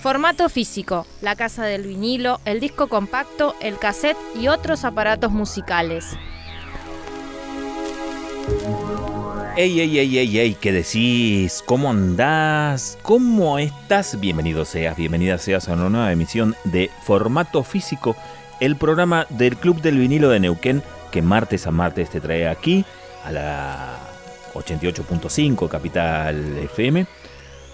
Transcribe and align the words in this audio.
Formato 0.00 0.48
físico, 0.50 1.06
la 1.22 1.34
casa 1.34 1.64
del 1.64 1.86
vinilo, 1.86 2.38
el 2.44 2.60
disco 2.60 2.88
compacto, 2.88 3.54
el 3.60 3.78
cassette 3.78 4.18
y 4.38 4.48
otros 4.48 4.84
aparatos 4.84 5.32
musicales. 5.32 6.16
Ey, 9.56 9.80
ey, 9.80 9.98
ey, 9.98 10.18
ey, 10.18 10.38
ey, 10.38 10.54
¿qué 10.60 10.72
decís? 10.72 11.62
¿Cómo 11.64 11.90
andás? 11.90 12.98
¿Cómo 13.02 13.58
estás? 13.58 14.20
Bienvenido 14.20 14.64
seas, 14.64 14.96
bienvenida 14.96 15.38
seas 15.38 15.68
a 15.68 15.74
una 15.74 15.88
nueva 15.88 16.12
emisión 16.12 16.54
de 16.64 16.90
Formato 17.04 17.62
Físico, 17.62 18.16
el 18.60 18.76
programa 18.76 19.26
del 19.30 19.56
Club 19.56 19.80
del 19.80 19.98
Vinilo 19.98 20.28
de 20.28 20.40
Neuquén 20.40 20.82
que 21.10 21.22
martes 21.22 21.66
a 21.66 21.70
martes 21.70 22.10
te 22.10 22.20
trae 22.20 22.48
aquí 22.48 22.84
a 23.24 23.30
la 23.30 23.96
88.5 24.54 25.68
Capital 25.68 26.58
FM. 26.58 27.06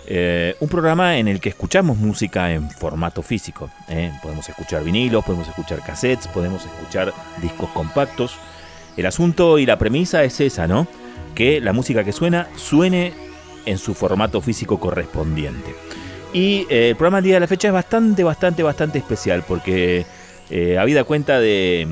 Eh, 0.07 0.57
un 0.61 0.69
programa 0.69 1.19
en 1.19 1.29
el 1.29 1.41
que 1.41 1.51
escuchamos 1.51 1.97
música 1.97 2.53
en 2.53 2.71
formato 2.71 3.23
físico. 3.23 3.71
¿eh? 3.89 4.13
Podemos 4.23 4.49
escuchar 4.49 4.83
vinilos, 4.83 5.25
podemos 5.25 5.49
escuchar 5.49 5.81
cassettes, 5.81 6.27
podemos 6.29 6.65
escuchar 6.65 7.13
discos 7.41 7.71
compactos. 7.71 8.37
El 8.97 9.07
asunto 9.07 9.59
y 9.59 9.67
la 9.67 9.79
premisa 9.79 10.25
es 10.25 10.41
esa, 10.41 10.67
¿no? 10.67 10.87
Que 11.35 11.61
la 11.61 11.73
música 11.73 12.03
que 12.03 12.13
suena 12.13 12.49
suene 12.57 13.13
en 13.67 13.79
su 13.79 13.95
formato 13.95 14.41
físico 14.41 14.81
correspondiente. 14.81 15.75
Y 16.33 16.67
eh, 16.71 16.91
el 16.91 16.97
programa 16.97 17.19
del 17.19 17.25
día 17.25 17.35
de 17.35 17.41
la 17.41 17.47
fecha 17.47 17.69
es 17.69 17.75
bastante, 17.75 18.25
bastante, 18.25 18.63
bastante 18.63 18.99
especial 18.99 19.45
porque 19.47 20.05
habida 20.77 21.05
cuenta 21.05 21.39
de, 21.39 21.87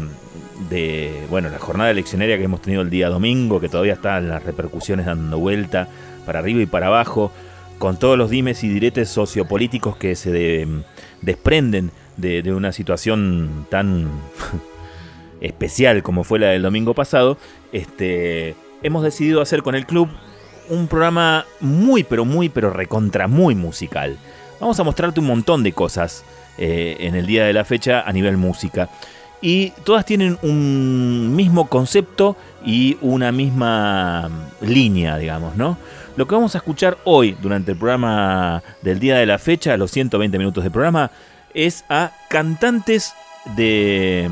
de 0.68 1.26
bueno, 1.30 1.48
la 1.48 1.58
jornada 1.58 1.90
eleccionaria 1.90 2.36
que 2.36 2.44
hemos 2.44 2.60
tenido 2.60 2.82
el 2.82 2.90
día 2.90 3.08
domingo, 3.08 3.60
que 3.60 3.68
todavía 3.68 3.94
están 3.94 4.28
las 4.28 4.42
repercusiones 4.42 5.06
dando 5.06 5.38
vuelta 5.38 5.88
para 6.26 6.40
arriba 6.40 6.60
y 6.60 6.66
para 6.66 6.88
abajo, 6.88 7.32
con 7.78 7.98
todos 7.98 8.18
los 8.18 8.30
dimes 8.30 8.64
y 8.64 8.68
diretes 8.68 9.08
sociopolíticos 9.08 9.96
que 9.96 10.16
se 10.16 10.66
desprenden 11.22 11.90
de, 12.16 12.42
de, 12.42 12.52
una 12.52 12.72
situación 12.72 13.66
tan 13.70 14.08
especial 15.40 16.02
como 16.02 16.24
fue 16.24 16.38
la 16.38 16.48
del 16.48 16.62
domingo 16.62 16.94
pasado, 16.94 17.38
este, 17.72 18.56
hemos 18.82 19.02
decidido 19.02 19.40
hacer 19.40 19.62
con 19.62 19.74
el 19.74 19.86
club 19.86 20.08
un 20.68 20.88
programa 20.88 21.46
muy, 21.60 22.04
pero 22.04 22.24
muy, 22.24 22.48
pero 22.48 22.70
recontra 22.70 23.28
muy 23.28 23.54
musical. 23.54 24.18
Vamos 24.60 24.78
a 24.80 24.84
mostrarte 24.84 25.20
un 25.20 25.26
montón 25.26 25.62
de 25.62 25.72
cosas 25.72 26.24
eh, 26.58 26.96
en 27.00 27.14
el 27.14 27.26
día 27.26 27.44
de 27.44 27.52
la 27.52 27.64
fecha 27.64 28.02
a 28.02 28.12
nivel 28.12 28.36
música 28.36 28.90
y 29.40 29.70
todas 29.84 30.04
tienen 30.04 30.38
un 30.42 31.34
mismo 31.36 31.68
concepto 31.68 32.36
y 32.64 32.98
una 33.00 33.30
misma 33.30 34.28
línea, 34.60 35.16
digamos, 35.16 35.56
¿no? 35.56 35.78
Lo 36.18 36.26
que 36.26 36.34
vamos 36.34 36.56
a 36.56 36.58
escuchar 36.58 36.98
hoy 37.04 37.36
durante 37.40 37.70
el 37.70 37.78
programa 37.78 38.60
del 38.82 38.98
día 38.98 39.18
de 39.18 39.24
la 39.24 39.38
fecha, 39.38 39.76
los 39.76 39.92
120 39.92 40.36
minutos 40.36 40.64
de 40.64 40.70
programa, 40.72 41.12
es 41.54 41.84
a 41.88 42.10
cantantes 42.28 43.14
de, 43.54 44.24
eh, 44.24 44.28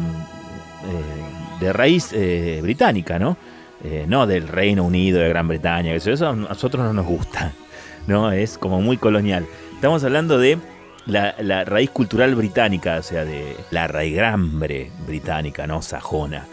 de 1.61 1.73
raíz 1.73 2.11
eh, 2.13 2.59
británica, 2.61 3.21
¿no? 3.21 3.37
Eh, 3.85 4.05
no 4.09 4.27
del 4.27 4.49
Reino 4.49 4.83
Unido, 4.83 5.21
de 5.21 5.29
Gran 5.29 5.47
Bretaña, 5.47 5.95
eso, 5.95 6.11
eso 6.11 6.31
a 6.31 6.35
nosotros 6.35 6.85
no 6.85 6.93
nos 6.93 7.07
gusta, 7.07 7.53
¿no? 8.09 8.33
Es 8.33 8.59
como 8.59 8.81
muy 8.81 8.97
colonial. 8.97 9.47
Estamos 9.77 10.03
hablando 10.03 10.39
de 10.39 10.59
la, 11.07 11.65
raíz 11.65 11.91
cultural 11.91 12.35
británica, 12.35 12.97
o 12.97 13.03
sea, 13.05 13.25
de 13.25 13.57
la 13.71 13.87
raigrambre 13.87 14.91
británica, 15.07 15.69
¿no? 15.69 15.83
Sajona. 15.83 16.47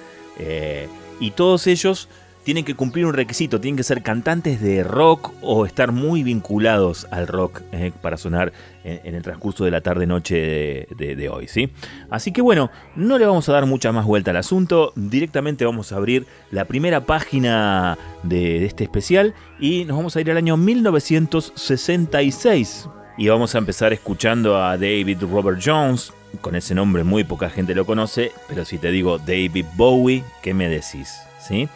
Y 1.20 1.32
todos 1.32 1.66
ellos 1.66 2.08
tienen 2.44 2.66
que 2.66 2.76
cumplir 2.76 3.06
un 3.06 3.14
requisito, 3.14 3.62
tienen 3.62 3.78
que 3.78 3.84
ser 3.84 4.04
cantantes 4.04 4.62
de 4.62 4.84
rock 4.84 5.32
o 5.42 5.66
estar 5.66 5.92
muy 5.92 6.22
vinculados 6.24 7.08
al 7.12 7.28
rock 7.28 7.62
eh, 7.72 7.92
para 8.02 8.18
sonar 8.18 8.52
en, 8.84 9.16
el 9.16 9.24
transcurso 9.24 9.64
de 9.64 9.72
la 9.72 9.80
tarde-noche 9.82 10.88
de, 10.90 11.30
hoy, 11.30 11.48
¿sí? 11.48 11.70
Así 12.10 12.34
que 12.34 12.42
bueno, 12.42 12.70
no 12.96 13.18
le 13.18 13.26
vamos 13.26 13.50
a 13.50 13.54
dar 13.54 13.66
mucha 13.66 13.92
más 13.92 14.06
vuelta 14.06 14.30
al 14.32 14.38
asunto, 14.38 14.94
directamente 14.96 15.66
vamos 15.66 15.92
a 15.92 15.98
abrir 15.98 16.26
la 16.52 16.66
primera 16.66 17.06
página 17.06 17.98
de, 18.24 18.60
de 18.60 18.66
este 18.66 18.84
especial 18.84 19.34
y 19.60 19.86
nos 19.86 19.98
vamos 19.98 20.16
a 20.16 20.22
ir 20.22 20.32
al 20.32 20.38
año 20.38 20.58
1966. 20.58 22.90
Y 23.16 23.28
vamos 23.28 23.54
a 23.54 23.60
empezar 23.60 23.94
escuchando 23.94 24.60
a 24.62 24.76
David 24.76 25.22
Robert 25.22 25.62
Jones. 25.64 26.12
Con 26.42 26.56
ese 26.56 26.74
nombre 26.74 27.04
muy 27.04 27.24
poca 27.24 27.52
gente 27.52 27.76
lo 27.76 27.86
conoce, 27.86 28.32
pero 28.50 28.66
si 28.66 28.80
te 28.80 28.90
digo 28.90 29.20
David 29.20 29.68
Bowie, 29.76 30.24
¿qué 30.42 30.56
me 30.56 30.68
decís? 30.68 31.22
¿Sí? 31.40 31.70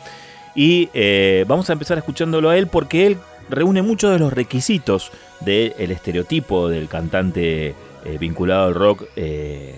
Y 0.57 0.89
eh, 0.95 1.45
vamos 1.47 1.69
a 1.69 1.73
empezar 1.73 1.99
escuchándolo 1.99 2.49
a 2.49 2.57
él 2.57 2.65
porque 2.67 3.05
él 3.05 3.17
reúne 3.47 3.83
muchos 3.83 4.11
de 4.11 4.17
los 4.17 4.33
requisitos 4.33 5.11
del 5.39 5.91
estereotipo 5.91 6.67
del 6.67 6.89
cantante 6.89 7.67
eh, 7.67 8.17
vinculado 8.19 8.65
al 8.65 8.73
rock 8.73 9.03
eh, 9.15 9.75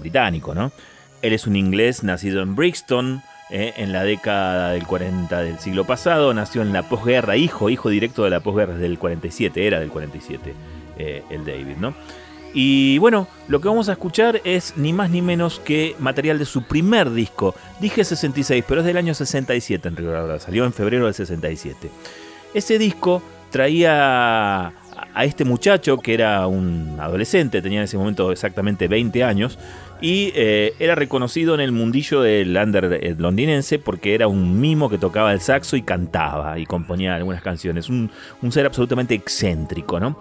británico, 0.00 0.54
¿no? 0.54 0.72
Él 1.20 1.34
es 1.34 1.46
un 1.46 1.56
inglés 1.56 2.02
nacido 2.02 2.42
en 2.42 2.56
Brixton, 2.56 3.22
en 3.50 3.92
la 3.92 4.02
década 4.02 4.70
del 4.70 4.84
40 4.84 5.42
del 5.42 5.58
siglo 5.60 5.84
pasado, 5.84 6.34
nació 6.34 6.62
en 6.62 6.72
la 6.72 6.82
posguerra, 6.82 7.36
hijo, 7.36 7.70
hijo 7.70 7.88
directo 7.88 8.24
de 8.24 8.30
la 8.30 8.40
posguerra 8.40 8.74
del 8.74 8.98
47, 8.98 9.66
era 9.66 9.78
del 9.78 9.90
47. 9.90 10.54
Eh, 10.96 11.24
el 11.28 11.44
David, 11.44 11.76
¿no? 11.80 11.92
Y 12.54 12.98
bueno, 12.98 13.26
lo 13.48 13.60
que 13.60 13.66
vamos 13.66 13.88
a 13.88 13.92
escuchar 13.92 14.40
es 14.44 14.74
ni 14.76 14.92
más 14.92 15.10
ni 15.10 15.20
menos 15.20 15.58
que 15.58 15.96
material 15.98 16.38
de 16.38 16.44
su 16.44 16.62
primer 16.62 17.10
disco. 17.10 17.54
Dije 17.80 18.04
66, 18.04 18.64
pero 18.66 18.80
es 18.80 18.86
del 18.86 18.96
año 18.96 19.12
67 19.12 19.88
en 19.88 19.96
realidad, 19.96 20.40
salió 20.40 20.64
en 20.64 20.72
febrero 20.72 21.06
del 21.06 21.14
67. 21.14 21.90
Ese 22.54 22.78
disco 22.78 23.20
traía 23.50 24.68
a 24.68 25.24
este 25.24 25.44
muchacho 25.44 25.98
que 25.98 26.14
era 26.14 26.46
un 26.46 26.96
adolescente, 27.00 27.60
tenía 27.60 27.80
en 27.80 27.84
ese 27.84 27.98
momento 27.98 28.30
exactamente 28.30 28.86
20 28.86 29.24
años, 29.24 29.58
y 30.00 30.32
eh, 30.34 30.74
era 30.78 30.94
reconocido 30.94 31.54
en 31.54 31.60
el 31.60 31.72
mundillo 31.72 32.20
del 32.20 32.56
under 32.56 33.16
londinense 33.18 33.78
porque 33.78 34.14
era 34.14 34.28
un 34.28 34.60
mimo 34.60 34.90
que 34.90 34.98
tocaba 34.98 35.32
el 35.32 35.40
saxo 35.40 35.76
y 35.76 35.82
cantaba 35.82 36.58
y 36.58 36.66
componía 36.66 37.14
algunas 37.14 37.42
canciones, 37.42 37.88
un, 37.88 38.10
un 38.42 38.52
ser 38.52 38.66
absolutamente 38.66 39.14
excéntrico, 39.14 39.98
¿no? 39.98 40.18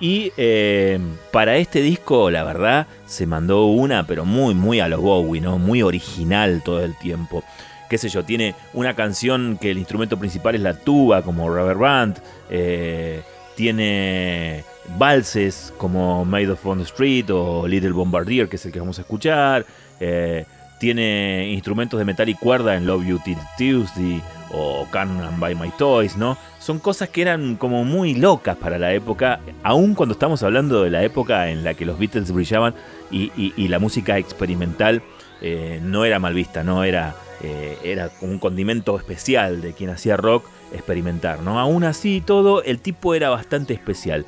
Y 0.00 0.32
eh, 0.36 0.98
para 1.32 1.56
este 1.56 1.80
disco, 1.80 2.30
la 2.30 2.44
verdad, 2.44 2.86
se 3.06 3.26
mandó 3.26 3.66
una, 3.66 4.06
pero 4.06 4.24
muy, 4.24 4.54
muy 4.54 4.80
a 4.80 4.88
los 4.88 5.00
Bowie, 5.00 5.40
¿no? 5.40 5.58
Muy 5.58 5.82
original 5.82 6.62
todo 6.62 6.84
el 6.84 6.94
tiempo. 6.96 7.42
Qué 7.88 7.98
sé 7.98 8.08
yo, 8.08 8.24
tiene 8.24 8.54
una 8.74 8.94
canción 8.94 9.58
que 9.60 9.70
el 9.70 9.78
instrumento 9.78 10.18
principal 10.18 10.54
es 10.54 10.60
la 10.60 10.74
tuba, 10.74 11.22
como 11.22 11.48
Rubber 11.48 11.76
Band. 11.76 12.18
Eh, 12.50 13.22
tiene 13.54 14.64
valses 14.98 15.72
como 15.78 16.24
Made 16.24 16.50
of 16.50 16.66
on 16.66 16.78
the 16.78 16.84
Street 16.84 17.30
o 17.30 17.66
Little 17.66 17.92
Bombardier, 17.92 18.48
que 18.48 18.56
es 18.56 18.66
el 18.66 18.72
que 18.72 18.80
vamos 18.80 18.98
a 18.98 19.02
escuchar. 19.02 19.64
Eh, 19.98 20.44
tiene 20.78 21.50
instrumentos 21.52 21.98
de 21.98 22.04
metal 22.04 22.28
y 22.28 22.34
cuerda 22.34 22.76
en 22.76 22.86
Love 22.86 23.06
You 23.06 23.18
Till 23.24 23.38
Tuesday 23.56 24.22
o 24.50 24.86
Can 24.90 25.38
Buy 25.38 25.54
My 25.54 25.70
Toys, 25.76 26.16
¿no? 26.16 26.36
Son 26.58 26.78
cosas 26.78 27.08
que 27.08 27.22
eran 27.22 27.56
como 27.56 27.84
muy 27.84 28.14
locas 28.14 28.56
para 28.56 28.78
la 28.78 28.92
época, 28.92 29.40
aun 29.62 29.94
cuando 29.94 30.12
estamos 30.12 30.42
hablando 30.42 30.82
de 30.82 30.90
la 30.90 31.02
época 31.02 31.50
en 31.50 31.64
la 31.64 31.74
que 31.74 31.84
los 31.84 31.98
Beatles 31.98 32.32
brillaban 32.32 32.74
y, 33.10 33.68
la 33.68 33.78
música 33.78 34.18
experimental 34.18 35.02
eh, 35.40 35.80
no 35.82 36.04
era 36.04 36.18
mal 36.18 36.34
vista, 36.34 36.62
no 36.62 36.84
era, 36.84 37.14
eh, 37.42 37.78
era 37.84 38.10
un 38.20 38.38
condimento 38.38 38.96
especial 38.96 39.60
de 39.60 39.72
quien 39.72 39.90
hacía 39.90 40.16
rock 40.16 40.46
experimentar, 40.72 41.40
¿no? 41.40 41.60
Aún 41.60 41.84
así 41.84 42.22
todo, 42.24 42.62
el 42.62 42.80
tipo 42.80 43.14
era 43.14 43.30
bastante 43.30 43.74
especial 43.74 44.26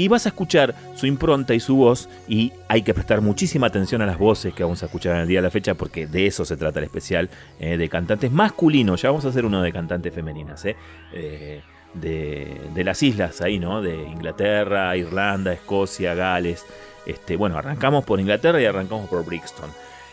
y 0.00 0.08
vas 0.08 0.24
a 0.24 0.30
escuchar 0.30 0.74
su 0.94 1.06
impronta 1.06 1.52
y 1.52 1.60
su 1.60 1.76
voz 1.76 2.08
y 2.26 2.54
hay 2.68 2.80
que 2.80 2.94
prestar 2.94 3.20
muchísima 3.20 3.66
atención 3.66 4.00
a 4.00 4.06
las 4.06 4.16
voces 4.16 4.54
que 4.54 4.62
vamos 4.62 4.82
a 4.82 4.86
escuchar 4.86 5.16
en 5.16 5.20
el 5.22 5.28
día 5.28 5.40
de 5.40 5.42
la 5.42 5.50
fecha 5.50 5.74
porque 5.74 6.06
de 6.06 6.26
eso 6.26 6.46
se 6.46 6.56
trata 6.56 6.78
el 6.78 6.86
especial 6.86 7.28
eh, 7.58 7.76
de 7.76 7.88
cantantes 7.90 8.32
masculinos. 8.32 9.02
Ya 9.02 9.10
vamos 9.10 9.26
a 9.26 9.28
hacer 9.28 9.44
uno 9.44 9.60
de 9.60 9.70
cantantes 9.74 10.14
femeninas, 10.14 10.64
eh, 10.64 10.74
eh, 11.12 11.60
de, 11.92 12.82
las 12.82 13.02
islas 13.02 13.42
ahí, 13.42 13.58
¿no? 13.58 13.82
De 13.82 13.94
Inglaterra, 13.94 14.96
Irlanda, 14.96 15.52
Escocia, 15.52 16.14
Gales. 16.14 16.64
Este, 17.04 17.36
bueno, 17.36 17.58
arrancamos 17.58 18.02
por 18.02 18.20
Inglaterra 18.20 18.58
y 18.58 18.64
arrancamos 18.64 19.06
por 19.06 19.22
Brixton. 19.26 19.68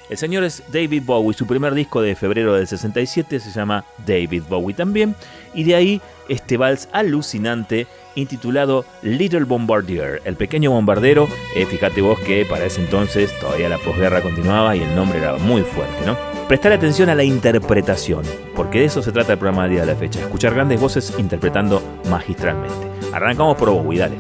El 0.10 0.18
señor 0.18 0.44
es 0.44 0.64
David 0.70 1.04
Bowie, 1.06 1.34
su 1.34 1.48
primer 1.48 1.74
disco 1.74 2.02
de 2.02 2.14
febrero 2.18 2.56
del 2.56 2.68
67 2.68 3.40
se 3.40 3.52
llama 3.52 3.86
David 4.06 4.44
Bowie 4.50 4.76
también, 4.76 5.16
y 5.54 5.64
de 5.64 5.76
ahí 5.76 6.02
este 6.28 6.58
vals 6.58 6.90
alucinante 6.92 7.88
intitulado 8.18 8.86
Little 9.02 9.46
Bombardier, 9.46 10.22
el 10.26 10.36
pequeño 10.36 10.72
bombardero. 10.72 11.28
Eh, 11.56 11.66
fíjate 11.66 12.02
vos 12.02 12.20
que 12.20 12.46
para 12.46 12.66
ese 12.66 12.82
entonces 12.82 13.32
todavía 13.40 13.70
la 13.70 13.78
posguerra 13.78 14.22
continuaba 14.22 14.76
y 14.76 14.82
el 14.82 14.96
nombre 14.96 15.20
era 15.20 15.38
muy 15.38 15.62
fuerte, 15.62 16.06
¿no? 16.06 16.18
Prestar 16.48 16.72
atención 16.74 17.10
a 17.10 17.16
la 17.16 17.24
interpretación, 17.24 18.24
porque 18.56 18.80
de 18.80 18.86
eso 18.86 19.02
se 19.02 19.12
trata 19.12 19.34
el 19.34 19.40
programa 19.40 19.64
del 19.64 19.72
día 19.72 19.82
de 19.82 19.94
la 19.94 19.96
fecha, 19.96 20.20
escuchar 20.20 20.54
grandes 20.54 20.80
voces 20.80 21.14
interpretando 21.18 21.82
magistralmente. 22.10 22.88
Arrancamos 23.14 23.58
por 23.58 23.70
Bowie, 23.70 24.00
dale. 24.00 24.18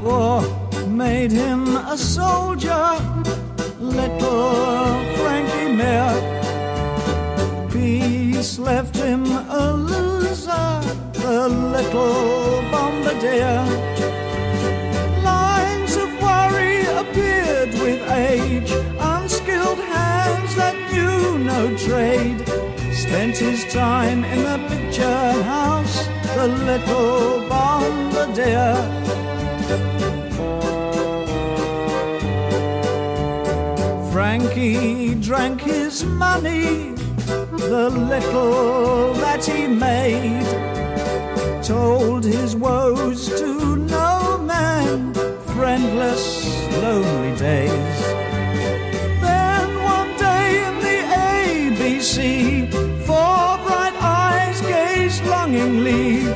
Peace 8.37 8.59
left 8.59 8.95
him 8.95 9.25
The 11.27 11.49
little 11.49 12.61
bombardier. 12.71 13.59
Lines 15.21 15.97
of 15.97 16.09
worry 16.21 16.85
appeared 16.85 17.73
with 17.81 18.01
age, 18.09 18.71
unskilled 18.97 19.77
hands 19.77 20.55
that 20.55 20.77
knew 20.89 21.37
no 21.39 21.75
trade. 21.75 22.39
Spent 22.93 23.35
his 23.35 23.65
time 23.73 24.23
in 24.23 24.41
the 24.41 24.57
picture 24.69 25.43
house, 25.43 26.07
the 26.33 26.47
little 26.47 27.45
bombardier. 27.49 28.77
Frankie 34.13 35.15
drank 35.15 35.59
his 35.59 36.05
money, 36.05 36.93
the 37.67 37.89
little 37.89 39.13
that 39.15 39.43
he 39.43 39.67
made 39.67 40.76
told 41.67 42.23
his 42.23 42.55
woes 42.55 43.27
to 43.27 43.75
no 43.75 44.37
man, 44.37 45.13
friendless, 45.53 46.47
lonely 46.81 47.35
days. 47.35 47.99
Then 49.19 49.83
one 49.83 50.15
day 50.15 50.63
in 50.65 50.75
the 50.79 50.99
ABC, 51.27 52.71
four 53.05 53.57
bright 53.65 53.97
eyes 54.01 54.61
gazed 54.61 55.25
longingly 55.25 56.27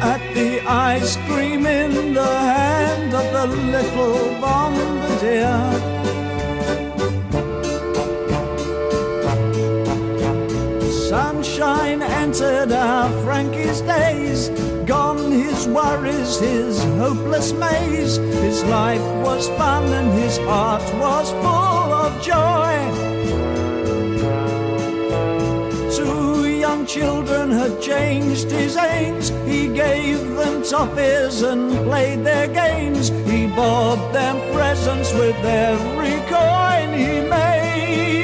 at 0.00 0.22
the 0.34 0.60
ice 0.66 1.16
cream 1.28 1.64
in 1.64 2.14
the 2.14 2.34
hand 2.52 3.14
of 3.14 3.26
the 3.32 3.46
little 3.46 4.40
bombardier. 4.40 5.87
Entered 12.28 12.72
our 12.72 13.08
ah, 13.08 13.24
Frankie's 13.24 13.80
days, 13.80 14.50
gone 14.84 15.32
his 15.32 15.66
worries, 15.66 16.38
his 16.38 16.84
hopeless 17.00 17.54
maze. 17.54 18.16
His 18.18 18.62
life 18.64 19.08
was 19.24 19.48
fun 19.60 19.84
and 19.98 20.12
his 20.12 20.36
heart 20.48 20.82
was 21.04 21.30
full 21.42 21.90
of 22.04 22.12
joy. 22.30 22.74
Two 25.96 26.46
young 26.46 26.84
children 26.84 27.50
had 27.50 27.80
changed 27.80 28.50
his 28.50 28.76
aims. 28.76 29.30
He 29.46 29.68
gave 29.68 30.20
them 30.36 30.60
toffees 30.62 31.42
and 31.50 31.72
played 31.88 32.24
their 32.24 32.48
games. 32.48 33.08
He 33.30 33.46
bought 33.46 34.12
them 34.12 34.36
presents 34.52 35.14
with 35.14 35.42
every 35.46 36.16
coin 36.28 36.92
he 36.92 37.26
made. 37.26 38.17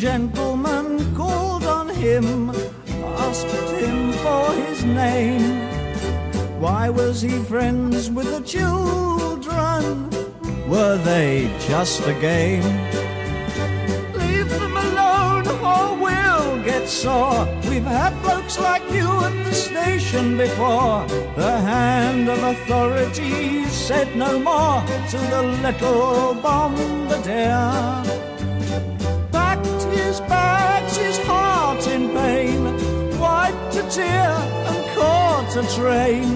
Two 0.00 0.28
called 1.16 1.64
on 1.64 1.88
him, 1.88 2.50
asked 3.18 3.50
him 3.80 4.12
for 4.12 4.52
his 4.52 4.84
name. 4.84 5.58
Why 6.60 6.88
was 6.88 7.20
he 7.20 7.30
friends 7.42 8.08
with 8.08 8.30
the 8.30 8.40
children? 8.46 10.08
Were 10.68 10.98
they 10.98 11.52
just 11.66 12.06
a 12.06 12.14
game? 12.14 12.62
Leave 14.14 14.48
them 14.50 14.76
alone 14.76 15.48
or 15.48 15.96
we'll 15.96 16.62
get 16.62 16.86
sore. 16.86 17.48
We've 17.68 17.82
had 17.82 18.14
blokes 18.22 18.56
like 18.56 18.88
you 18.92 19.08
at 19.24 19.44
the 19.44 19.52
station 19.52 20.36
before. 20.38 21.08
The 21.34 21.58
hand 21.72 22.28
of 22.28 22.40
authority 22.44 23.64
said 23.64 24.14
no 24.14 24.38
more 24.38 24.80
to 25.10 25.18
the 25.32 25.42
little 25.64 26.34
bombardier 26.34 28.27
tear 33.90 34.30
and 34.68 34.96
caught 34.96 35.56
a 35.56 35.64
train, 35.74 36.32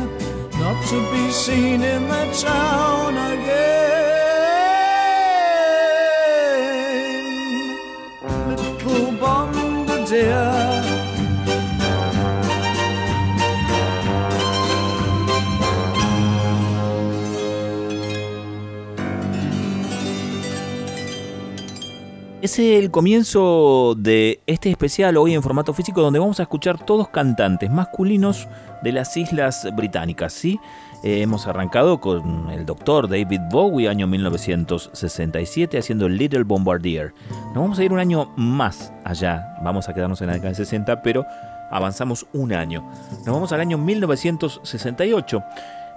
not 0.58 0.86
to 0.88 1.12
be 1.12 1.30
seen 1.30 1.82
in 1.82 2.08
the 2.08 2.24
town 2.40 3.14
again. 3.14 3.91
Es 22.42 22.58
el 22.58 22.90
comienzo 22.90 23.94
de 23.96 24.40
este 24.48 24.68
especial 24.68 25.16
hoy 25.16 25.32
en 25.32 25.44
formato 25.44 25.72
físico 25.72 26.02
donde 26.02 26.18
vamos 26.18 26.40
a 26.40 26.42
escuchar 26.42 26.84
todos 26.84 27.08
cantantes 27.08 27.70
masculinos 27.70 28.48
de 28.82 28.90
las 28.90 29.16
Islas 29.16 29.68
Británicas, 29.76 30.32
¿sí? 30.32 30.58
Eh, 31.04 31.22
hemos 31.22 31.46
arrancado 31.46 32.00
con 32.00 32.50
el 32.50 32.66
doctor 32.66 33.08
David 33.08 33.42
Bowie, 33.48 33.88
año 33.88 34.08
1967, 34.08 35.78
haciendo 35.78 36.08
Little 36.08 36.42
Bombardier. 36.42 37.14
Nos 37.54 37.62
vamos 37.62 37.78
a 37.78 37.84
ir 37.84 37.92
un 37.92 38.00
año 38.00 38.32
más 38.36 38.92
allá, 39.04 39.56
vamos 39.62 39.88
a 39.88 39.94
quedarnos 39.94 40.20
en 40.20 40.26
la 40.26 40.32
década 40.32 40.48
del 40.48 40.56
60, 40.56 41.00
pero 41.00 41.24
avanzamos 41.70 42.26
un 42.32 42.52
año. 42.52 42.84
Nos 43.24 43.34
vamos 43.36 43.52
al 43.52 43.60
año 43.60 43.78
1968 43.78 45.44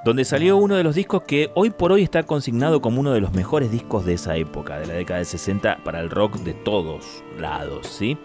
donde 0.05 0.23
salió 0.23 0.57
uno 0.57 0.75
de 0.75 0.83
los 0.83 0.93
discos 0.93 1.23
que 1.23 1.49
hoy 1.55 1.71
por 1.71 1.91
hoy 1.91 2.03
está 2.03 2.21
consignado 2.21 2.79
como 2.79 2.99
uno 2.99 3.11
de 3.11 3.21
los 3.21 3.33
mejores 3.33 3.71
discos 3.71 4.05
de 4.05 4.13
esa 4.13 4.37
época, 4.37 4.77
de 4.77 4.85
la 4.85 4.93
década 4.93 5.17
de 5.17 5.25
60, 5.25 5.79
para 5.83 5.99
el 5.99 6.11
rock 6.11 6.35
de 6.37 6.53
todos 6.53 7.23
lados, 7.39 7.87
¿sí? 7.87 8.15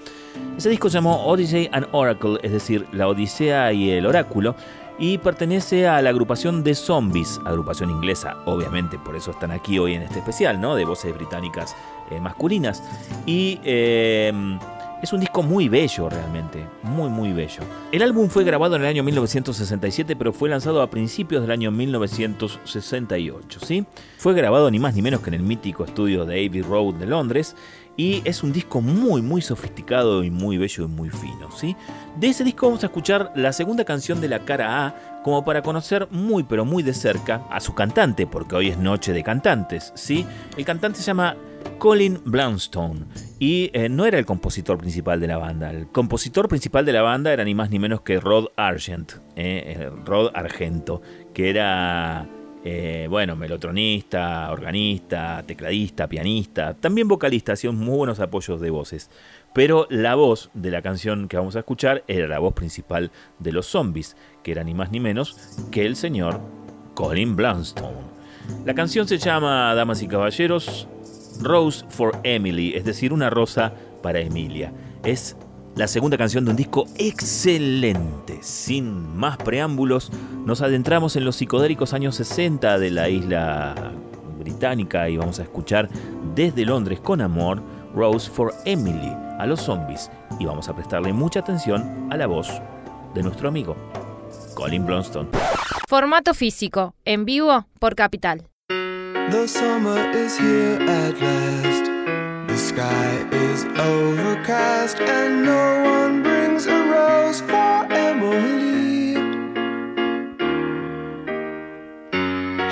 Ese 0.59 0.69
disco 0.69 0.91
se 0.91 0.99
llamó 0.99 1.25
Odyssey 1.25 1.71
and 1.73 1.89
Oracle, 1.93 2.39
es 2.43 2.53
decir, 2.53 2.87
la 2.93 3.09
Odisea 3.09 3.73
y 3.73 3.93
el 3.93 4.05
Oráculo, 4.05 4.57
y 4.99 5.17
pertenece 5.17 5.89
a 5.89 6.03
la 6.03 6.11
agrupación 6.11 6.63
de 6.63 6.75
Zombies, 6.75 7.41
agrupación 7.47 7.89
inglesa, 7.89 8.37
obviamente, 8.45 8.99
por 8.99 9.17
eso 9.17 9.31
están 9.31 9.51
aquí 9.51 9.79
hoy 9.79 9.95
en 9.95 10.03
este 10.03 10.19
especial, 10.19 10.61
¿no? 10.61 10.75
De 10.75 10.85
voces 10.85 11.15
británicas 11.15 11.75
eh, 12.11 12.21
masculinas. 12.21 12.83
Y 13.25 13.59
eh, 13.65 14.31
es 15.03 15.13
un 15.13 15.21
disco 15.21 15.43
muy 15.43 15.69
bello 15.69 16.09
realmente, 16.11 16.67
muy 16.83 17.09
muy 17.09 17.33
bello. 17.33 17.63
El 17.91 18.03
álbum 18.03 18.29
fue 18.29 18.45
grabado 18.45 18.77
en 18.77 18.83
el 18.83 18.89
año 18.89 19.03
1967, 19.03 20.15
pero 20.17 20.33
fue 20.33 20.49
lanzado 20.49 20.83
a 20.83 20.91
principios 20.91 21.43
del 21.43 21.51
año 21.51 21.71
1968, 21.71 23.61
¿sí? 23.65 23.87
Fue 24.19 24.35
grabado 24.35 24.71
ni 24.71 24.79
más 24.79 24.95
ni 24.95 25.03
menos 25.03 25.21
que 25.21 25.31
en 25.31 25.35
el 25.35 25.43
mítico 25.43 25.85
estudio 25.85 26.25
de 26.27 26.47
Abbey 26.47 26.63
Road 26.63 26.95
de 26.95 27.07
Londres 27.07 27.57
y 27.97 28.23
es 28.25 28.43
un 28.43 28.53
disco 28.53 28.81
muy 28.81 29.23
muy 29.23 29.43
sofisticado 29.43 30.23
y 30.23 30.31
muy 30.31 30.59
bello 30.59 30.85
y 30.85 30.89
muy 30.89 31.11
fino, 31.11 31.51
¿sí? 31.51 31.77
De 32.17 32.29
ese 32.29 32.45
disco 32.45 32.67
vamos 32.67 32.83
a 32.83 32.87
escuchar 32.87 33.33
la 33.35 33.53
segunda 33.53 33.85
canción 33.85 34.21
de 34.21 34.29
la 34.29 34.45
cara 34.45 34.87
A 34.87 35.23
como 35.23 35.45
para 35.45 35.63
conocer 35.63 36.09
muy 36.11 36.43
pero 36.43 36.65
muy 36.65 36.83
de 36.83 36.95
cerca 36.95 37.47
a 37.51 37.61
su 37.61 37.75
cantante, 37.75 38.27
porque 38.27 38.57
hoy 38.57 38.69
es 38.69 38.79
noche 38.79 39.13
de 39.13 39.23
cantantes, 39.23 39.93
¿sí? 39.95 40.27
El 40.57 40.65
cantante 40.65 40.99
se 40.99 41.07
llama 41.07 41.37
Colin 41.79 42.21
Blunstone 42.25 43.30
y 43.41 43.71
eh, 43.73 43.89
no 43.89 44.05
era 44.05 44.19
el 44.19 44.27
compositor 44.27 44.77
principal 44.77 45.19
de 45.19 45.27
la 45.27 45.39
banda. 45.39 45.71
El 45.71 45.89
compositor 45.89 46.47
principal 46.47 46.85
de 46.85 46.93
la 46.93 47.01
banda 47.01 47.33
era 47.33 47.43
ni 47.43 47.55
más 47.55 47.71
ni 47.71 47.79
menos 47.79 48.03
que 48.03 48.21
Rod 48.21 48.49
Argent, 48.55 49.15
eh, 49.35 49.91
Rod 50.05 50.31
Argento, 50.35 51.01
que 51.33 51.49
era, 51.49 52.29
eh, 52.63 53.07
bueno, 53.09 53.37
melotronista, 53.37 54.51
organista, 54.53 55.43
tecladista, 55.47 56.07
pianista, 56.07 56.75
también 56.75 57.09
vocalista, 57.09 57.55
hacía 57.55 57.73
muy 57.73 57.97
buenos 57.97 58.21
apoyos 58.21 58.61
de 58.61 58.69
voces. 58.69 59.11
Pero 59.55 59.87
la 59.89 60.17
voz 60.17 60.51
de 60.53 60.71
la 60.71 60.83
canción 60.83 61.27
que 61.27 61.39
vamos 61.39 61.57
a 61.57 61.61
escuchar 61.61 62.05
era 62.09 62.29
la 62.29 62.41
voz 62.41 62.53
principal 62.53 63.11
de 63.39 63.53
los 63.53 63.65
zombies, 63.65 64.19
que 64.43 64.53
era 64.53 64.65
ni 64.65 64.75
más 64.75 64.91
ni 64.91 65.01
menos 65.01 65.57
que 65.71 65.87
el 65.87 65.97
señor 65.97 66.43
Colin 66.93 67.37
Blunstone. 67.37 68.21
La 68.67 68.75
canción 68.75 69.09
se 69.09 69.17
llama, 69.17 69.75
damas 69.75 70.03
y 70.03 70.09
caballeros, 70.09 70.87
Rose 71.41 71.85
for 71.89 72.19
Emily, 72.23 72.75
es 72.75 72.85
decir, 72.85 73.13
una 73.13 73.31
rosa 73.31 73.73
para 74.03 74.21
Emilia. 74.21 74.73
Es 75.05 75.37
la 75.77 75.87
segunda 75.87 76.19
canción 76.19 76.45
de 76.45 76.51
un 76.51 76.57
disco 76.57 76.87
excelente. 76.97 78.39
Sin 78.43 79.17
más 79.17 79.37
preámbulos, 79.37 80.11
nos 80.45 80.63
adentramos 80.63 81.17
en 81.17 81.25
los 81.25 81.37
psicodélicos 81.37 81.93
años 81.95 82.17
60 82.17 82.79
de 82.79 82.91
la 82.91 83.09
isla 83.09 83.75
británica 84.39 85.09
y 85.09 85.17
vamos 85.17 85.39
a 85.39 85.43
escuchar 85.43 85.89
desde 86.35 86.65
Londres 86.65 87.01
con 87.01 87.21
amor 87.21 87.63
Rose 87.95 88.31
for 88.31 88.55
Emily 88.65 89.13
a 89.39 89.47
los 89.47 89.61
zombies 89.61 90.11
y 90.39 90.47
vamos 90.47 90.69
a 90.69 90.75
prestarle 90.75 91.13
mucha 91.13 91.41
atención 91.41 92.09
a 92.11 92.17
la 92.17 92.27
voz 92.27 92.49
de 93.15 93.23
nuestro 93.23 93.49
amigo 93.49 93.77
Colin 94.55 94.85
Blunstone. 94.85 95.29
Formato 95.89 96.35
físico, 96.35 96.95
en 97.05 97.25
vivo 97.25 97.67
por 97.79 97.95
Capital. 97.95 98.47
The 99.31 99.47
summer 99.47 100.11
is 100.11 100.37
here 100.37 100.77
at 100.83 101.21
last. 101.21 101.85
The 102.49 102.57
sky 102.57 103.29
is 103.31 103.65
overcast 103.79 104.99
and 105.01 105.45
no 105.45 105.85
one 105.85 106.23
brings 106.25 106.67
a 106.67 106.77
rose 106.95 107.41
for 107.41 107.87
Emily. 107.93 109.15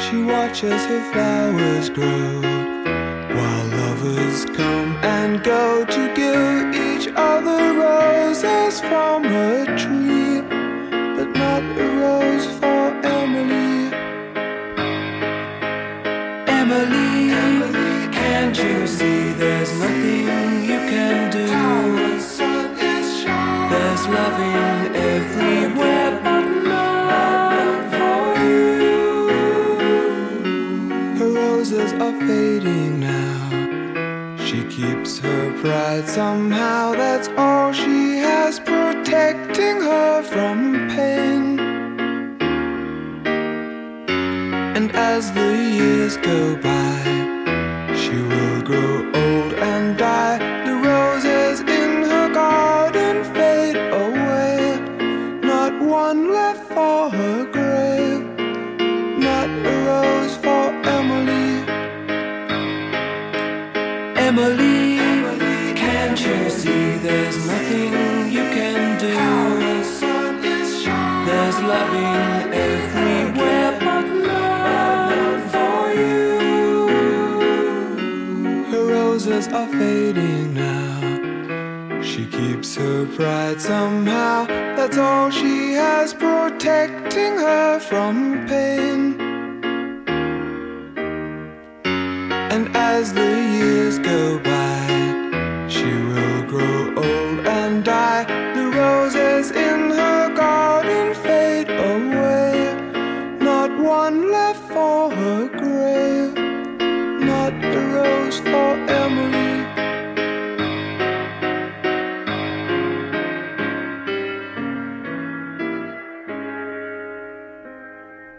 She 0.03 0.17
watches 0.25 0.85
her 0.91 1.13
flowers 1.13 1.91
grow 1.91 2.43
while 3.37 3.67
lovers 3.79 4.45
come 4.47 4.97
and 5.17 5.41
go 5.45 5.85
to 5.85 6.15
give 6.17 6.75
each 6.75 7.07
other 7.15 7.79
roses 7.79 8.81
from 8.81 9.23
her 9.23 9.65
tree, 9.79 10.18
loving 24.19 24.97
everywhere 25.15 26.13
but 26.25 26.45
love 26.75 27.85
for 27.99 28.25
you. 28.49 29.07
Her 31.19 31.31
roses 31.43 31.91
are 32.05 32.17
fading 32.27 32.93
now. 33.13 33.39
She 34.47 34.61
keeps 34.77 35.13
her 35.27 35.45
pride 35.61 36.07
somehow, 36.09 36.83
that's 37.03 37.29
all 37.45 37.73
she 37.73 37.99
has 38.29 38.59
protecting 38.73 39.77
her 39.91 40.23
from 40.33 40.59
pain. 40.97 41.45
And 44.77 44.89
as 45.13 45.23
the 45.39 45.51
years 45.79 46.15
go 46.31 46.41
by, 46.69 46.99
she 48.03 48.17
will 48.31 48.61
grow 48.71 48.95
old 49.15 49.28
her 82.79 83.07
pride 83.17 83.61
somehow. 83.61 84.47
That's 84.77 84.97
all 84.97 85.31
she 85.31 85.73
has 85.73 86.15
protecting 86.15 87.37
her 87.37 87.81
from 87.81 88.47
pain. 88.47 89.21
And 92.55 92.65
as 92.77 93.13
the 93.13 93.33
years 93.57 93.99
go 93.99 94.39
by, 94.39 95.67
she 95.69 95.91
will 96.11 96.43
grow 96.53 96.95
old 97.05 97.47
and 97.47 97.85
die. 97.85 98.25
The 98.55 98.67
roses 98.71 99.51
in 99.51 99.91
her 99.91 100.35
garden 100.35 101.15
fade 101.15 101.71
away. 101.71 102.75
Not 103.41 103.71
one 103.79 104.31
left 104.31 104.63
for 104.73 105.11
her 105.11 105.49
grave. 105.49 106.35
Not 107.33 107.53
a 107.65 107.81
rose 107.97 108.39
for 108.39 108.71
Emily. 109.03 109.38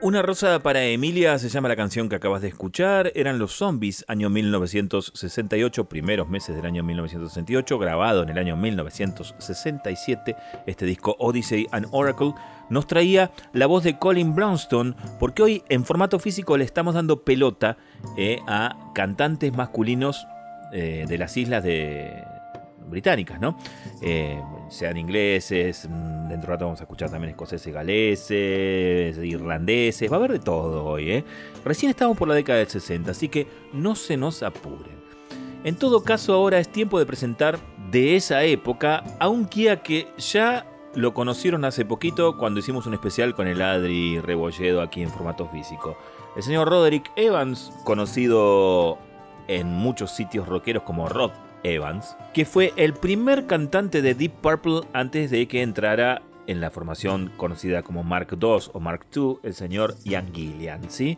Una 0.09 0.23
rosa 0.23 0.57
para 0.57 0.83
Emilia 0.85 1.37
se 1.37 1.49
llama 1.49 1.67
la 1.67 1.75
canción 1.75 2.09
que 2.09 2.15
acabas 2.15 2.41
de 2.41 2.47
escuchar. 2.47 3.11
Eran 3.13 3.37
los 3.37 3.51
zombies, 3.51 4.03
año 4.07 4.31
1968, 4.31 5.87
primeros 5.87 6.27
meses 6.27 6.55
del 6.55 6.65
año 6.65 6.81
1968, 6.81 7.77
grabado 7.77 8.23
en 8.23 8.29
el 8.29 8.39
año 8.39 8.57
1967. 8.57 10.35
Este 10.65 10.85
disco 10.87 11.15
Odyssey 11.19 11.67
and 11.71 11.85
Oracle 11.91 12.33
nos 12.71 12.87
traía 12.87 13.29
la 13.53 13.67
voz 13.67 13.83
de 13.83 13.99
Colin 13.99 14.33
Brownstone, 14.33 14.95
porque 15.19 15.43
hoy 15.43 15.63
en 15.69 15.85
formato 15.85 16.17
físico 16.17 16.57
le 16.57 16.63
estamos 16.63 16.95
dando 16.95 17.23
pelota 17.23 17.77
eh, 18.17 18.39
a 18.47 18.91
cantantes 18.95 19.53
masculinos 19.53 20.25
eh, 20.73 21.05
de 21.07 21.17
las 21.19 21.37
islas 21.37 21.63
de, 21.63 22.23
británicas, 22.89 23.39
¿no? 23.39 23.58
Eh, 24.01 24.41
sean 24.69 24.98
ingleses, 24.98 25.88
mm, 25.89 26.29
dentro 26.29 26.48
de 26.48 26.53
rato 26.53 26.65
vamos 26.65 26.79
a 26.81 26.84
escuchar 26.84 27.10
también 27.10 27.31
escoceses, 27.31 27.74
galeses, 27.74 29.17
irlandeses, 29.17 30.12
va 30.12 30.15
a 30.15 30.19
haber 30.19 30.34
de 30.34 30.39
todo 30.39 30.86
hoy, 30.86 31.12
¿eh? 31.12 31.24
Recién 31.63 31.89
estamos 31.89 32.17
por 32.17 32.27
la 32.27 32.36
década 32.36 32.60
del 32.60 32.67
60, 32.67 33.12
así 33.12 33.29
que 33.29 33.48
no 33.74 33.96
se 33.96 34.17
nos 34.17 34.43
apuren. 34.43 35.00
En 35.63 35.75
todo 35.75 36.03
caso, 36.03 36.34
ahora 36.34 36.60
es 36.60 36.69
tiempo 36.69 37.00
de 37.00 37.05
presentar 37.05 37.60
de 37.91 38.15
esa 38.15 38.43
época 38.43 39.03
a 39.19 39.27
un 39.27 39.46
Kia 39.46 39.81
que 39.81 40.08
ya 40.17 40.65
lo 40.96 41.13
conocieron 41.13 41.65
hace 41.65 41.86
poquito 41.86 42.38
cuando 42.38 42.60
hicimos 42.60 42.88
un 42.88 42.93
especial 42.93 43.36
con 43.36 43.48
el 43.48 43.62
Adri 43.62 44.19
Rebolledo 44.19 44.81
aquí 44.81 45.01
en 45.01 45.10
formato 45.10 45.48
físico. 45.48 45.98
El 46.36 46.43
señor 46.43 46.69
Roderick 46.69 47.12
Evans, 47.15 47.74
conocido 47.84 48.98
en 49.48 49.67
muchos 49.67 50.12
sitios 50.12 50.48
rockeros 50.48 50.84
como 50.84 51.10
Rod 51.10 51.31
Evans, 51.63 52.15
que 52.33 52.45
fue 52.45 52.73
el 52.75 52.93
primer 52.93 53.45
cantante 53.45 54.01
de 54.01 54.13
Deep 54.13 54.33
Purple 54.41 54.81
antes 54.93 55.31
de 55.31 55.47
que 55.47 55.61
entrara 55.61 56.21
en 56.47 56.61
la 56.61 56.71
formación 56.71 57.31
conocida 57.37 57.83
como 57.83 58.03
Mark 58.03 58.29
II 58.31 58.57
o 58.73 58.79
Mark 58.79 59.05
II, 59.15 59.35
el 59.43 59.53
señor 59.53 59.95
Ian 60.03 60.33
Gillian, 60.33 60.89
¿sí? 60.89 61.17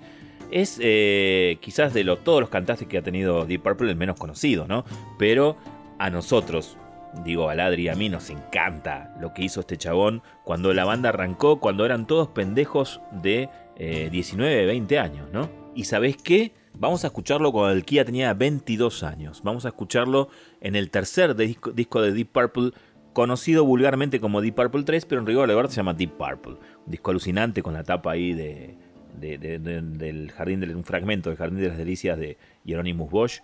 Es 0.52 0.78
eh, 0.82 1.58
quizás 1.62 1.94
de 1.94 2.04
todos 2.04 2.42
los 2.42 2.50
cantantes 2.50 2.86
que 2.88 2.98
ha 2.98 3.02
tenido 3.02 3.46
Deep 3.46 3.64
Purple 3.64 3.90
el 3.90 3.96
menos 3.96 4.18
conocido, 4.18 4.68
¿no? 4.68 4.84
Pero 5.18 5.56
a 6.00 6.10
nosotros, 6.10 6.78
digo 7.24 7.50
a 7.50 7.56
Ladri 7.56 7.84
y 7.84 7.88
a 7.88 7.96
mí, 7.96 8.10
nos 8.10 8.30
encanta 8.30 9.16
lo 9.22 9.34
que 9.34 9.44
hizo 9.44 9.62
este 9.62 9.78
chabón 9.78 10.22
cuando 10.44 10.74
la 10.74 10.84
banda 10.84 11.10
arrancó, 11.10 11.62
cuando 11.62 11.86
eran 11.86 12.08
todos 12.08 12.28
pendejos 12.28 13.00
de 13.12 13.50
19, 13.78 14.66
20 14.66 15.00
años, 15.00 15.30
¿no? 15.32 15.50
¿Y 15.74 15.86
sabés 15.86 16.18
qué? 16.18 16.54
Vamos 16.82 17.04
a 17.04 17.08
escucharlo 17.08 17.52
cuando 17.52 17.78
el 17.78 17.86
Kia 17.86 18.04
tenía 18.06 18.34
22 18.34 19.04
años. 19.04 19.42
Vamos 19.44 19.66
a 19.66 19.68
escucharlo 19.68 20.30
en 20.62 20.76
el 20.76 20.90
tercer 20.90 21.36
disco, 21.36 22.02
de 22.02 22.12
Deep 22.12 22.30
Purple, 22.30 22.72
conocido 23.14 23.64
vulgarmente 23.64 24.20
como 24.20 24.42
Deep 24.42 24.56
Purple 24.56 24.82
3, 24.82 25.06
pero 25.06 25.22
en 25.22 25.28
rigor 25.28 25.48
de 25.48 25.54
verdad 25.54 25.70
se 25.70 25.76
llama 25.76 25.94
Deep 25.94 26.18
Purple. 26.18 26.54
Un 26.54 26.92
disco 26.92 27.12
alucinante 27.12 27.62
con 27.62 27.76
la 27.76 27.84
tapa 27.84 28.14
ahí 28.14 28.34
de, 28.34 28.74
de, 29.16 29.38
de, 29.38 29.60
del 29.60 30.32
jardín, 30.32 30.62
de, 30.62 30.74
un 30.74 30.84
fragmento 30.84 31.30
del 31.30 31.38
Jardín 31.38 31.60
de 31.60 31.68
las 31.68 31.78
Delicias 31.78 32.18
de 32.18 32.40
Hieronymus 32.66 33.12
Bosch. 33.12 33.44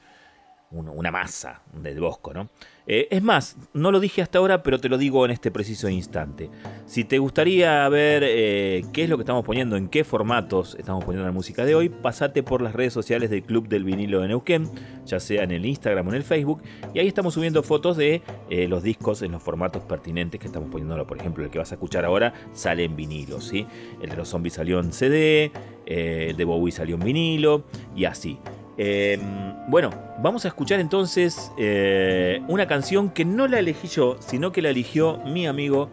Una 0.70 1.12
masa 1.12 1.62
del 1.74 2.02
bosco, 2.02 2.34
¿no? 2.34 2.50
Eh, 2.90 3.08
es 3.12 3.22
más, 3.22 3.58
no 3.74 3.92
lo 3.92 4.00
dije 4.00 4.22
hasta 4.22 4.40
ahora, 4.40 4.64
pero 4.64 4.80
te 4.80 4.88
lo 4.88 4.98
digo 4.98 5.24
en 5.24 5.32
este 5.32 5.52
preciso 5.52 5.88
instante. 5.88 6.50
Si 6.86 7.04
te 7.04 7.20
gustaría 7.20 7.88
ver 7.90 8.24
eh, 8.26 8.84
qué 8.92 9.04
es 9.04 9.10
lo 9.10 9.18
que 9.18 9.24
estamos 9.24 9.46
poniendo, 9.46 9.78
en 9.78 9.90
qué 9.90 10.04
formatos 10.04 10.76
estamos 10.76 11.04
poniendo 11.04 11.26
la 11.26 11.34
música 11.34 11.66
de 11.66 11.76
hoy, 11.76 11.88
pasate 11.88 12.44
por 12.44 12.62
las 12.62 12.74
redes 12.74 12.92
sociales 12.92 13.30
del 13.30 13.44
Club 13.44 13.70
del 13.70 13.86
Vinilo 13.86 14.22
de 14.22 14.30
Neuquén, 14.30 14.70
ya 15.06 15.22
sea 15.22 15.44
en 15.44 15.52
el 15.52 15.66
Instagram 15.66 16.08
o 16.08 16.10
en 16.12 16.16
el 16.16 16.24
Facebook, 16.24 16.62
y 16.94 17.00
ahí 17.00 17.08
estamos 17.08 17.34
subiendo 17.34 17.64
fotos 17.64 17.96
de 17.96 18.22
eh, 18.50 18.68
los 18.68 18.84
discos 18.84 19.22
en 19.22 19.34
los 19.34 19.44
formatos 19.44 19.84
pertinentes 19.84 20.40
que 20.40 20.48
estamos 20.48 20.70
poniéndolo. 20.70 21.08
Por 21.08 21.18
ejemplo, 21.18 21.46
el 21.46 21.50
que 21.50 21.60
vas 21.60 21.72
a 21.72 21.76
escuchar 21.76 22.06
ahora 22.06 22.34
sale 22.54 22.86
en 22.86 22.96
vinilo, 22.96 23.40
¿sí? 23.40 23.68
El 24.02 24.10
de 24.10 24.16
los 24.16 24.30
zombies 24.30 24.56
salió 24.56 24.80
en 24.80 24.92
CD, 24.92 25.52
el 25.86 26.36
de 26.36 26.46
Bowie 26.46 26.74
salió 26.74 26.96
en 26.96 27.04
vinilo, 27.04 27.66
y 27.96 28.04
así. 28.04 28.38
Eh, 28.78 29.20
bueno, 29.68 29.90
vamos 30.20 30.46
a 30.46 30.50
escuchar 30.50 30.80
entonces 30.80 31.52
eh, 31.58 32.42
una 32.48 32.68
canción 32.68 33.10
que 33.10 33.26
no 33.26 33.48
la 33.48 33.60
elegí 33.60 33.88
yo, 33.88 34.18
sino 34.20 34.52
que 34.52 34.62
la 34.62 34.70
eligió 34.70 35.18
mi 35.26 35.48
amigo 35.48 35.90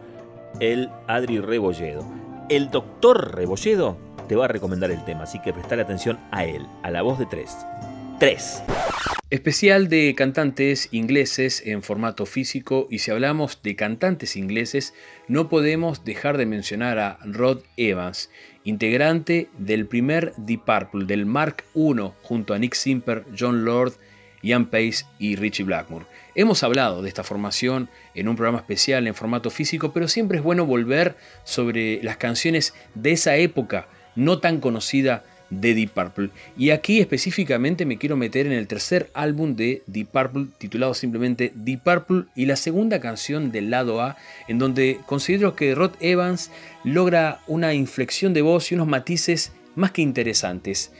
el 0.59 0.89
Adri 1.07 1.39
Rebolledo. 1.39 2.05
El 2.49 2.69
doctor 2.69 3.35
Rebolledo 3.35 3.97
te 4.27 4.35
va 4.35 4.45
a 4.45 4.47
recomendar 4.47 4.91
el 4.91 5.03
tema, 5.03 5.23
así 5.23 5.39
que 5.41 5.53
prestar 5.53 5.79
atención 5.79 6.19
a 6.31 6.45
él, 6.45 6.65
a 6.83 6.91
la 6.91 7.01
voz 7.01 7.19
de 7.19 7.25
tres. 7.25 7.57
Tres. 8.19 8.63
Especial 9.29 9.89
de 9.89 10.13
cantantes 10.15 10.87
ingleses 10.93 11.61
en 11.65 11.81
formato 11.81 12.25
físico 12.25 12.87
y 12.89 12.99
si 12.99 13.11
hablamos 13.11 13.61
de 13.61 13.75
cantantes 13.75 14.37
ingleses 14.37 14.93
no 15.27 15.49
podemos 15.49 16.05
dejar 16.05 16.37
de 16.37 16.45
mencionar 16.45 16.99
a 16.99 17.17
Rod 17.25 17.63
Evans, 17.75 18.29
integrante 18.65 19.47
del 19.57 19.85
primer 19.85 20.33
Deep 20.35 20.65
Purple, 20.65 21.05
del 21.05 21.25
Mark 21.25 21.63
I, 21.73 21.93
junto 22.23 22.53
a 22.53 22.59
Nick 22.59 22.73
Simper, 22.73 23.23
John 23.37 23.63
Lord, 23.63 23.93
Ian 24.41 24.65
Pace 24.65 25.05
y 25.17 25.37
Richie 25.37 25.63
Blackmore. 25.63 26.05
Hemos 26.35 26.63
hablado 26.63 27.01
de 27.01 27.07
esta 27.07 27.23
formación 27.23 27.89
en 28.13 28.27
un 28.27 28.35
programa 28.35 28.59
especial 28.59 29.07
en 29.07 29.15
formato 29.15 29.49
físico, 29.49 29.93
pero 29.93 30.07
siempre 30.07 30.39
es 30.39 30.43
bueno 30.43 30.65
volver 30.65 31.15
sobre 31.43 32.03
las 32.03 32.17
canciones 32.17 32.73
de 32.93 33.13
esa 33.13 33.37
época 33.37 33.87
no 34.15 34.39
tan 34.39 34.59
conocida 34.59 35.23
de 35.61 35.73
Deep 35.73 35.91
Purple. 35.91 36.29
Y 36.57 36.69
aquí 36.71 36.99
específicamente 36.99 37.85
me 37.85 37.97
quiero 37.97 38.17
meter 38.17 38.45
en 38.45 38.53
el 38.53 38.67
tercer 38.67 39.09
álbum 39.13 39.55
de 39.55 39.83
Deep 39.87 40.07
Purple, 40.09 40.47
titulado 40.57 40.93
simplemente 40.93 41.51
Deep 41.55 41.81
Purple, 41.81 42.25
y 42.35 42.45
la 42.45 42.55
segunda 42.55 42.99
canción 42.99 43.51
del 43.51 43.69
lado 43.69 44.01
A, 44.01 44.17
en 44.47 44.59
donde 44.59 44.99
considero 45.05 45.55
que 45.55 45.75
Rod 45.75 45.93
Evans 45.99 46.51
logra 46.83 47.41
una 47.47 47.73
inflexión 47.73 48.33
de 48.33 48.41
voz 48.41 48.71
y 48.71 48.75
unos 48.75 48.87
matices 48.87 49.51
más 49.75 49.91
que 49.91 50.01
interesantes. 50.01 50.91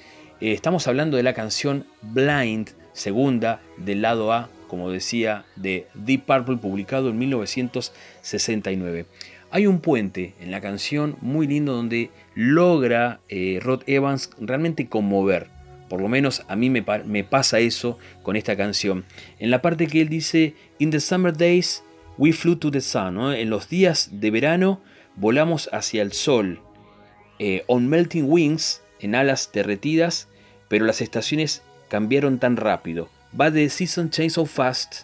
Eh, 0.41 0.51
estamos 0.51 0.87
hablando 0.87 1.17
de 1.17 1.23
la 1.23 1.33
canción 1.33 1.85
Blind, 2.01 2.69
segunda 2.93 3.61
del 3.77 4.01
lado 4.01 4.33
A, 4.33 4.49
como 4.67 4.89
decía, 4.89 5.45
de 5.55 5.87
Deep 5.93 6.25
Purple, 6.25 6.57
publicado 6.57 7.09
en 7.09 7.17
1969. 7.17 9.05
Hay 9.51 9.67
un 9.67 9.79
puente 9.79 10.33
en 10.41 10.51
la 10.51 10.59
canción 10.59 11.15
muy 11.21 11.47
lindo 11.47 11.73
donde 11.73 12.09
logra 12.35 13.21
eh, 13.29 13.59
Rod 13.61 13.83
Evans 13.87 14.29
realmente 14.39 14.87
conmover. 14.87 15.47
Por 15.89 16.01
lo 16.01 16.09
menos 16.09 16.43
a 16.47 16.55
mí 16.55 16.69
me, 16.69 17.23
pasa 17.23 17.59
eso 17.59 17.97
con 18.21 18.35
esta 18.35 18.57
canción. 18.57 19.05
En 19.39 19.51
la 19.51 19.61
parte 19.61 19.87
que 19.87 20.01
él 20.01 20.09
dice, 20.09 20.53
In 20.77 20.91
the 20.91 20.99
summer 20.99 21.35
days 21.35 21.83
we 22.17 22.33
flew 22.33 22.55
to 22.57 22.71
the 22.71 22.81
sun. 22.81 23.17
En 23.33 23.49
los 23.49 23.69
días 23.69 24.09
de 24.11 24.31
verano 24.31 24.81
volamos 25.15 25.69
hacia 25.71 26.01
el 26.01 26.11
sol. 26.11 26.59
Eh, 27.39 27.63
on 27.67 27.87
melting 27.87 28.25
wings, 28.27 28.81
en 28.99 29.15
alas 29.15 29.49
derretidas, 29.53 30.27
pero 30.67 30.85
las 30.85 31.01
estaciones 31.01 31.61
cambiaron 31.89 32.39
tan 32.39 32.57
rápido. 32.57 33.09
But 33.31 33.53
the 33.53 33.69
season 33.69 34.09
changed 34.09 34.35
so 34.35 34.45
fast. 34.45 35.03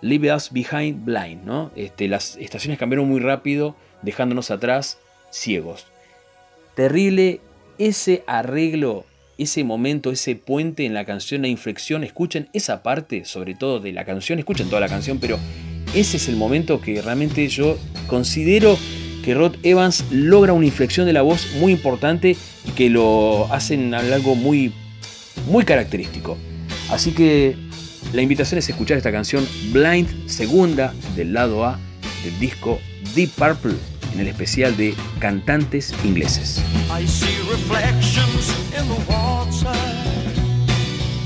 Leave 0.00 0.32
us 0.34 0.50
behind 0.50 1.04
blind. 1.04 1.44
¿no? 1.44 1.70
Este, 1.76 2.08
las 2.08 2.36
estaciones 2.36 2.78
cambiaron 2.78 3.08
muy 3.08 3.20
rápido, 3.20 3.76
dejándonos 4.02 4.50
atrás 4.50 4.98
ciegos 5.30 5.91
terrible 6.74 7.40
ese 7.78 8.22
arreglo, 8.26 9.04
ese 9.38 9.64
momento, 9.64 10.10
ese 10.10 10.36
puente 10.36 10.84
en 10.84 10.94
la 10.94 11.04
canción, 11.04 11.42
la 11.42 11.48
inflexión. 11.48 12.04
Escuchen 12.04 12.48
esa 12.52 12.82
parte, 12.82 13.24
sobre 13.24 13.54
todo 13.54 13.80
de 13.80 13.92
la 13.92 14.04
canción, 14.04 14.38
escuchen 14.38 14.68
toda 14.68 14.80
la 14.80 14.88
canción, 14.88 15.18
pero 15.18 15.38
ese 15.94 16.16
es 16.16 16.28
el 16.28 16.36
momento 16.36 16.80
que 16.80 17.02
realmente 17.02 17.46
yo 17.48 17.78
considero 18.06 18.78
que 19.24 19.34
Rod 19.34 19.56
Evans 19.62 20.04
logra 20.10 20.52
una 20.52 20.66
inflexión 20.66 21.06
de 21.06 21.12
la 21.12 21.22
voz 21.22 21.54
muy 21.60 21.72
importante 21.72 22.36
y 22.66 22.70
que 22.72 22.90
lo 22.90 23.52
hacen 23.52 23.94
algo 23.94 24.34
muy, 24.34 24.72
muy 25.46 25.64
característico. 25.64 26.36
Así 26.90 27.12
que 27.12 27.56
la 28.12 28.22
invitación 28.22 28.58
es 28.58 28.68
escuchar 28.68 28.96
esta 28.96 29.12
canción 29.12 29.46
Blind, 29.72 30.28
segunda 30.28 30.92
del 31.16 31.32
lado 31.32 31.64
A 31.64 31.78
del 32.24 32.38
disco 32.38 32.78
Deep 33.14 33.30
Purple 33.30 33.91
en 34.12 34.20
el 34.20 34.28
especial 34.28 34.76
de 34.76 34.94
cantantes 35.18 35.92
ingleses. 36.04 36.62
I 36.90 37.06
see 37.06 37.38
reflections 37.50 38.52
in 38.76 38.86
the 38.88 39.00
water, 39.08 39.72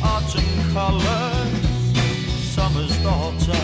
autumn 0.02 0.72
colors, 0.72 1.48
summer's 2.54 2.96
daughter. 3.02 3.58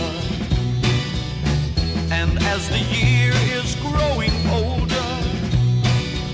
And 2.11 2.39
as 2.43 2.69
the 2.69 2.81
year 2.95 3.33
is 3.57 3.77
growing 3.77 4.33
older, 4.51 5.11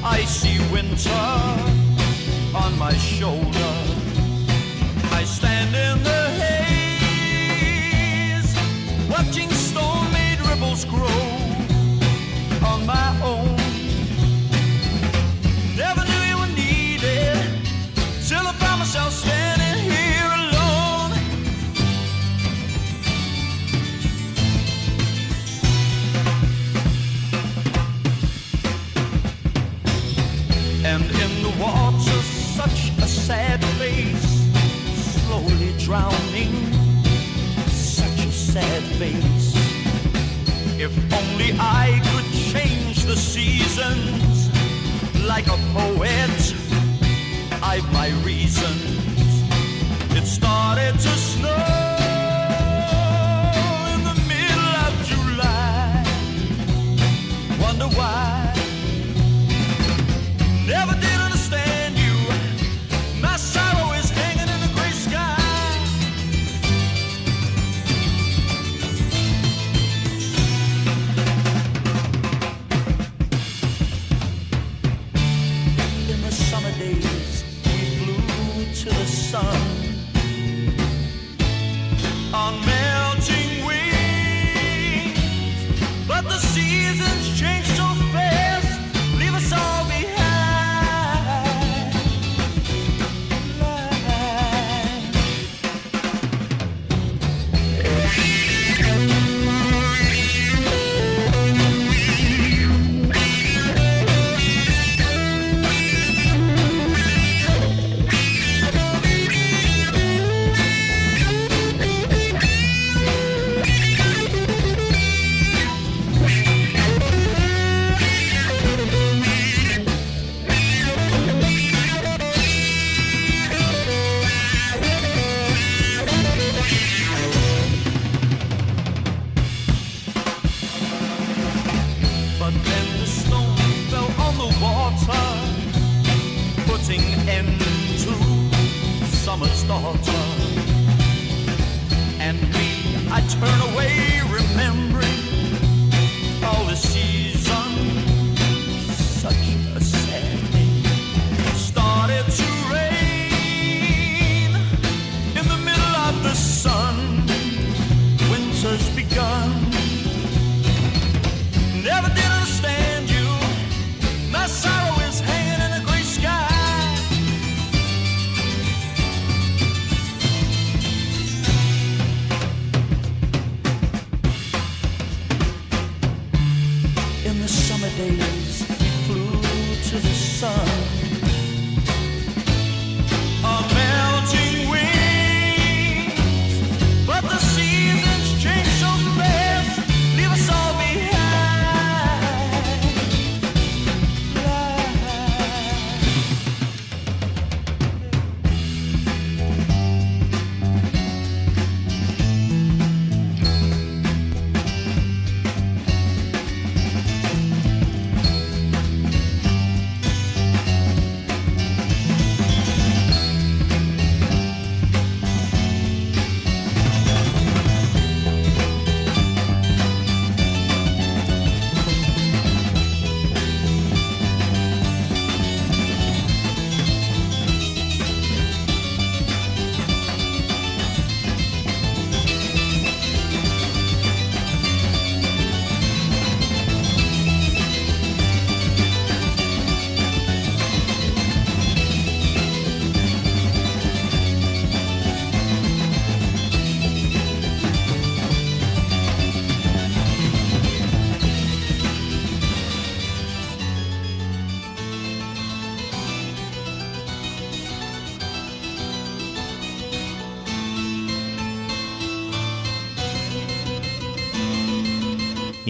I 0.04 0.24
see 0.24 0.58
winter 0.72 1.10
on 2.54 2.78
my 2.78 2.94
shoulder. 2.94 3.74
I 5.12 5.24
stand 5.24 5.74
in 5.74 6.02
the 6.02 6.30
haze, 7.60 8.54
watching 9.08 9.50
storm-made 9.50 10.40
ripples 10.48 10.84
grow. 10.84 11.37
Never 15.76 16.04
knew 16.04 16.22
you 16.30 16.38
were 16.38 16.52
needed 16.56 17.36
till 18.26 18.46
I 18.46 18.52
found 18.52 18.78
myself 18.78 19.12
standing 19.12 19.90
here 19.92 20.30
alone. 20.40 21.12
And 30.86 31.04
in 31.04 31.42
the 31.42 31.52
water, 31.60 32.22
such 32.56 32.90
a 32.98 33.06
sad 33.06 33.62
face, 33.76 34.48
slowly 35.26 35.74
drowning. 35.78 36.54
Such 37.68 38.24
a 38.24 38.32
sad 38.32 38.82
face. 38.96 39.54
If 40.80 40.96
only 41.12 41.52
I 41.58 42.00
could 42.04 42.17
seasons 43.78 44.50
like 45.26 45.46
a 45.46 45.58
poet. 45.72 46.54
I've 47.62 47.90
my 47.92 48.08
reasons. 48.24 48.82
It 50.16 50.26
started 50.26 50.94
to 50.94 51.12
snow 51.30 51.54
in 53.94 54.00
the 54.08 54.16
middle 54.26 54.74
of 54.86 54.92
July. 55.06 56.04
Wonder 57.60 57.88
why? 57.96 58.52
Never 60.66 60.94
did. 61.00 61.17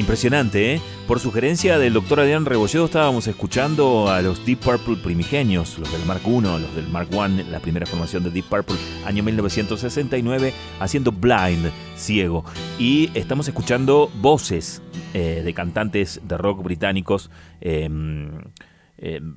Impresionante, 0.09 0.73
¿eh? 0.73 0.81
Por 1.07 1.21
sugerencia 1.21 1.79
del 1.79 1.93
doctor 1.93 2.21
Adrián 2.21 2.47
Rebolledo 2.47 2.87
estábamos 2.87 3.27
escuchando 3.27 4.09
a 4.09 4.23
los 4.23 4.43
Deep 4.47 4.61
Purple 4.61 4.97
primigenios, 5.05 5.79
los 5.79 5.93
del 5.93 6.03
Mark 6.07 6.23
I, 6.25 6.41
los 6.41 6.75
del 6.75 6.89
Mark 6.89 7.11
I, 7.13 7.43
la 7.51 7.61
primera 7.61 7.85
formación 7.85 8.25
de 8.25 8.31
Deep 8.31 8.47
Purple, 8.47 8.77
año 9.05 9.23
1969, 9.23 10.55
haciendo 10.81 11.13
Blind, 11.13 11.71
ciego. 11.95 12.47
Y 12.79 13.11
estamos 13.13 13.49
escuchando 13.49 14.11
voces 14.23 14.81
eh, 15.13 15.43
de 15.45 15.53
cantantes 15.53 16.23
de 16.25 16.39
rock 16.39 16.63
británicos. 16.63 17.31
Em, 17.61 18.31
em, 18.97 19.35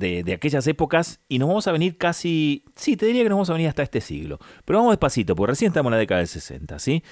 de, 0.00 0.32
aquellas 0.34 0.66
épocas 0.66 1.20
y 1.28 1.38
nos 1.38 1.46
vamos 1.46 1.68
a 1.68 1.72
venir 1.72 1.96
casi, 1.96 2.64
sí, 2.74 2.96
te 2.96 3.06
diría 3.06 3.22
que 3.22 3.28
nos 3.28 3.36
vamos 3.36 3.50
a 3.50 3.52
venir 3.52 3.68
hasta 3.68 3.84
este 3.84 4.00
siglo, 4.00 4.40
pero 4.64 4.80
vamos 4.80 4.94
despacito, 4.94 5.36
porque 5.36 5.52
recién 5.52 5.68
estamos 5.68 5.90
en 5.90 5.92
la 5.92 5.98
década 5.98 6.18
del 6.18 6.28
60, 6.28 6.76
¿sí? 6.80 7.04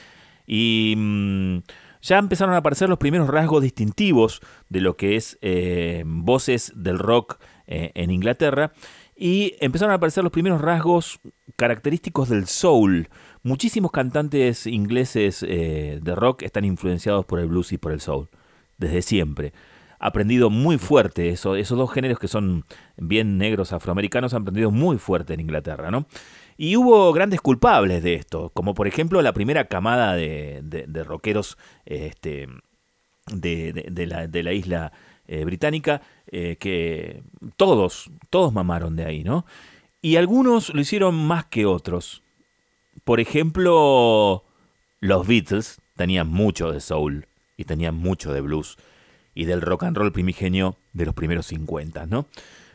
Y 0.44 0.94
mm, 0.96 1.58
ya 2.06 2.18
empezaron 2.18 2.54
a 2.54 2.58
aparecer 2.58 2.88
los 2.88 2.98
primeros 2.98 3.28
rasgos 3.28 3.62
distintivos 3.62 4.40
de 4.68 4.80
lo 4.80 4.96
que 4.96 5.16
es 5.16 5.38
eh, 5.42 6.04
voces 6.06 6.72
del 6.76 6.98
rock 6.98 7.38
eh, 7.66 7.90
en 7.94 8.12
Inglaterra 8.12 8.72
y 9.16 9.54
empezaron 9.60 9.92
a 9.92 9.96
aparecer 9.96 10.22
los 10.22 10.32
primeros 10.32 10.60
rasgos 10.60 11.18
característicos 11.56 12.28
del 12.28 12.46
soul. 12.46 13.08
Muchísimos 13.42 13.90
cantantes 13.90 14.66
ingleses 14.66 15.44
eh, 15.48 15.98
de 16.00 16.14
rock 16.14 16.42
están 16.42 16.64
influenciados 16.64 17.24
por 17.24 17.40
el 17.40 17.48
blues 17.48 17.72
y 17.72 17.78
por 17.78 17.92
el 17.92 18.00
soul, 18.00 18.28
desde 18.78 19.02
siempre. 19.02 19.52
Aprendido 19.98 20.48
muy 20.50 20.78
fuerte, 20.78 21.30
eso, 21.30 21.56
esos 21.56 21.76
dos 21.76 21.90
géneros 21.90 22.18
que 22.18 22.28
son 22.28 22.64
bien 22.96 23.38
negros 23.38 23.72
afroamericanos 23.72 24.34
han 24.34 24.42
aprendido 24.42 24.70
muy 24.70 24.98
fuerte 24.98 25.34
en 25.34 25.40
Inglaterra, 25.40 25.90
¿no? 25.90 26.06
Y 26.56 26.76
hubo 26.76 27.12
grandes 27.12 27.40
culpables 27.40 28.02
de 28.02 28.14
esto, 28.14 28.50
como 28.54 28.74
por 28.74 28.86
ejemplo 28.86 29.20
la 29.20 29.34
primera 29.34 29.66
camada 29.66 30.14
de, 30.14 30.60
de, 30.62 31.04
rockeros 31.04 31.58
este, 31.84 32.48
de, 33.30 34.42
la, 34.42 34.52
isla 34.52 34.92
eh, 35.26 35.44
británica, 35.44 36.00
eh, 36.26 36.56
que 36.58 37.22
todos, 37.56 38.10
todos 38.30 38.52
mamaron 38.52 38.96
de 38.96 39.04
ahí, 39.04 39.22
¿no? 39.22 39.44
Y 40.00 40.16
algunos 40.16 40.72
lo 40.72 40.80
hicieron 40.80 41.14
más 41.14 41.44
que 41.46 41.66
otros. 41.66 42.22
Por 43.04 43.20
ejemplo, 43.20 44.44
los 45.00 45.26
Beatles 45.26 45.80
tenían 45.96 46.28
mucho 46.28 46.72
de 46.72 46.80
soul 46.80 47.26
y 47.56 47.64
tenían 47.64 47.96
mucho 47.96 48.32
de 48.32 48.40
blues 48.40 48.76
y 49.34 49.44
del 49.44 49.60
rock 49.60 49.84
and 49.84 49.96
roll 49.96 50.12
primigenio 50.12 50.76
de 50.92 51.06
los 51.06 51.14
primeros 51.14 51.46
50, 51.46 52.06
¿no? 52.06 52.26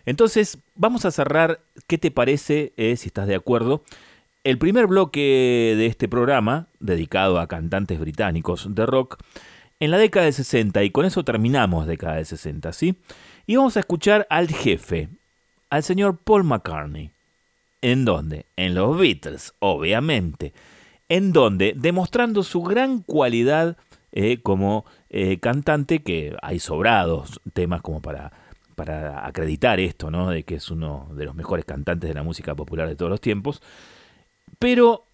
Entonces, 0.06 0.58
vamos 0.76 1.06
a 1.06 1.12
cerrar, 1.12 1.60
¿qué 1.88 1.98
te 1.98 2.12
parece, 2.12 2.74
eh, 2.78 2.96
si 2.98 3.08
estás 3.08 3.28
de 3.28 3.36
acuerdo? 3.36 3.84
El 4.44 4.58
primer 4.58 4.88
bloque 4.88 5.76
de 5.78 5.86
este 5.86 6.08
programa, 6.08 6.68
dedicado 6.80 7.40
a 7.40 7.48
cantantes 7.48 8.00
británicos 8.00 8.74
de 8.74 8.86
rock, 8.86 9.18
en 9.80 9.92
la 9.92 9.98
década 9.98 10.26
de 10.26 10.32
60, 10.32 10.84
y 10.84 10.92
con 10.92 11.06
eso 11.06 11.24
terminamos 11.24 11.88
década 11.88 12.16
de 12.16 12.26
60, 12.26 12.74
¿sí? 12.74 12.96
Y 13.48 13.56
vamos 13.56 13.78
a 13.78 13.82
escuchar 13.82 14.28
al 14.30 14.48
jefe, 14.48 15.10
al 15.70 15.84
señor 15.84 16.18
Paul 16.18 16.44
McCartney. 16.44 17.12
¿En 17.82 18.06
dónde? 18.06 18.46
En 18.56 18.76
los 18.76 18.98
Beatles, 18.98 19.54
obviamente. 19.60 20.54
En 21.10 21.34
donde, 21.34 21.74
demostrando 21.76 22.44
su 22.44 22.62
gran 22.62 23.00
cualidad 23.00 23.78
eh, 24.12 24.42
como 24.42 24.86
eh, 25.10 25.40
cantante, 25.40 26.04
que 26.04 26.36
hay 26.42 26.60
sobrados 26.60 27.42
temas 27.54 27.82
como 27.82 28.02
para 28.02 28.32
para 28.82 29.28
acreditar 29.28 29.80
esto, 29.80 30.10
¿no? 30.10 30.32
De 30.32 30.42
que 30.42 30.56
es 30.56 30.72
uno 30.72 31.08
de 31.14 31.26
los 31.26 31.36
mejores 31.36 31.66
cantantes 31.66 32.08
de 32.08 32.16
la 32.16 32.24
música 32.24 32.56
popular 32.56 32.90
de 32.90 32.96
todos 32.96 33.12
los 33.12 33.22
tiempos. 33.22 33.62
Pero 34.58 35.06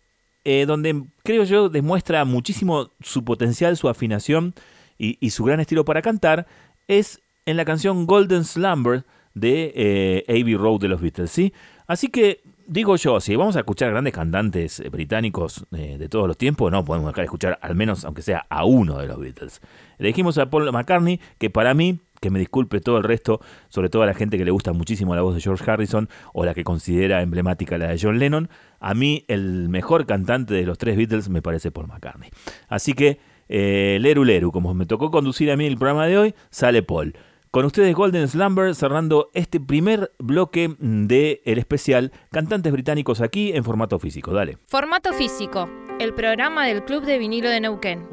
eh, 0.46 0.66
donde 0.66 1.04
creo 1.22 1.44
yo 1.44 1.68
demuestra 1.68 2.24
muchísimo 2.24 2.92
su 3.02 3.26
potencial, 3.26 3.76
su 3.76 3.90
afinación 3.90 4.54
y, 4.98 5.32
su 5.32 5.44
gran 5.44 5.60
estilo 5.60 5.84
para 5.84 6.02
cantar, 6.02 6.48
es 6.88 7.20
en 7.46 7.58
la 7.58 7.66
canción 7.66 8.06
Golden 8.06 8.46
Slumber 8.46 9.04
de 9.34 9.74
eh, 9.76 10.24
Abbey 10.30 10.56
Road 10.56 10.80
de 10.80 10.88
los 10.88 11.02
Beatles, 11.02 11.30
¿sí? 11.30 11.52
Así 11.88 12.08
que 12.08 12.40
digo 12.68 12.96
yo, 12.96 13.20
si 13.20 13.36
vamos 13.36 13.58
a 13.58 13.60
escuchar 13.60 13.92
grandes 13.92 14.14
cantantes 14.14 14.80
eh, 14.80 14.88
británicos 14.88 15.66
de 15.72 16.08
todos 16.08 16.26
los 16.26 16.38
tiempos, 16.38 16.72
no 16.72 16.86
podemos 16.86 17.10
dejar 17.10 17.24
de 17.24 17.26
escuchar 17.26 17.60
al 17.62 17.76
menos, 17.76 18.06
aunque 18.06 18.22
sea 18.22 18.46
a 18.50 18.64
uno 18.64 18.98
de 19.00 19.08
los 19.08 19.20
Beatles. 19.20 19.60
Elegimos 20.00 20.38
a 20.38 20.50
Paul 20.50 20.72
McCartney, 20.72 21.20
que 21.38 21.50
para 21.50 21.74
mí 21.74 22.00
que 22.20 22.30
me 22.30 22.40
disculpe 22.40 22.80
todo 22.80 22.98
el 22.98 23.04
resto, 23.04 23.40
sobre 23.70 23.90
todo 23.90 24.04
a 24.04 24.06
la 24.06 24.14
gente 24.14 24.38
que 24.38 24.46
le 24.46 24.52
gusta 24.52 24.74
muchísimo 24.74 25.16
la 25.16 25.22
voz 25.22 25.36
de 25.36 25.42
George 25.42 25.70
Harrison 25.70 26.10
o 26.34 26.46
la 26.46 26.54
que 26.54 26.64
considera 26.64 27.22
emblemática 27.22 27.78
la 27.78 27.88
de 27.88 28.00
John 28.02 28.20
Lennon. 28.20 28.50
A 28.80 28.94
mí 28.94 29.26
el 29.28 29.70
mejor 29.70 30.06
cantante 30.06 30.54
de 30.54 30.66
los 30.66 30.78
tres 30.78 30.98
Beatles 30.98 31.30
me 31.30 31.42
parece 31.42 31.72
Paul 31.72 31.88
McCartney. 31.88 32.30
Así 32.68 32.94
que, 32.94 33.20
eh, 33.50 33.98
Leru 34.02 34.24
Leru, 34.24 34.52
como 34.52 34.74
me 34.74 34.86
tocó 34.86 35.12
conducir 35.12 35.52
a 35.52 35.58
mí 35.58 35.66
el 35.66 35.78
programa 35.78 36.06
de 36.08 36.18
hoy, 36.18 36.36
sale 36.50 36.84
Paul. 36.84 37.14
Con 37.52 37.66
ustedes 37.66 37.96
Golden 37.96 38.28
Slumber 38.28 38.76
cerrando 38.76 39.30
este 39.34 39.60
primer 39.60 40.12
bloque 40.20 40.76
de 40.80 41.42
el 41.46 41.58
especial 41.58 42.12
Cantantes 42.32 42.72
Británicos 42.74 43.22
aquí 43.22 43.52
en 43.54 43.64
formato 43.64 43.98
físico. 44.00 44.34
Dale. 44.34 44.58
Formato 44.68 45.14
físico, 45.14 45.70
el 46.00 46.14
programa 46.14 46.68
del 46.68 46.84
Club 46.84 47.06
de 47.06 47.18
Vinilo 47.18 47.50
de 47.50 47.62
Neuquén. 47.62 48.06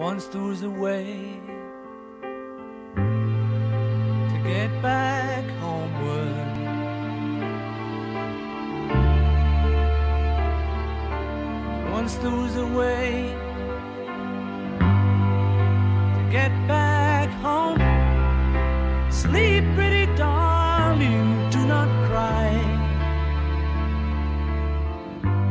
Get 4.44 4.70
back 4.83 5.42
homeward. 5.61 6.35
Once 11.90 12.16
there 12.16 12.30
was 12.30 12.54
a 12.57 12.66
way 12.66 13.35
to 16.14 16.28
get 16.30 16.52
back 16.68 17.30
home. 17.40 17.80
Sleep, 19.11 19.64
pretty 19.74 20.07
darling, 20.14 21.48
do 21.50 21.64
not 21.66 21.88
cry. 22.07 22.50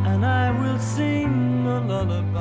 And 0.06 0.24
I 0.24 0.52
will 0.60 0.78
sing 0.78 1.66
a 1.66 1.80
lullaby. 1.80 2.33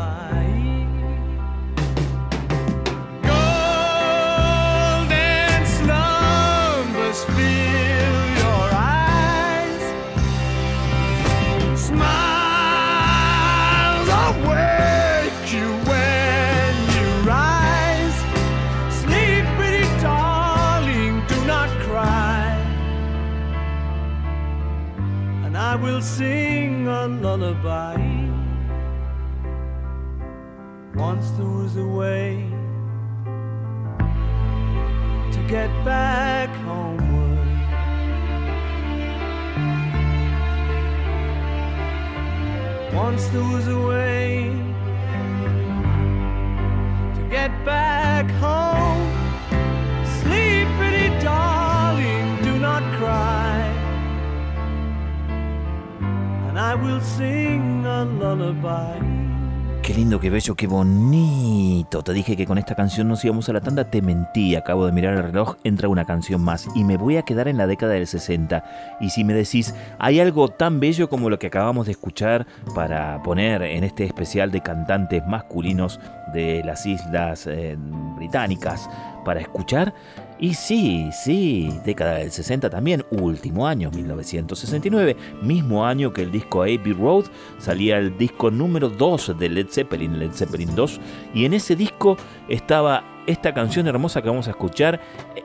Lullaby. 27.53 27.97
Once 30.95 31.31
there 31.33 31.47
was 31.47 31.77
a 31.77 31.87
way 31.87 32.49
to 35.33 35.39
get 35.49 35.71
back 35.85 36.49
homeward. 36.65 37.39
Once 42.95 43.27
there 43.29 43.45
was 43.45 43.69
a 43.69 43.81
way 43.81 44.51
to 47.15 47.29
get 47.31 47.51
back 47.65 48.02
Qué 59.83 59.95
lindo, 59.95 60.21
qué 60.21 60.31
bello, 60.31 60.55
qué 60.55 60.69
bonito. 60.69 62.05
Te 62.05 62.13
dije 62.13 62.37
que 62.37 62.47
con 62.47 62.57
esta 62.57 62.77
canción 62.77 63.09
nos 63.09 63.25
íbamos 63.25 63.49
a 63.49 63.53
la 63.53 63.61
tanda, 63.61 63.91
te 63.91 64.01
mentí. 64.01 64.55
Acabo 64.55 64.87
de 64.87 64.93
mirar 64.93 65.15
el 65.15 65.25
reloj, 65.25 65.57
entra 65.65 65.89
una 65.89 66.05
canción 66.05 66.41
más 66.41 66.69
y 66.77 66.85
me 66.85 66.97
voy 66.97 67.17
a 67.17 67.23
quedar 67.23 67.49
en 67.49 67.57
la 67.57 67.67
década 67.67 67.95
del 67.95 68.07
60. 68.07 68.65
Y 69.01 69.11
si 69.11 69.25
me 69.25 69.35
decís, 69.35 69.75
hay 69.99 70.21
algo 70.21 70.49
tan 70.49 70.79
bello 70.79 71.09
como 71.09 71.29
lo 71.31 71.41
que 71.41 71.49
acabamos 71.49 71.87
de 71.87 71.93
escuchar 71.93 72.47
para 72.77 73.21
poner 73.25 73.63
en 73.63 73.83
este 73.83 74.05
especial 74.05 74.53
de 74.53 74.61
cantantes 74.61 75.27
masculinos 75.27 75.99
de 76.33 76.63
las 76.65 76.87
islas 76.87 77.49
eh, 77.49 77.77
británicas 78.17 78.89
para 79.25 79.41
escuchar, 79.41 79.93
y 80.43 80.55
sí, 80.55 81.09
sí, 81.13 81.73
década 81.85 82.15
del 82.15 82.33
60 82.33 82.69
también, 82.69 83.05
último 83.13 83.65
año, 83.69 83.93
1969, 83.93 85.17
mismo 85.41 85.87
año 85.87 86.13
que 86.13 86.23
el 86.23 86.33
disco 86.33 86.63
Abbey 86.63 86.93
Road, 86.95 87.27
salía 87.59 87.99
el 87.99 88.19
disco 88.19 88.51
número 88.51 88.89
2 88.89 89.39
de 89.39 89.49
Led 89.49 89.69
Zeppelin, 89.71 90.19
Led 90.19 90.33
Zeppelin 90.33 90.75
2, 90.75 91.01
y 91.33 91.45
en 91.45 91.55
ese 91.55 91.77
disco 91.77 92.17
estaba 92.49 93.05
esta 93.29 93.55
canción 93.55 93.87
hermosa 93.87 94.21
que 94.21 94.31
vamos 94.31 94.49
a 94.49 94.51
escuchar 94.51 95.01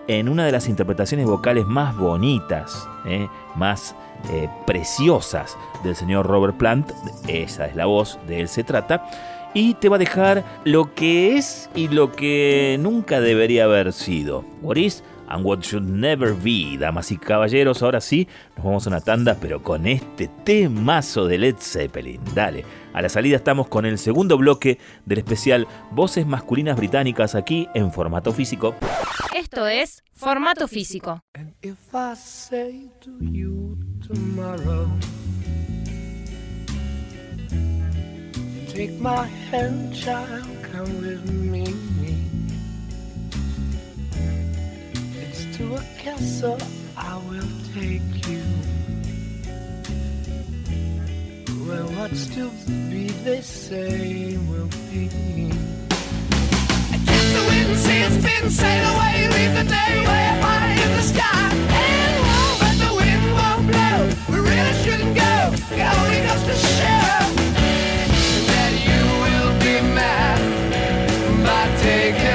en 0.08 0.30
una 0.30 0.48
de 0.48 0.52
las 0.52 0.68
interpretaciones 0.68 1.28
vocales 1.28 1.68
más 1.68 1.96
bonitas, 1.96 2.90
eh, 3.06 3.28
más 3.56 3.96
eh, 4.32 4.50
preciosas 4.66 5.56
del 5.84 5.96
señor 5.96 6.26
Robert 6.26 6.58
Plant, 6.58 6.92
esa 7.28 7.68
es 7.68 7.76
la 7.76 7.86
voz, 7.86 8.18
de 8.28 8.42
él. 8.42 8.48
Se 8.48 8.64
trata, 8.64 9.06
y 9.54 9.74
te 9.76 9.90
va 9.90 9.96
a 9.96 10.00
dejar 10.00 10.44
lo 10.64 10.94
que 10.94 11.38
es 11.38 11.70
y 11.76 11.88
lo 11.88 12.12
que 12.12 12.78
nunca 12.80 13.20
debería 13.20 13.66
haber 13.66 13.94
sido. 13.94 14.46
What 14.62 14.78
is 14.78 15.04
and 15.28 15.46
what 15.46 15.60
should 15.62 15.84
never 15.84 16.34
be, 16.34 16.78
damas 16.80 17.12
y 17.12 17.18
caballeros. 17.18 17.84
Ahora 17.84 18.02
sí, 18.02 18.28
nos 18.56 18.66
vamos 18.66 18.86
a 18.86 18.90
una 18.90 19.02
tanda, 19.02 19.38
pero 19.40 19.62
con 19.62 19.88
este 19.88 20.30
temazo 20.44 21.28
de 21.28 21.38
Led 21.38 21.56
Zeppelin. 21.60 22.22
Dale, 22.34 22.66
a 22.94 23.02
la 23.02 23.10
salida 23.10 23.38
estamos 23.38 23.68
con 23.68 23.86
el 23.86 23.98
segundo 23.98 24.38
bloque 24.38 24.80
del 25.06 25.20
especial 25.20 25.68
Voces 25.92 26.26
Masculinas 26.26 26.78
Británicas 26.78 27.36
aquí 27.36 27.68
en 27.74 27.92
formato 27.92 28.34
físico. 28.34 28.76
Esto 29.36 29.68
es 29.68 30.04
Formato 30.14 30.68
Físico. 30.68 31.22
Take 38.78 39.00
my 39.00 39.26
hand, 39.50 39.92
child, 39.92 40.46
come 40.62 41.02
with 41.02 41.26
me. 41.32 41.64
It's 45.20 45.58
to 45.58 45.74
a 45.74 45.84
castle 45.98 46.60
I 46.96 47.18
will 47.28 47.50
take 47.74 48.28
you. 48.30 48.44
Where 51.66 51.88
what's 51.98 52.28
to 52.36 52.52
be, 52.68 53.08
they 53.26 53.42
say, 53.42 54.38
will 54.48 54.70
be. 54.92 55.10
I 56.94 56.98
guess 57.04 57.28
the 57.34 57.44
wind 57.50 57.80
sails 57.80 58.14
spin, 58.14 58.52
sail 58.52 58.86
away, 58.94 59.28
leave 59.36 59.56
the 59.58 59.64
day 59.74 59.94
way 60.06 60.26
high 60.46 60.74
in 60.86 60.92
the 60.98 61.02
sky. 61.02 61.50
And 61.82 62.16
won't, 62.28 62.60
but 62.62 62.76
the 62.86 62.94
wind 62.94 63.26
won't 63.40 63.64
blow. 63.72 64.00
We 64.36 64.40
really 64.48 64.74
shouldn't 64.84 65.16
go. 65.16 65.34
It 65.76 65.82
only 65.98 66.20
goes 66.28 66.44
to 66.44 66.56
show. 66.68 67.47
Oh. 71.90 72.28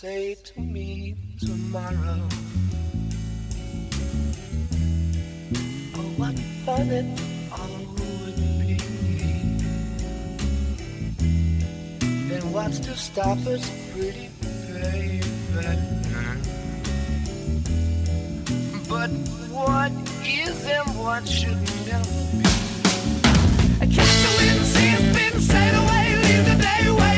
say 0.00 0.36
to 0.36 0.60
me 0.60 1.16
tomorrow? 1.40 2.28
Oh, 5.96 6.08
what 6.16 6.38
fun 6.64 6.88
it 7.00 7.20
all 7.50 7.80
would 7.98 8.36
be. 8.60 8.76
Then 12.28 12.52
what's 12.52 12.78
to 12.78 12.94
stop 12.96 13.38
us, 13.46 13.68
pretty 13.92 14.30
baby? 14.40 15.27
Mm-hmm. 15.66 16.38
But 18.88 19.10
what 19.50 19.92
is 20.24 20.64
and 20.66 20.96
what 20.98 21.28
should 21.28 21.60
never 21.86 22.26
be? 22.32 22.44
I 23.80 23.86
catch 23.86 24.14
the 24.24 24.30
wind, 24.38 24.64
see 24.66 24.88
it's 24.90 25.10
been 25.16 25.40
sailed 25.40 25.76
away, 25.84 26.16
leave 26.22 26.44
the 26.46 26.56
day 26.62 26.90
way 26.90 27.17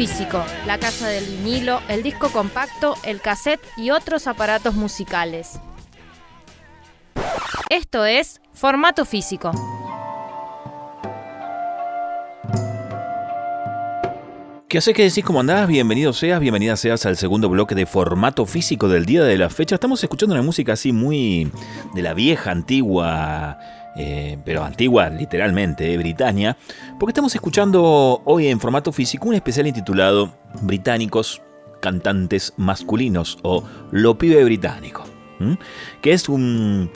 físico, 0.00 0.42
la 0.66 0.78
casa 0.78 1.08
del 1.08 1.26
vinilo, 1.26 1.82
el 1.86 2.02
disco 2.02 2.30
compacto, 2.30 2.94
el 3.04 3.20
cassette 3.20 3.60
y 3.76 3.90
otros 3.90 4.26
aparatos 4.28 4.74
musicales. 4.74 5.60
Esto 7.68 8.06
es 8.06 8.40
formato 8.54 9.04
físico. 9.04 9.50
¿Qué 14.70 14.78
haces? 14.78 14.94
¿Qué 14.94 15.02
decís? 15.02 15.22
¿Cómo 15.22 15.40
andás? 15.40 15.68
Bienvenido 15.68 16.14
seas, 16.14 16.40
bienvenida 16.40 16.76
seas 16.76 17.04
al 17.04 17.18
segundo 17.18 17.50
bloque 17.50 17.74
de 17.74 17.84
formato 17.84 18.46
físico 18.46 18.88
del 18.88 19.04
día 19.04 19.22
de 19.22 19.36
la 19.36 19.50
fecha. 19.50 19.74
Estamos 19.74 20.02
escuchando 20.02 20.34
una 20.34 20.42
música 20.42 20.72
así 20.72 20.92
muy 20.92 21.52
de 21.92 22.00
la 22.00 22.14
vieja, 22.14 22.52
antigua, 22.52 23.58
eh, 23.96 24.38
pero 24.44 24.62
antigua 24.64 25.10
literalmente, 25.10 25.84
de 25.84 25.98
Britania, 25.98 26.56
porque 27.00 27.12
estamos 27.12 27.34
escuchando 27.34 28.20
hoy 28.26 28.48
en 28.48 28.60
formato 28.60 28.92
físico 28.92 29.26
un 29.26 29.34
especial 29.34 29.66
intitulado 29.66 30.34
Británicos 30.60 31.40
cantantes 31.80 32.52
masculinos 32.58 33.38
o 33.40 33.64
Lo 33.90 34.18
pibe 34.18 34.44
británico, 34.44 35.04
que 36.02 36.12
es 36.12 36.28
un, 36.28 36.90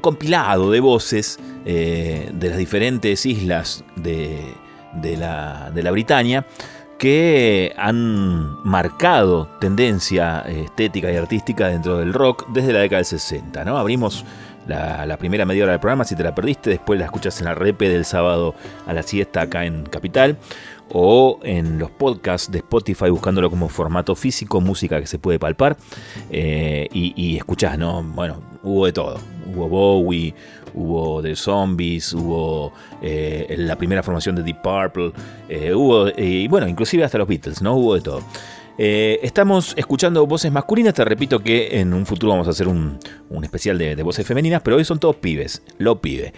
compilado 0.00 0.70
de 0.70 0.78
voces 0.78 1.40
eh, 1.64 2.30
de 2.32 2.50
las 2.50 2.58
diferentes 2.58 3.26
islas 3.26 3.84
de, 3.96 4.54
de 4.92 5.16
la, 5.16 5.72
de 5.74 5.82
la 5.82 5.90
Britania 5.90 6.46
que 6.98 7.72
han 7.76 8.62
marcado 8.64 9.48
tendencia 9.60 10.40
estética 10.42 11.10
y 11.10 11.16
artística 11.16 11.66
dentro 11.66 11.98
del 11.98 12.12
rock 12.12 12.46
desde 12.52 12.72
la 12.72 12.80
década 12.80 12.98
del 12.98 13.06
60. 13.06 13.64
¿no? 13.64 13.76
Abrimos 13.76 14.24
la, 14.68 15.16
primera 15.18 15.44
media 15.44 15.64
hora 15.64 15.72
del 15.72 15.80
programa, 15.80 16.04
si 16.04 16.14
te 16.14 16.22
la 16.22 16.34
perdiste, 16.34 16.70
después 16.70 16.98
la 16.98 17.06
escuchas 17.06 17.40
en 17.40 17.46
la 17.46 17.54
repe 17.54 17.88
del 17.88 18.04
sábado 18.04 18.54
a 18.86 18.92
la 18.92 19.02
siesta 19.02 19.42
acá 19.42 19.64
en 19.64 19.84
Capital 19.84 20.36
o 20.90 21.40
en 21.42 21.78
los 21.78 21.90
podcasts 21.90 22.50
de 22.50 22.58
Spotify 22.58 23.10
buscándolo 23.10 23.50
como 23.50 23.68
formato 23.68 24.14
físico, 24.14 24.60
música 24.60 25.00
que 25.00 25.06
se 25.06 25.18
puede 25.18 25.38
palpar 25.38 25.76
eh, 26.30 26.88
y, 26.92 27.12
y 27.16 27.36
escuchás, 27.36 27.78
¿no? 27.78 28.02
Bueno, 28.02 28.40
hubo 28.62 28.86
de 28.86 28.92
todo. 28.92 29.18
Hubo 29.46 29.68
Bowie, 29.68 30.34
hubo 30.74 31.22
The 31.22 31.34
Zombies, 31.34 32.12
hubo 32.12 32.72
eh, 33.02 33.54
la 33.58 33.76
primera 33.76 34.02
formación 34.02 34.36
de 34.36 34.42
Deep 34.42 34.62
Purple, 34.62 35.12
eh, 35.48 35.74
hubo, 35.74 36.08
y 36.16 36.48
bueno, 36.48 36.68
inclusive 36.68 37.04
hasta 37.04 37.18
los 37.18 37.28
Beatles, 37.28 37.62
¿no? 37.62 37.74
Hubo 37.74 37.94
de 37.94 38.00
todo. 38.00 38.22
Eh, 38.80 39.18
estamos 39.24 39.74
escuchando 39.76 40.24
voces 40.24 40.52
masculinas, 40.52 40.94
te 40.94 41.04
repito 41.04 41.40
que 41.40 41.80
en 41.80 41.92
un 41.92 42.06
futuro 42.06 42.30
vamos 42.30 42.46
a 42.46 42.50
hacer 42.50 42.68
un, 42.68 43.00
un 43.28 43.42
especial 43.42 43.76
de, 43.76 44.00
voces 44.04 44.24
femeninas, 44.24 44.62
pero 44.62 44.76
hoy 44.76 44.84
son 44.84 45.00
todos 45.00 45.16
pibes, 45.16 45.62
lo 45.78 46.00
pibe. 46.00 46.32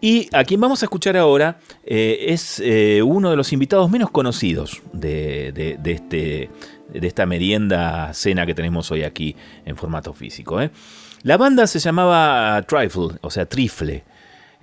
Y 0.00 0.28
a 0.32 0.42
quien 0.42 0.58
vamos 0.58 0.82
a 0.82 0.86
escuchar 0.86 1.18
ahora 1.18 1.60
eh, 1.84 2.24
es 2.28 2.60
eh, 2.64 3.02
uno 3.02 3.30
de 3.30 3.36
los 3.36 3.52
invitados 3.52 3.90
menos 3.90 4.10
conocidos 4.10 4.80
de, 4.94 5.52
de, 5.52 5.92
este, 5.92 6.50
de 6.92 7.06
esta 7.06 7.26
merienda 7.26 8.12
cena 8.14 8.46
que 8.46 8.54
tenemos 8.54 8.90
hoy 8.90 9.04
aquí 9.04 9.36
en 9.66 9.76
formato 9.76 10.14
físico. 10.14 10.58
La 11.22 11.36
banda 11.36 11.66
se 11.66 11.78
llamaba 11.78 12.62
Trifle, 12.66 13.18
o 13.20 13.30
sea, 13.30 13.46
Trifle. 13.46 14.02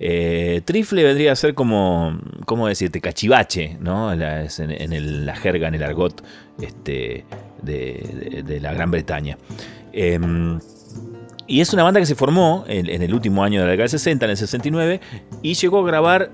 Eh, 0.02 0.62
trifle 0.64 1.04
vendría 1.04 1.32
a 1.32 1.36
ser 1.36 1.52
como, 1.52 2.18
¿cómo 2.46 2.66
decirte? 2.66 3.02
Cachivache, 3.02 3.76
¿no? 3.80 4.14
La, 4.14 4.46
en, 4.46 5.26
la 5.26 5.36
jerga, 5.36 5.68
en 5.68 5.74
el 5.74 5.82
argot 5.82 6.24
este, 6.60 7.26
de, 7.62 8.58
la 8.62 8.72
Gran 8.72 8.90
Bretaña. 8.90 9.36
Eh, 9.92 10.18
y 11.46 11.60
es 11.60 11.74
una 11.74 11.82
banda 11.82 12.00
que 12.00 12.06
se 12.06 12.14
formó 12.14 12.64
en, 12.66 13.02
el 13.02 13.12
último 13.12 13.44
año 13.44 13.60
de 13.60 13.66
la 13.66 13.72
década 13.72 13.84
del 13.84 13.90
60, 13.90 14.24
en 14.24 14.30
el 14.30 14.36
69, 14.36 15.00
y 15.42 15.54
llegó 15.54 15.80
a 15.80 15.86
grabar 15.86 16.30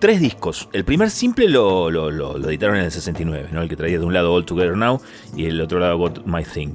tres 0.00 0.18
discos. 0.18 0.68
El 0.72 0.84
primer 0.84 1.10
simple 1.10 1.48
lo 1.48 2.48
editaron 2.48 2.76
en 2.76 2.86
el 2.86 2.90
69, 2.90 3.50
¿no? 3.52 3.62
el 3.62 3.68
que 3.68 3.76
traía 3.76 3.98
de 3.98 4.04
un 4.04 4.14
lado 4.14 4.32
All 4.32 4.44
Together 4.44 4.76
Now 4.76 5.00
y 5.36 5.44
el 5.44 5.60
otro 5.60 5.78
lado 5.78 5.96
Got 5.98 6.26
My 6.26 6.42
Thing. 6.42 6.74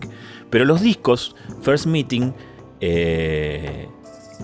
Pero 0.50 0.64
los 0.64 0.82
discos, 0.82 1.36
First 1.62 1.88
Meeting, 1.88 2.34
eh, 2.82 3.90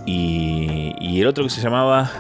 y, 0.06 0.94
y 1.00 1.22
el 1.22 1.28
otro 1.28 1.44
que 1.44 1.50
se 1.50 1.62
llamaba 1.62 2.12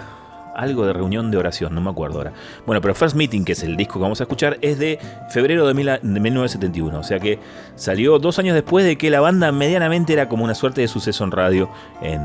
algo 0.55 0.85
de 0.85 0.93
reunión 0.93 1.29
de 1.29 1.37
oración, 1.37 1.75
no 1.75 1.81
me 1.81 1.89
acuerdo 1.89 2.19
ahora. 2.19 2.33
Bueno, 2.65 2.81
pero 2.81 2.95
First 2.95 3.15
Meeting, 3.15 3.43
que 3.43 3.51
es 3.51 3.63
el 3.63 3.75
disco 3.75 3.95
que 3.95 4.03
vamos 4.03 4.21
a 4.21 4.23
escuchar, 4.23 4.57
es 4.61 4.79
de 4.79 4.97
febrero 5.29 5.67
de, 5.67 5.73
mil, 5.73 5.85
de 5.85 6.19
1971. 6.19 6.97
O 6.97 7.03
sea 7.03 7.19
que 7.19 7.39
salió 7.75 8.17
dos 8.19 8.39
años 8.39 8.55
después 8.55 8.85
de 8.85 8.97
que 8.97 9.09
la 9.09 9.19
banda 9.19 9.51
medianamente 9.51 10.13
era 10.13 10.29
como 10.29 10.43
una 10.43 10.55
suerte 10.55 10.81
de 10.81 10.87
suceso 10.87 11.23
en 11.25 11.31
radio 11.31 11.69
en, 12.01 12.21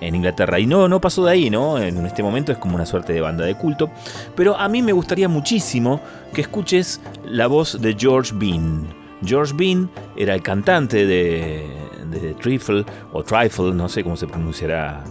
en 0.00 0.14
Inglaterra. 0.14 0.58
Y 0.58 0.66
no, 0.66 0.88
no 0.88 1.00
pasó 1.00 1.24
de 1.24 1.32
ahí, 1.32 1.50
¿no? 1.50 1.78
En 1.78 2.04
este 2.04 2.22
momento 2.22 2.50
es 2.52 2.58
como 2.58 2.74
una 2.74 2.84
suerte 2.84 3.12
de 3.12 3.20
banda 3.20 3.44
de 3.44 3.54
culto. 3.54 3.90
Pero 4.34 4.56
a 4.56 4.68
mí 4.68 4.82
me 4.82 4.92
gustaría 4.92 5.28
muchísimo 5.28 6.00
que 6.34 6.42
escuches 6.42 7.00
la 7.24 7.46
voz 7.46 7.80
de 7.80 7.94
George 7.96 8.32
Bean. 8.34 8.88
George 9.24 9.52
Bean 9.54 9.90
era 10.16 10.34
el 10.34 10.42
cantante 10.42 11.06
de, 11.06 11.64
de 12.10 12.34
Trifle 12.34 12.84
o 13.12 13.22
Trifle, 13.22 13.72
no 13.72 13.88
sé 13.88 14.02
cómo 14.02 14.16
se 14.16 14.26
pronunciará 14.26 15.04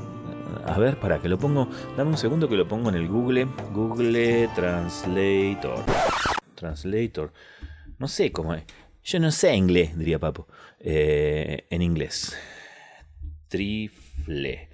a 0.69 0.77
ver, 0.77 0.99
para 0.99 1.19
que 1.19 1.27
lo 1.27 1.37
pongo. 1.37 1.67
Dame 1.97 2.11
un 2.11 2.17
segundo 2.17 2.47
que 2.47 2.55
lo 2.55 2.67
pongo 2.67 2.89
en 2.89 2.95
el 2.95 3.07
Google. 3.07 3.47
Google 3.73 4.47
Translator. 4.55 5.83
Translator. 6.53 7.33
No 7.97 8.07
sé 8.07 8.31
cómo 8.31 8.53
es. 8.53 8.65
Yo 9.03 9.19
no 9.19 9.31
sé 9.31 9.55
inglés, 9.55 9.97
diría 9.97 10.19
Papo. 10.19 10.47
Eh, 10.79 11.65
en 11.71 11.81
inglés. 11.81 12.37
Trifle. 13.47 14.69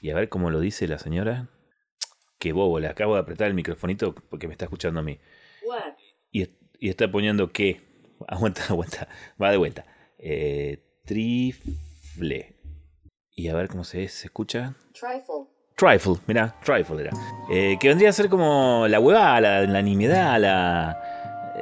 Y 0.00 0.10
a 0.10 0.14
ver 0.14 0.30
cómo 0.30 0.50
lo 0.50 0.58
dice 0.60 0.88
la 0.88 0.98
señora. 0.98 1.48
Qué 2.38 2.52
bobo, 2.52 2.80
le 2.80 2.88
acabo 2.88 3.14
de 3.14 3.20
apretar 3.20 3.48
el 3.48 3.54
microfonito 3.54 4.14
porque 4.14 4.46
me 4.46 4.54
está 4.54 4.64
escuchando 4.64 5.00
a 5.00 5.02
mí. 5.02 5.18
Y, 6.32 6.48
y 6.80 6.88
está 6.88 7.10
poniendo 7.10 7.52
que. 7.52 7.82
Aguanta, 8.26 8.64
aguanta. 8.70 9.08
Va 9.40 9.50
de 9.50 9.58
vuelta. 9.58 9.84
Eh, 10.18 10.85
trifle. 11.06 12.56
Y 13.34 13.48
a 13.48 13.54
ver 13.54 13.68
cómo 13.68 13.84
se, 13.84 14.08
se 14.08 14.26
escucha. 14.26 14.74
Trifle. 14.92 15.46
Trifle, 15.76 16.14
mira, 16.26 16.54
Trifle 16.64 17.02
era. 17.02 17.10
Eh, 17.50 17.76
que 17.78 17.88
vendría 17.88 18.10
a 18.10 18.12
ser 18.12 18.28
como 18.28 18.86
la 18.88 18.98
huevada, 18.98 19.40
la, 19.40 19.66
la 19.66 19.82
nimiedad, 19.82 20.40
la, 20.40 20.98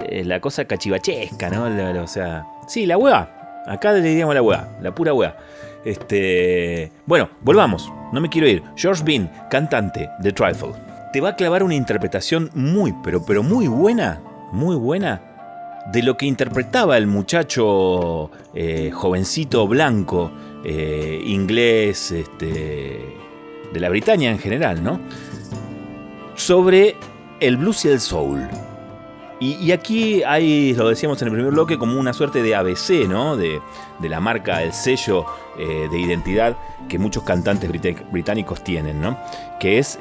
eh, 0.01 0.25
la 0.25 0.41
cosa 0.41 0.65
cachivachesca, 0.67 1.51
¿no? 1.51 1.69
La, 1.69 1.93
la, 1.93 2.03
o 2.03 2.07
sea, 2.07 2.47
sí, 2.69 2.87
la 2.87 2.97
hueva. 2.97 3.63
Acá 3.67 3.93
le 3.93 4.03
diríamos 4.03 4.35
la 4.35 4.43
hueva, 4.43 4.69
la 4.81 4.95
pura 4.95 5.13
hueva. 5.13 5.37
Este, 5.85 6.93
bueno, 7.07 7.29
volvamos, 7.43 7.93
no 8.13 8.21
me 8.21 8.29
quiero 8.29 8.47
ir. 8.47 8.63
George 8.77 9.03
Bean, 9.05 9.31
cantante 9.51 10.09
de 10.21 10.33
Trifle, 10.33 10.73
te 11.13 11.21
va 11.21 11.31
a 11.31 11.37
clavar 11.37 11.63
una 11.63 11.75
interpretación 11.75 12.51
muy, 12.55 12.95
pero, 13.03 13.25
pero 13.27 13.43
muy 13.43 13.67
buena, 13.67 14.21
muy 14.53 14.77
buena 14.77 15.34
de 15.87 16.03
lo 16.03 16.17
que 16.17 16.27
interpretaba 16.27 16.97
el 16.97 17.07
muchacho 17.07 18.31
eh, 18.55 18.91
jovencito 18.93 19.67
blanco, 19.69 20.31
eh, 20.65 21.23
inglés, 21.27 22.11
este, 22.11 23.17
de 23.73 23.81
la 23.81 23.89
Britania 23.91 24.31
en 24.31 24.39
general, 24.39 24.83
¿no? 24.83 25.01
Sobre 26.37 26.97
el 27.41 27.57
blues 27.57 27.85
y 27.85 27.89
el 27.89 28.01
soul. 28.01 28.49
Y, 29.41 29.73
aquí 29.73 30.23
hay, 30.23 30.73
lo 30.73 30.89
decíamos 30.89 31.21
en 31.21 31.29
el 31.29 31.35
primer 31.35 31.53
bloque, 31.53 31.77
como 31.77 32.01
una 32.01 32.15
suerte 32.15 32.43
de 32.43 32.55
ABC, 32.55 33.07
¿no? 33.07 33.37
De, 33.37 33.61
la 34.01 34.19
marca, 34.19 34.63
el 34.63 34.73
sello 34.73 35.27
eh, 35.59 35.87
de 35.91 35.99
identidad 36.01 36.57
que 36.89 36.99
muchos 36.99 37.25
cantantes 37.25 37.69
brit 37.69 38.11
británicos 38.11 38.65
tienen, 38.65 39.03
¿no? 39.03 39.19
Que 39.61 39.79
es 39.79 39.99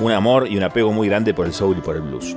un 0.00 0.12
amor 0.12 0.46
y 0.46 0.56
un 0.56 0.62
apego 0.62 0.92
muy 0.92 1.08
grande 1.08 1.34
por 1.34 1.46
el 1.46 1.52
soul 1.52 1.78
y 1.78 1.80
por 1.80 1.96
el 1.96 2.02
blues. 2.02 2.36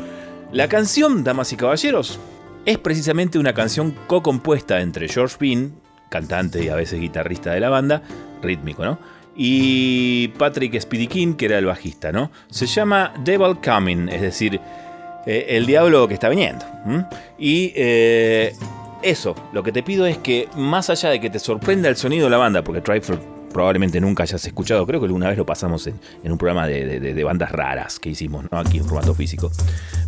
La 0.52 0.68
canción, 0.68 1.24
damas 1.24 1.54
y 1.54 1.56
caballeros, 1.56 2.20
es 2.66 2.78
precisamente 2.78 3.40
una 3.40 3.54
canción 3.54 3.96
co-compuesta 4.08 4.82
entre 4.82 5.08
George 5.08 5.38
Bean, 5.40 5.74
cantante 6.10 6.64
y 6.64 6.70
a 6.70 6.76
veces 6.76 7.00
guitarrista 7.00 7.52
de 7.52 7.60
la 7.60 7.70
banda, 7.70 8.02
rítmico, 8.42 8.84
¿no? 8.84 9.00
Y 9.36 10.30
Patrick 10.38 10.80
Speedy 10.80 11.08
King, 11.08 11.34
que 11.36 11.46
era 11.46 11.58
el 11.58 11.66
bajista, 11.66 12.12
¿no? 12.12 12.32
Se 12.50 12.66
llama 12.66 13.14
Devil 13.24 13.58
Coming, 13.64 14.10
es 14.10 14.22
decir, 14.22 14.60
eh, 15.26 15.46
el 15.50 15.66
diablo 15.66 16.08
que 16.08 16.14
está 16.16 16.28
viniendo. 16.28 16.66
Y 17.38 17.72
eh, 17.76 18.54
eso, 19.02 19.36
lo 19.54 19.64
que 19.64 19.72
te 19.72 19.82
pido 19.82 20.06
es 20.06 20.18
que 20.18 20.50
más 20.56 20.90
allá 20.90 21.10
de 21.10 21.22
que 21.22 21.30
te 21.30 21.40
sorprenda 21.40 21.88
el 21.88 21.96
sonido 21.96 22.26
de 22.26 22.32
la 22.32 22.38
banda, 22.38 22.64
porque 22.64 22.82
Trifle 22.82 23.39
probablemente 23.52 24.00
nunca 24.00 24.24
hayas 24.24 24.46
escuchado, 24.46 24.86
creo 24.86 25.00
que 25.00 25.06
alguna 25.06 25.28
vez 25.28 25.38
lo 25.38 25.46
pasamos 25.46 25.88
en, 25.88 26.00
un 26.24 26.38
programa 26.38 26.68
de, 26.68 27.24
bandas 27.24 27.52
raras 27.52 28.00
que 28.00 28.10
hicimos, 28.10 28.46
¿no? 28.52 28.60
Aquí 28.60 28.78
en 28.78 28.86
formato 28.86 29.14
físico. 29.14 29.52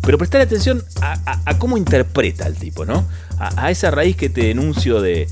Pero 0.02 0.18
prestar 0.18 0.40
atención 0.40 0.82
a, 1.00 1.58
cómo 1.58 1.76
interpreta 1.76 2.46
el 2.46 2.56
tipo, 2.56 2.84
¿no? 2.84 3.04
A, 3.38 3.70
esa 3.70 3.90
raíz 3.90 4.16
que 4.16 4.28
te 4.28 4.46
denuncio 4.46 5.00
de, 5.00 5.28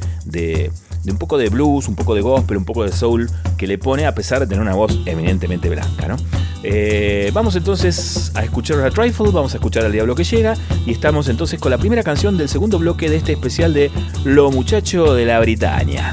un 1.07 1.19
poco 1.19 1.39
de 1.39 1.49
blues, 1.49 1.89
un 1.89 1.97
poco 1.97 2.15
de 2.15 2.21
gospel, 2.21 2.57
un 2.57 2.65
poco 2.65 2.85
de 2.85 2.93
soul 2.93 3.31
que 3.57 3.67
le 3.67 3.79
pone 3.79 4.07
a 4.07 4.15
pesar 4.15 4.41
de 4.41 4.47
tener 4.47 4.61
una 4.61 4.75
voz 4.75 4.99
eminentemente 5.07 5.69
blanca, 5.69 6.09
¿no? 6.09 6.17
Eh, 6.63 7.31
vamos 7.33 7.57
entonces 7.57 8.33
a 8.35 8.45
escuchar 8.45 8.81
a 8.81 8.91
Trifle, 8.91 9.31
vamos 9.31 9.55
a 9.55 9.57
escuchar 9.57 9.85
al 9.85 9.93
Diablo 9.93 10.15
que 10.15 10.25
llega 10.25 10.55
y 10.85 10.93
estamos 10.93 11.29
entonces 11.29 11.59
con 11.59 11.71
la 11.71 11.79
primera 11.79 12.03
canción 12.03 12.37
del 12.37 12.51
segundo 12.51 12.79
bloque 12.79 13.09
de 13.09 13.17
este 13.17 13.33
especial 13.33 13.73
de 13.73 13.91
Lo 14.25 14.51
Muchacho 14.51 15.15
de 15.15 15.25
la 15.25 15.41
Britania. 15.41 16.13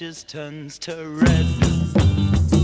Touches 0.00 0.24
turns 0.24 0.78
to 0.78 0.94
red. 1.06 2.59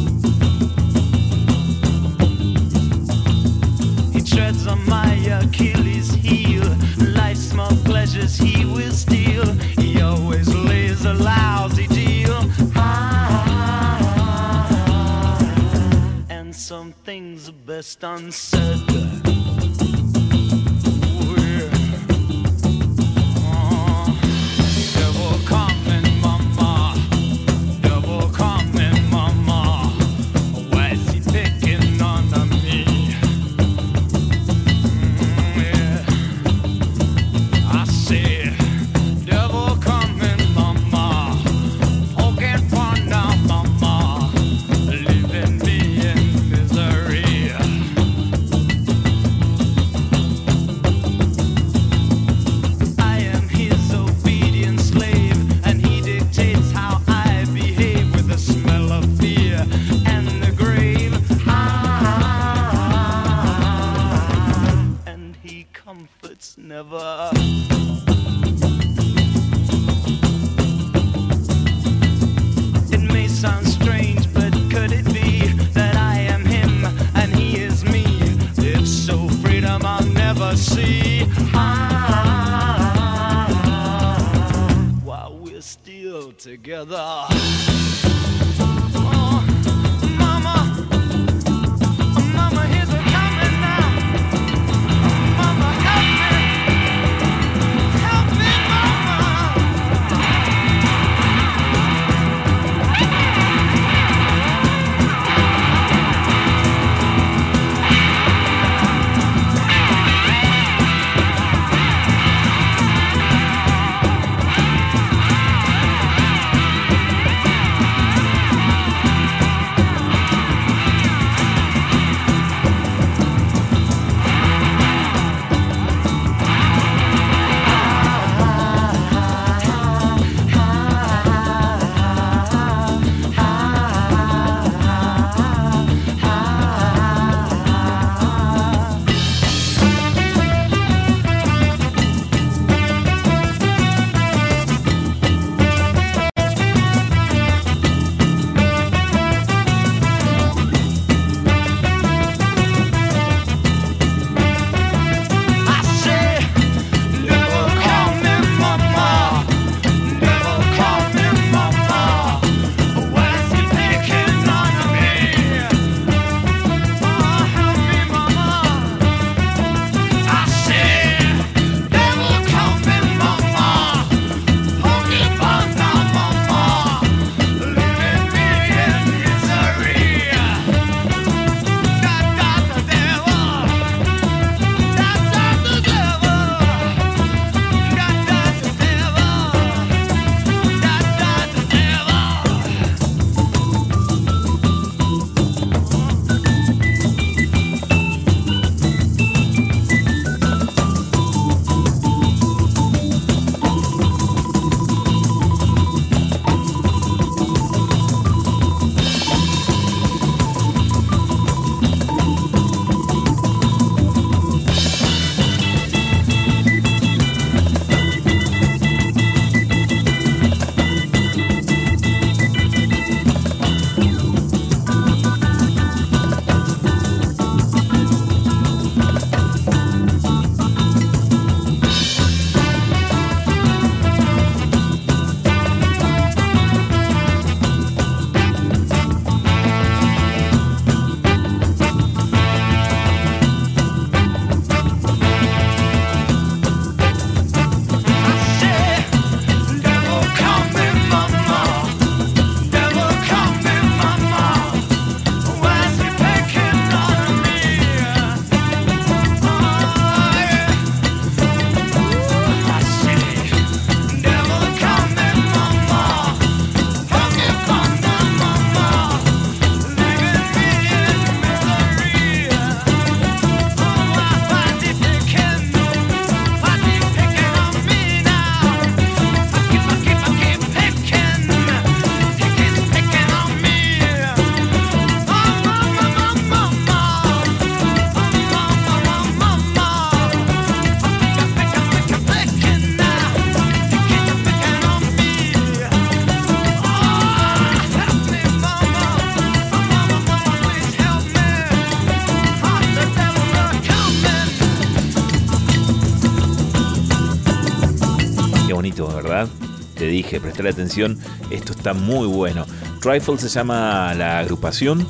Dije, 310.26 310.40
prestar 310.40 310.66
atención, 310.66 311.18
esto 311.50 311.72
está 311.72 311.94
muy 311.94 312.26
bueno. 312.26 312.66
Trifle 313.00 313.38
se 313.38 313.48
llama 313.48 314.12
la 314.14 314.40
agrupación 314.40 315.06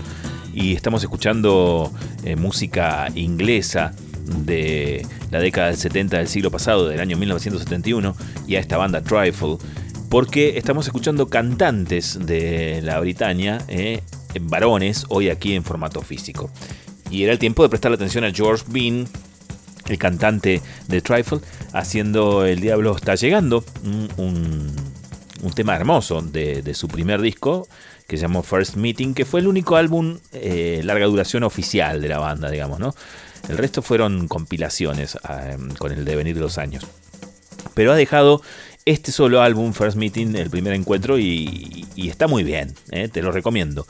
y 0.53 0.75
estamos 0.75 1.03
escuchando 1.03 1.91
eh, 2.23 2.37
música 2.37 3.09
inglesa 3.15 3.95
de 4.45 5.07
la 5.31 5.41
década 5.41 5.69
del 5.69 5.79
70 5.79 6.19
del 6.19 6.29
siglo 6.29 6.51
pasado, 6.51 6.87
del 6.87 7.01
año 7.01 7.17
1971, 7.17 8.15
y 8.47 8.57
a 8.57 8.61
esta 8.61 8.77
banda 8.77 9.01
Trifle, 9.01 9.57
porque 10.11 10.59
estamos 10.59 10.87
escuchando 10.87 11.29
cantantes 11.29 12.19
de 12.27 12.83
la 12.83 13.01
Britania, 13.01 13.65
eh, 13.69 14.03
varones, 14.39 15.07
hoy 15.09 15.31
aquí 15.31 15.55
en 15.55 15.65
formato 15.65 16.03
físico. 16.03 16.51
Y 17.11 17.23
era 17.23 17.33
el 17.33 17.39
tiempo 17.39 17.63
de 17.63 17.71
prestar 17.71 17.91
atención 17.91 18.25
a 18.25 18.33
George 18.33 18.65
Bean, 18.69 19.07
el 19.89 19.99
cantante 19.99 20.61
de 20.89 21.01
Trifle, 21.01 21.39
haciendo 21.73 22.45
El 22.45 22.61
Diablo 22.61 22.95
está 22.97 23.15
llegando, 23.15 23.65
un, 24.17 24.76
un- 25.47 25.53
tema 25.53 25.75
hermoso 25.77 26.21
de, 26.23 26.75
su 26.75 26.89
primer 26.89 27.21
disco, 27.21 27.67
que 28.07 28.17
se 28.17 28.23
llamó 28.23 28.43
First 28.43 28.77
Meeting, 28.77 29.15
que 29.15 29.25
fue 29.25 29.41
el 29.41 29.47
único 29.49 29.77
álbum 29.77 30.19
eh, 30.33 30.81
larga 30.85 31.07
duración 31.07 31.43
oficial 31.45 32.01
de 32.01 32.09
la 32.09 32.19
banda, 32.19 32.51
digamos, 32.51 32.79
¿no? 32.79 32.95
El 33.49 33.57
resto 33.59 33.81
fueron 33.83 34.29
compilaciones 34.29 35.17
eh, 35.29 35.57
con 35.79 35.93
el 35.93 36.05
devenir 36.05 36.35
de 36.35 36.41
los 36.41 36.59
años. 36.59 36.85
Pero 37.75 37.93
ha 37.93 37.97
dejado 37.97 38.43
este 38.85 39.11
solo 39.13 39.41
álbum, 39.43 39.73
First 39.73 39.97
Meeting, 39.97 40.37
el 40.37 40.51
primer 40.51 40.73
encuentro, 40.75 41.19
y, 41.19 41.87
está 41.97 42.27
muy 42.29 42.45
bien, 42.45 42.75
¿eh? 42.91 43.09
te 43.09 43.23
lo 43.23 43.33
recomiendo. 43.33 43.85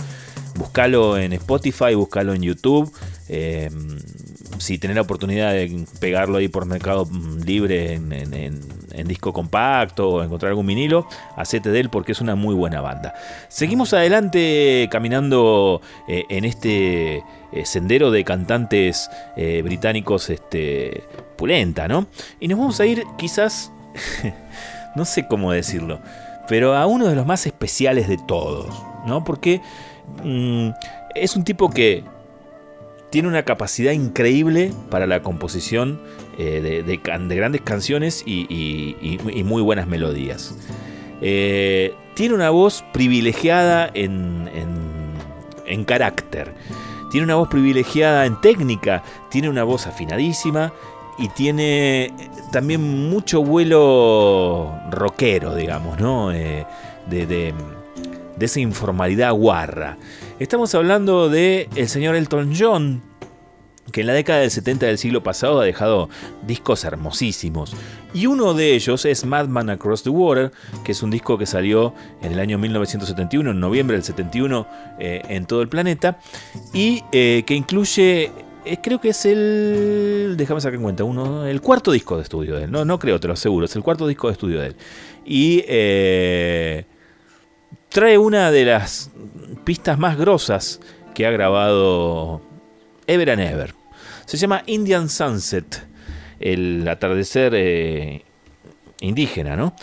Búscalo 0.56 1.18
en 1.18 1.32
Spotify, 1.34 1.94
búscalo 1.94 2.32
en 2.34 2.42
YouTube. 2.42 2.90
eh, 3.28 3.70
si 4.58 4.78
tenés 4.78 4.94
la 4.96 5.02
oportunidad 5.02 5.52
de 5.52 5.84
pegarlo 6.00 6.38
ahí 6.38 6.48
por 6.48 6.64
Mercado 6.64 7.06
Libre 7.44 7.92
en, 7.94 8.10
en- 8.12 8.32
en- 8.34 8.60
en 8.96 9.06
disco 9.06 9.32
compacto 9.32 10.08
o 10.08 10.22
encontrar 10.22 10.50
algún 10.50 10.66
vinilo, 10.66 11.06
hacete 11.36 11.70
de 11.70 11.80
él 11.80 11.90
porque 11.90 12.12
es 12.12 12.20
una 12.20 12.34
muy 12.34 12.54
buena 12.54 12.80
banda. 12.80 13.14
Seguimos 13.48 13.92
adelante 13.92 14.88
caminando 14.90 15.80
eh, 16.08 16.24
en 16.28 16.44
este 16.44 17.16
eh, 17.16 17.22
sendero 17.64 18.10
de 18.10 18.24
cantantes 18.24 19.10
eh, 19.36 19.62
británicos 19.62 20.30
este, 20.30 21.04
pulenta, 21.36 21.88
¿no? 21.88 22.06
Y 22.40 22.48
nos 22.48 22.58
vamos 22.58 22.80
a 22.80 22.86
ir 22.86 23.04
quizás, 23.18 23.70
no 24.96 25.04
sé 25.04 25.26
cómo 25.28 25.52
decirlo, 25.52 26.00
pero 26.48 26.74
a 26.74 26.86
uno 26.86 27.06
de 27.06 27.14
los 27.14 27.26
más 27.26 27.46
especiales 27.46 28.08
de 28.08 28.18
todos, 28.18 28.82
¿no? 29.06 29.24
Porque 29.24 29.60
mm, 30.24 30.70
es 31.14 31.36
un 31.36 31.44
tipo 31.44 31.70
que 31.70 32.04
tiene 33.10 33.28
una 33.28 33.44
capacidad 33.44 33.92
increíble 33.92 34.72
para 34.90 35.06
la 35.06 35.22
composición 35.22 36.00
eh, 36.38 36.60
de, 36.60 36.82
de 36.82 37.00
de 37.28 37.36
grandes 37.36 37.60
canciones 37.62 38.22
y, 38.26 38.46
y- 38.48 39.18
muy 39.44 39.62
buenas 39.62 39.86
melodías. 39.86 40.54
Eh, 41.20 41.94
tiene 42.14 42.34
una 42.34 42.50
voz 42.50 42.84
privilegiada 42.92 43.90
en, 43.94 44.48
en- 44.54 45.14
en 45.66 45.84
carácter. 45.84 46.52
Tiene 47.10 47.24
una 47.24 47.36
voz 47.36 47.48
privilegiada 47.48 48.26
en 48.26 48.40
técnica. 48.40 49.02
Tiene 49.30 49.48
una 49.48 49.64
voz 49.64 49.86
afinadísima. 49.86 50.72
Y 51.18 51.28
tiene 51.28 52.12
también 52.52 53.08
mucho 53.08 53.42
vuelo 53.42 54.70
rockero, 54.90 55.54
digamos, 55.54 55.98
¿no? 55.98 56.30
Eh, 56.32 56.66
de, 57.08 57.26
de- 57.26 57.54
de 58.36 58.44
esa 58.44 58.60
informalidad 58.60 59.32
guarra. 59.32 59.96
Estamos 60.38 60.74
hablando 60.74 61.30
de 61.30 61.70
el 61.74 61.88
señor 61.88 62.16
Elton 62.16 62.52
John, 62.54 63.00
que 63.92 64.00
en 64.00 64.06
la 64.06 64.12
década 64.12 64.40
del 64.40 64.50
70 64.50 64.86
del 64.86 64.98
siglo 64.98 65.22
pasado 65.22 65.60
ha 65.60 65.64
dejado 65.64 66.08
discos 66.46 66.84
hermosísimos. 66.84 67.74
Y 68.14 68.26
uno 68.26 68.54
de 68.54 68.74
ellos 68.74 69.04
es 69.04 69.24
Madman 69.24 69.70
Across 69.70 70.02
the 70.04 70.10
Water, 70.10 70.52
que 70.84 70.92
es 70.92 71.02
un 71.02 71.10
disco 71.10 71.38
que 71.38 71.46
salió 71.46 71.94
en 72.22 72.32
el 72.32 72.40
año 72.40 72.58
1971, 72.58 73.50
en 73.50 73.60
noviembre 73.60 73.96
del 73.96 74.04
71, 74.04 74.66
eh, 74.98 75.22
en 75.28 75.46
todo 75.46 75.62
el 75.62 75.68
planeta, 75.68 76.18
y 76.72 77.02
eh, 77.12 77.44
que 77.46 77.54
incluye, 77.54 78.32
eh, 78.64 78.78
creo 78.82 79.00
que 79.00 79.10
es 79.10 79.26
el, 79.26 80.34
déjame 80.36 80.60
sacar 80.60 80.76
en 80.76 80.82
cuenta, 80.82 81.04
uno, 81.04 81.46
el 81.46 81.60
cuarto 81.60 81.92
disco 81.92 82.16
de 82.16 82.22
estudio 82.22 82.56
de 82.56 82.64
él, 82.64 82.70
no, 82.70 82.84
no 82.84 82.98
creo, 82.98 83.20
te 83.20 83.28
lo 83.28 83.34
aseguro, 83.34 83.66
es 83.66 83.76
el 83.76 83.82
cuarto 83.82 84.06
disco 84.06 84.28
de 84.28 84.32
estudio 84.32 84.60
de 84.60 84.66
él. 84.68 84.76
Y... 85.24 85.62
trae 87.88 88.18
una 88.18 88.50
de 88.50 88.64
las 88.64 89.10
pistas 89.64 89.98
más 89.98 90.18
grosas 90.18 90.80
que 91.14 91.26
ha 91.26 91.30
grabado 91.30 92.42
Ever 93.06 93.30
and 93.30 93.40
Ever. 93.40 93.74
Se 94.24 94.36
llama 94.36 94.62
Indian 94.66 95.08
Sunset, 95.08 95.86
el 96.40 96.86
atardecer 96.88 97.52
eh, 97.54 98.22
indígena, 99.00 99.56
¿no? 99.56 99.74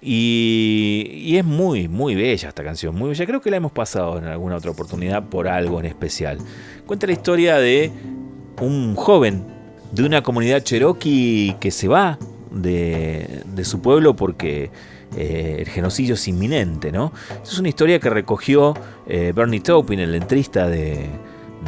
Y, 0.00 1.22
y 1.24 1.36
es 1.36 1.44
muy, 1.44 1.86
muy 1.86 2.16
bella 2.16 2.48
esta 2.48 2.64
canción, 2.64 2.94
muy 2.96 3.10
bella. 3.10 3.24
Creo 3.24 3.40
que 3.40 3.50
la 3.50 3.58
hemos 3.58 3.72
pasado 3.72 4.18
en 4.18 4.24
alguna 4.24 4.56
otra 4.56 4.72
oportunidad 4.72 5.28
por 5.28 5.46
algo 5.46 5.78
en 5.78 5.86
especial. 5.86 6.38
Cuenta 6.86 7.06
la 7.06 7.12
historia 7.12 7.58
de 7.58 7.92
un 8.60 8.96
joven 8.96 9.44
de 9.92 10.04
una 10.04 10.22
comunidad 10.22 10.62
cherokee 10.62 11.56
que 11.60 11.70
se 11.70 11.86
va 11.86 12.18
de, 12.50 13.44
su 13.62 13.80
pueblo 13.80 14.16
porque 14.16 14.70
eh, 15.16 15.56
el 15.60 15.68
genocidio 15.68 16.14
es 16.14 16.26
inminente, 16.28 16.90
¿no? 16.90 17.12
Es 17.42 17.58
una 17.58 17.68
historia 17.68 18.00
que 18.00 18.10
recogió 18.10 18.74
eh, 19.06 19.32
Bernie 19.34 19.60
Taupin, 19.60 20.00
el 20.00 20.12
letrista 20.12 20.66
de, 20.66 21.06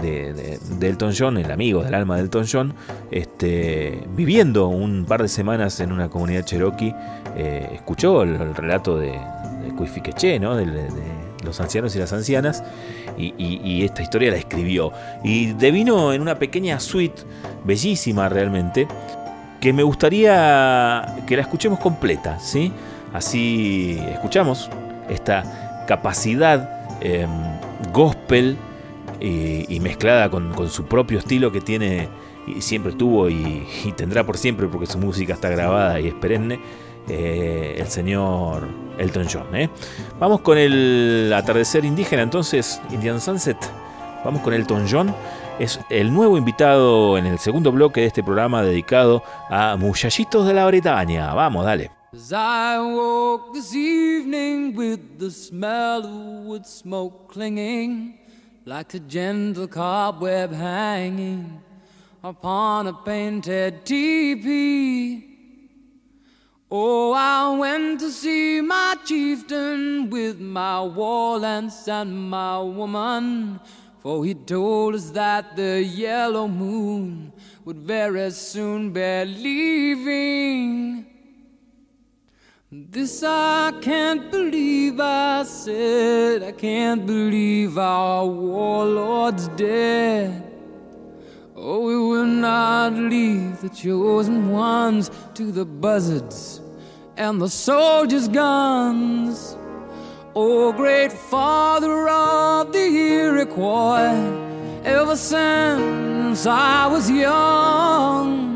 de, 0.00 0.32
de- 0.32 1.14
John, 1.16 1.38
el 1.38 1.50
amigo 1.50 1.82
del 1.82 1.94
alma 1.94 2.16
de 2.16 2.22
Elton 2.22 2.46
John, 2.50 2.74
este, 3.10 4.02
viviendo 4.16 4.68
un 4.68 5.04
par 5.04 5.22
de 5.22 5.28
semanas 5.28 5.80
en 5.80 5.92
una 5.92 6.08
comunidad 6.08 6.44
cherokee, 6.44 6.94
eh, 7.36 7.70
escuchó 7.74 8.22
el, 8.22 8.34
el 8.40 8.54
relato 8.54 8.98
de, 8.98 9.10
de 9.12 9.74
Cuifiqueche, 9.76 10.38
¿no? 10.38 10.56
De, 10.56 10.66
los 11.44 11.60
ancianos 11.60 11.94
y 11.94 11.98
las 11.98 12.10
ancianas, 12.14 12.64
y 13.18 13.84
esta 13.84 14.00
historia 14.00 14.30
la 14.30 14.38
escribió. 14.38 14.92
Y 15.22 15.52
devino 15.52 16.14
en 16.14 16.22
una 16.22 16.38
pequeña 16.38 16.80
suite, 16.80 17.22
bellísima 17.64 18.30
realmente, 18.30 18.88
que 19.60 19.72
me 19.72 19.82
gustaría 19.82 21.16
que 21.26 21.36
la 21.36 21.42
escuchemos 21.42 21.78
completa, 21.80 22.38
¿sí? 22.38 22.72
Así 23.12 23.98
escuchamos 24.10 24.70
esta 25.08 25.84
capacidad 25.86 26.86
em, 27.00 27.28
gospel 27.92 28.56
y, 29.24 29.80
mezclada 29.80 30.30
con, 30.30 30.52
su 30.68 30.84
propio 30.84 31.18
estilo 31.18 31.50
que 31.50 31.60
tiene 31.60 32.08
y 32.46 32.60
siempre 32.60 32.92
tuvo 32.92 33.28
y, 33.28 33.66
tendrá 33.96 34.24
por 34.24 34.36
siempre 34.36 34.66
porque 34.68 34.86
su 34.86 34.98
música 34.98 35.34
está 35.34 35.48
grabada 35.48 36.00
y 36.00 36.08
es 36.08 36.14
perenne, 36.14 36.60
eh, 37.08 37.76
el 37.78 37.86
señor 37.88 38.68
Elton 38.98 39.26
John. 39.30 39.54
¿eh? 39.54 39.70
Vamos 40.18 40.40
con 40.40 40.58
el 40.58 41.32
atardecer 41.34 41.84
indígena 41.84 42.22
entonces, 42.22 42.80
Indian 42.90 43.20
Sunset. 43.20 43.58
Vamos 44.24 44.42
con 44.42 44.54
Elton 44.54 44.86
John. 44.90 45.14
Es 45.58 45.78
el 45.88 46.12
nuevo 46.12 46.36
invitado 46.36 47.16
en 47.16 47.26
el 47.26 47.38
segundo 47.38 47.70
bloque 47.70 48.00
de 48.00 48.08
este 48.08 48.24
programa 48.24 48.62
dedicado 48.62 49.22
a 49.50 49.76
muchachitos 49.76 50.46
de 50.46 50.54
la 50.54 50.66
Bretaña. 50.66 51.32
Vamos, 51.32 51.64
dale. 51.64 51.90
As 52.14 52.32
like 58.66 58.94
a 58.94 58.98
gentle 58.98 59.68
cobweb 59.68 60.50
hanging 60.50 61.60
upon 62.22 62.86
a 62.86 62.94
painted 62.94 63.84
teepee. 63.84 65.22
Oh, 66.70 67.12
I 67.12 67.56
went 67.58 68.00
to 68.00 68.10
see 68.10 68.62
my 68.62 68.96
chieftain 69.04 70.08
with 70.08 70.40
my 70.40 70.80
war 70.80 71.38
lance 71.38 71.86
and 71.88 72.30
my 72.30 72.58
woman, 72.62 73.60
for 74.00 74.24
he 74.24 74.32
told 74.32 74.94
us 74.94 75.10
that 75.10 75.56
the 75.56 75.82
yellow 75.84 76.48
moon 76.48 77.32
would 77.66 77.76
very 77.76 78.30
soon 78.30 78.92
be 78.92 79.24
leaving. 79.26 81.13
This 82.76 83.22
I 83.22 83.72
can't 83.82 84.32
believe 84.32 84.98
I 84.98 85.44
said, 85.44 86.42
I 86.42 86.50
can't 86.50 87.06
believe 87.06 87.78
our 87.78 88.26
warlord's 88.26 89.46
dead. 89.50 90.42
Oh, 91.54 91.82
we 91.82 91.96
will 91.96 92.26
not 92.26 92.94
leave 92.94 93.60
the 93.60 93.68
chosen 93.68 94.50
ones 94.50 95.12
to 95.34 95.52
the 95.52 95.64
buzzards 95.64 96.60
and 97.16 97.40
the 97.40 97.48
soldiers' 97.48 98.26
guns. 98.26 99.56
Oh, 100.34 100.72
great 100.72 101.12
father 101.12 102.08
of 102.08 102.72
the 102.72 102.88
Iroquois, 102.88 104.18
ever 104.84 105.14
since 105.14 106.44
I 106.44 106.88
was 106.88 107.08
young. 107.08 108.53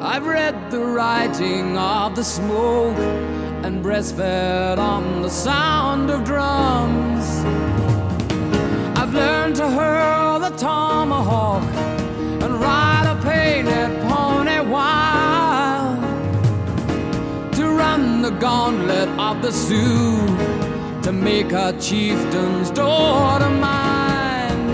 I've 0.00 0.26
read 0.26 0.70
the 0.70 0.78
writing 0.78 1.76
of 1.78 2.14
the 2.14 2.22
smoke 2.22 2.98
and 3.64 3.82
breastfed 3.82 4.78
on 4.78 5.22
the 5.22 5.30
sound 5.30 6.10
of 6.10 6.22
drums. 6.22 7.24
I've 8.98 9.14
learned 9.14 9.56
to 9.56 9.68
hurl 9.68 10.38
the 10.38 10.50
tomahawk 10.50 11.62
and 12.42 12.60
ride 12.60 13.06
a 13.06 13.22
painted 13.22 14.02
pony 14.06 14.60
wild. 14.60 16.02
To 17.54 17.64
run 17.66 18.20
the 18.20 18.32
gauntlet 18.32 19.08
of 19.18 19.40
the 19.40 19.50
Sioux 19.50 20.18
to 21.02 21.10
make 21.10 21.52
a 21.52 21.72
chieftain's 21.80 22.70
daughter 22.70 23.48
mine. 23.48 24.70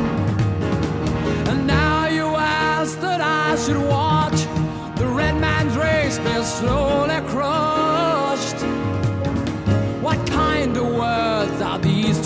And 1.48 1.66
now 1.66 2.08
you 2.08 2.24
ask 2.24 3.00
that 3.00 3.20
I 3.20 3.56
should 3.56 3.76
watch 3.76 4.11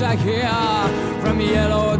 I 0.06 0.14
hear 0.14 1.20
from 1.20 1.40
yellow 1.40 1.95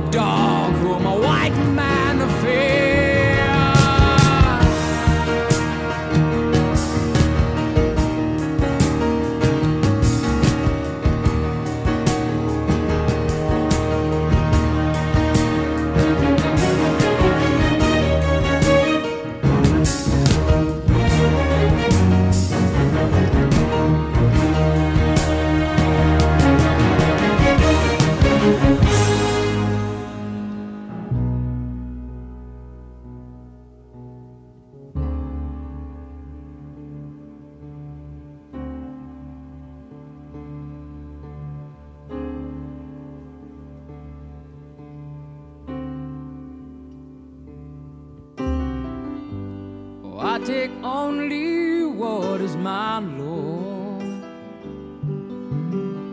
mine, 52.66 53.08
Lord. 53.20 54.02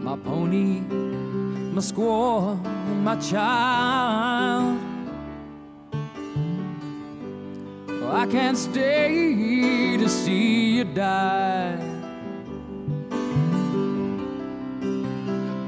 My 0.08 0.16
pony, 0.28 0.82
my 1.76 1.82
squaw, 1.89 2.64
and 2.89 3.01
my 3.10 3.16
child. 3.32 4.80
I 8.22 8.26
can't 8.36 8.60
stay 8.70 9.97
to 9.97 10.08
see 10.08 10.78
you 10.78 10.84
die. 10.84 11.80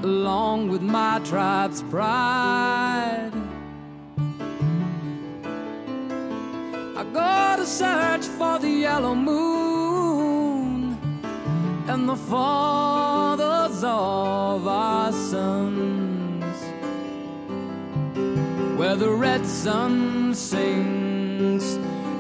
Along 0.10 0.70
with 0.74 0.84
my 0.98 1.14
tribe's 1.30 1.82
pride. 1.94 3.34
I 7.00 7.04
go 7.20 7.36
to 7.60 7.66
search 7.82 8.26
for 8.38 8.60
the 8.60 8.74
yellow 8.86 9.16
moon 9.16 9.55
and 11.96 12.10
the 12.10 12.16
fathers 12.18 13.82
of 13.82 14.68
our 14.68 15.14
sons, 15.14 16.58
where 18.78 18.98
the 18.98 19.10
red 19.10 19.46
sun 19.46 20.36
sings 20.36 21.76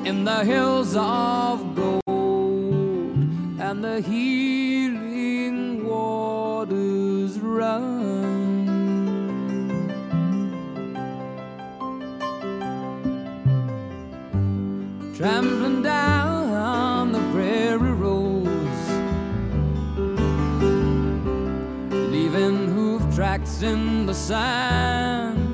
in 0.08 0.24
the 0.24 0.46
hills 0.46 0.96
of 0.96 1.76
gold 1.76 3.18
and 3.60 3.84
the 3.84 4.00
healing 4.00 5.86
waters 5.86 7.38
run. 7.40 8.16
trampling 15.18 15.65
in 23.64 24.06
the 24.06 24.14
sand. 24.14 25.54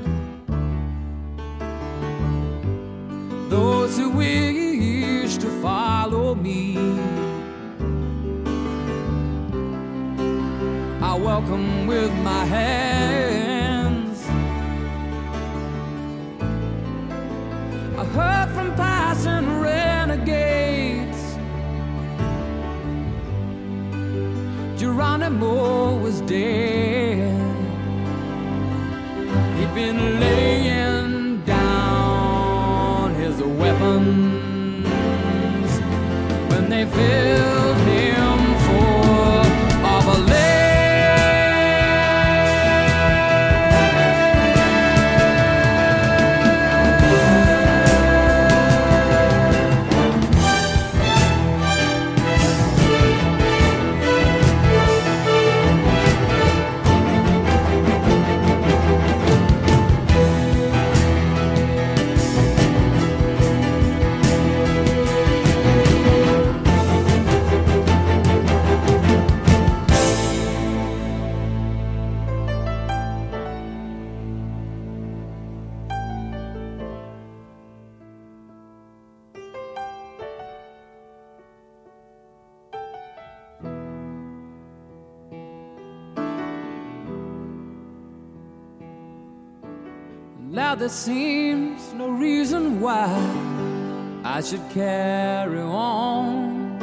Those 3.48 3.96
who 3.96 4.10
wish 4.10 5.36
to 5.36 5.48
follow 5.60 6.34
me, 6.34 6.76
I 11.00 11.14
welcome 11.14 11.86
with 11.86 12.12
my 12.22 12.44
hands. 12.44 14.24
I 17.98 18.04
heard 18.04 18.48
from 18.54 18.74
passing 18.74 19.60
renegades. 19.60 21.36
Geronimo 24.80 25.98
was 25.98 26.20
dead. 26.22 27.11
Been 29.74 30.20
laying 30.20 31.42
down 31.46 33.14
his 33.14 33.42
weapons. 33.42 34.86
When 36.50 36.68
they 36.68 36.84
filled 36.84 37.78
him 37.88 38.21
there 90.82 90.88
seems 90.88 91.92
no 91.92 92.08
reason 92.08 92.80
why 92.80 93.06
I 94.24 94.40
should 94.40 94.68
carry 94.70 95.60
on 95.60 96.76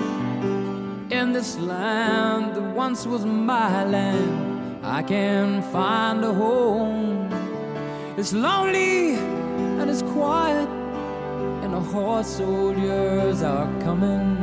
in 1.12 1.34
this 1.34 1.58
land 1.58 2.56
that 2.56 2.64
once 2.74 3.06
was 3.06 3.26
my 3.26 3.84
land. 3.84 4.86
I 4.86 5.04
can 5.04 5.62
find 5.74 6.24
a 6.24 6.34
home. 6.34 7.30
It's 8.18 8.32
lonely 8.32 9.16
and 9.80 9.90
it's 9.90 10.04
quiet, 10.14 10.70
and 11.62 11.74
the 11.74 11.82
horse 11.82 12.38
soldiers 12.38 13.44
are 13.44 13.68
coming. 13.82 14.38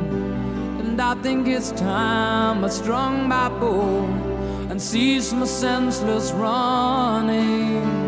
And 0.80 1.00
I 1.00 1.14
think 1.22 1.48
it's 1.48 1.70
time 1.70 2.62
I 2.62 2.68
strung 2.68 3.26
my 3.26 3.48
bow 3.48 4.04
and 4.68 4.78
ceased 4.82 5.34
my 5.34 5.46
senseless 5.46 6.32
running. 6.32 8.05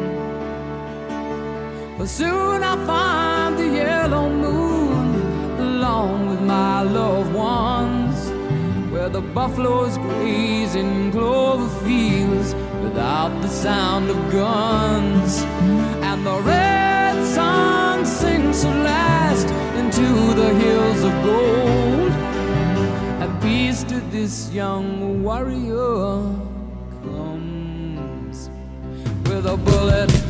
But 1.99 2.09
soon 2.09 2.63
I'll 2.63 2.87
find 2.87 3.59
the 3.59 3.67
yellow 3.67 4.29
moon 4.31 5.21
along 5.59 6.29
with 6.29 6.41
my 6.41 6.83
loved 6.83 7.35
ones, 7.35 8.31
where 8.93 9.09
the 9.09 9.21
buffaloes 9.21 9.99
graze 9.99 10.77
in 10.77 11.11
clover 11.11 11.69
fields 11.85 12.55
without 12.85 13.43
the 13.43 13.49
sound 13.49 14.11
of 14.11 14.17
guns, 14.31 15.43
and 16.07 16.25
the 16.25 16.41
red 16.43 17.17
sun 17.35 18.07
sinks 18.07 18.65
at 18.65 18.77
last 18.85 19.49
into 19.81 20.07
the 20.41 20.55
hills 20.55 21.03
of 21.03 21.13
gold. 21.25 22.13
And 23.23 23.43
peace 23.43 23.83
to 23.83 23.99
this 24.13 24.53
young 24.53 25.25
warrior 25.25 26.23
comes 27.03 28.51
with 29.27 29.47
a 29.47 29.57
bullet. 29.57 30.28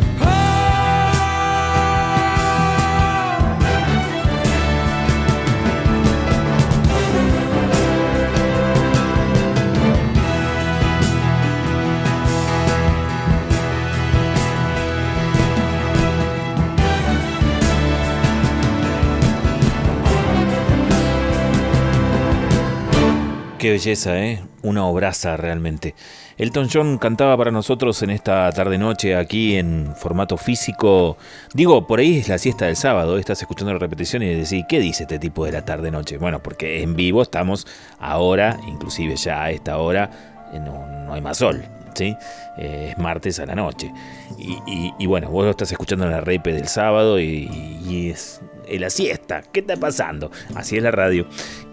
Qué 23.59 23.73
belleza, 23.73 24.17
¿eh? 24.17 24.41
Una 24.63 24.87
obraza 24.87 25.37
realmente. 25.37 25.97
Elton 26.37 26.69
John 26.73 26.97
cantaba 26.99 27.37
para 27.37 27.51
nosotros 27.51 28.01
en 28.05 28.11
esta 28.11 28.49
tarde-noche 28.53 29.17
aquí 29.17 29.57
en 29.57 29.97
formato 29.97 30.37
físico. 30.37 31.17
Digo, 31.55 31.85
por 31.89 31.99
ahí 31.99 32.19
es 32.19 32.29
la 32.29 32.39
siesta 32.39 32.67
del 32.67 32.77
sábado, 32.77 33.19
estás 33.19 33.41
escuchando 33.43 33.73
la 33.73 33.81
repetición 33.81 34.23
y 34.23 34.33
decís, 34.33 34.65
¿qué 34.69 34.79
dice 34.79 35.03
este 35.03 35.19
tipo 35.19 35.45
de 35.45 35.51
la 35.51 35.65
tarde-noche? 35.65 36.19
Bueno, 36.19 36.41
porque 36.41 36.85
en 36.85 36.95
vivo 36.95 37.21
estamos 37.21 37.67
ahora, 37.99 38.61
inclusive 38.69 39.17
ya 39.17 39.43
a 39.43 39.51
esta 39.51 39.79
hora, 39.79 40.09
no, 40.53 40.87
no 41.07 41.15
hay 41.15 41.21
más 41.21 41.39
sol. 41.39 41.65
Eh, 42.07 42.91
es 42.91 42.99
martes 42.99 43.39
a 43.41 43.47
la 43.47 43.55
noche. 43.55 43.93
Y, 44.39 45.07
bueno, 45.07 45.31
vos 45.31 45.45
lo 45.45 45.51
estás 45.51 45.71
escuchando 45.73 46.05
en 46.05 46.13
la 46.13 46.21
repe 46.21 46.53
del 46.53 46.69
sábado 46.69 47.19
y, 47.21 47.49
y 47.87 48.11
es 48.11 48.41
la 48.77 48.91
siesta. 48.91 49.43
¿Qué 49.53 49.61
está 49.61 49.77
pasando? 49.77 50.31
Así 50.55 50.77
es 50.77 50.83
la 50.83 50.91
radio. 50.91 51.27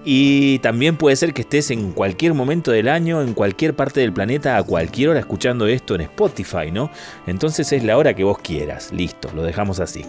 Y 0.03 0.59
también 0.59 0.97
puede 0.97 1.15
ser 1.15 1.33
que 1.33 1.41
estés 1.41 1.71
en 1.71 1.91
cualquier 1.91 2.33
momento 2.33 2.71
del 2.71 2.87
año, 2.87 3.21
en 3.21 3.33
cualquier 3.33 3.75
parte 3.75 3.99
del 3.99 4.13
planeta, 4.13 4.57
a 4.57 4.63
cualquier 4.63 5.09
hora 5.09 5.19
escuchando 5.19 5.67
esto 5.67 5.95
en 5.95 6.01
Spotify, 6.01 6.71
¿no? 6.71 6.91
Entonces 7.27 7.71
es 7.73 7.83
la 7.83 7.97
hora 7.97 8.13
que 8.13 8.23
vos 8.23 8.37
quieras. 8.37 8.91
Listo, 8.93 9.31
lo 9.33 9.43
dejamos 9.43 9.79
así. 9.79 10.05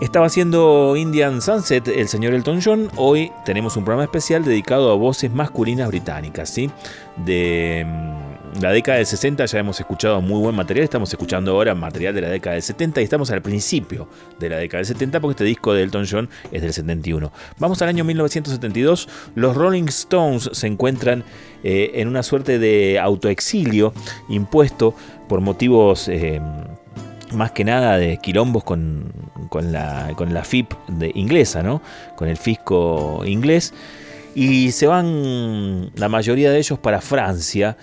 Estaba 0.00 0.26
haciendo 0.26 0.96
Indian 0.96 1.42
Sunset 1.42 1.86
el 1.88 2.08
señor 2.08 2.32
Elton 2.32 2.60
John. 2.64 2.88
Hoy 2.96 3.30
tenemos 3.44 3.76
un 3.76 3.84
programa 3.84 4.04
especial 4.04 4.44
dedicado 4.44 4.90
a 4.90 4.94
voces 4.94 5.30
masculinas 5.32 5.88
británicas, 5.88 6.48
¿sí? 6.48 6.70
De 7.16 7.84
mm, 7.86 8.29
la 8.58 8.72
década 8.72 8.98
del 8.98 9.06
60 9.06 9.46
ya 9.46 9.58
hemos 9.58 9.78
escuchado 9.78 10.20
muy 10.20 10.40
buen 10.40 10.54
material. 10.54 10.84
Estamos 10.84 11.10
escuchando 11.10 11.52
ahora 11.52 11.74
material 11.74 12.14
de 12.14 12.22
la 12.22 12.28
década 12.28 12.54
del 12.54 12.62
70 12.62 13.00
y 13.00 13.04
estamos 13.04 13.30
al 13.30 13.42
principio 13.42 14.08
de 14.38 14.48
la 14.48 14.56
década 14.56 14.78
del 14.78 14.86
70 14.86 15.20
porque 15.20 15.32
este 15.32 15.44
disco 15.44 15.72
de 15.72 15.82
Elton 15.82 16.06
John 16.10 16.28
es 16.50 16.62
del 16.62 16.72
71. 16.72 17.30
Vamos 17.58 17.80
al 17.82 17.88
año 17.88 18.04
1972. 18.04 19.08
Los 19.34 19.56
Rolling 19.56 19.84
Stones 19.84 20.50
se 20.52 20.66
encuentran 20.66 21.24
eh, 21.62 21.92
en 21.94 22.08
una 22.08 22.22
suerte 22.22 22.58
de 22.58 22.98
autoexilio 22.98 23.92
impuesto 24.28 24.94
por 25.28 25.40
motivos... 25.40 26.08
eh, 26.08 26.40
más 27.32 27.52
que 27.52 27.62
nada 27.62 27.96
de 27.96 28.16
quilombos 28.18 28.64
con, 28.64 29.12
con 29.50 29.70
la, 29.70 30.12
con 30.16 30.34
la 30.34 30.42
FIP 30.42 30.72
de 30.88 31.12
inglesa, 31.14 31.62
¿no? 31.62 31.80
Con 32.16 32.26
el 32.26 32.36
fisco 32.36 33.22
inglés. 33.24 33.72
Y 34.34 34.72
se 34.72 34.86
van 34.86 35.90
la 35.94 36.08
mayoría 36.08 36.50
de 36.50 36.58
ellos 36.58 36.78
para 36.78 37.00
Francia. 37.00 37.76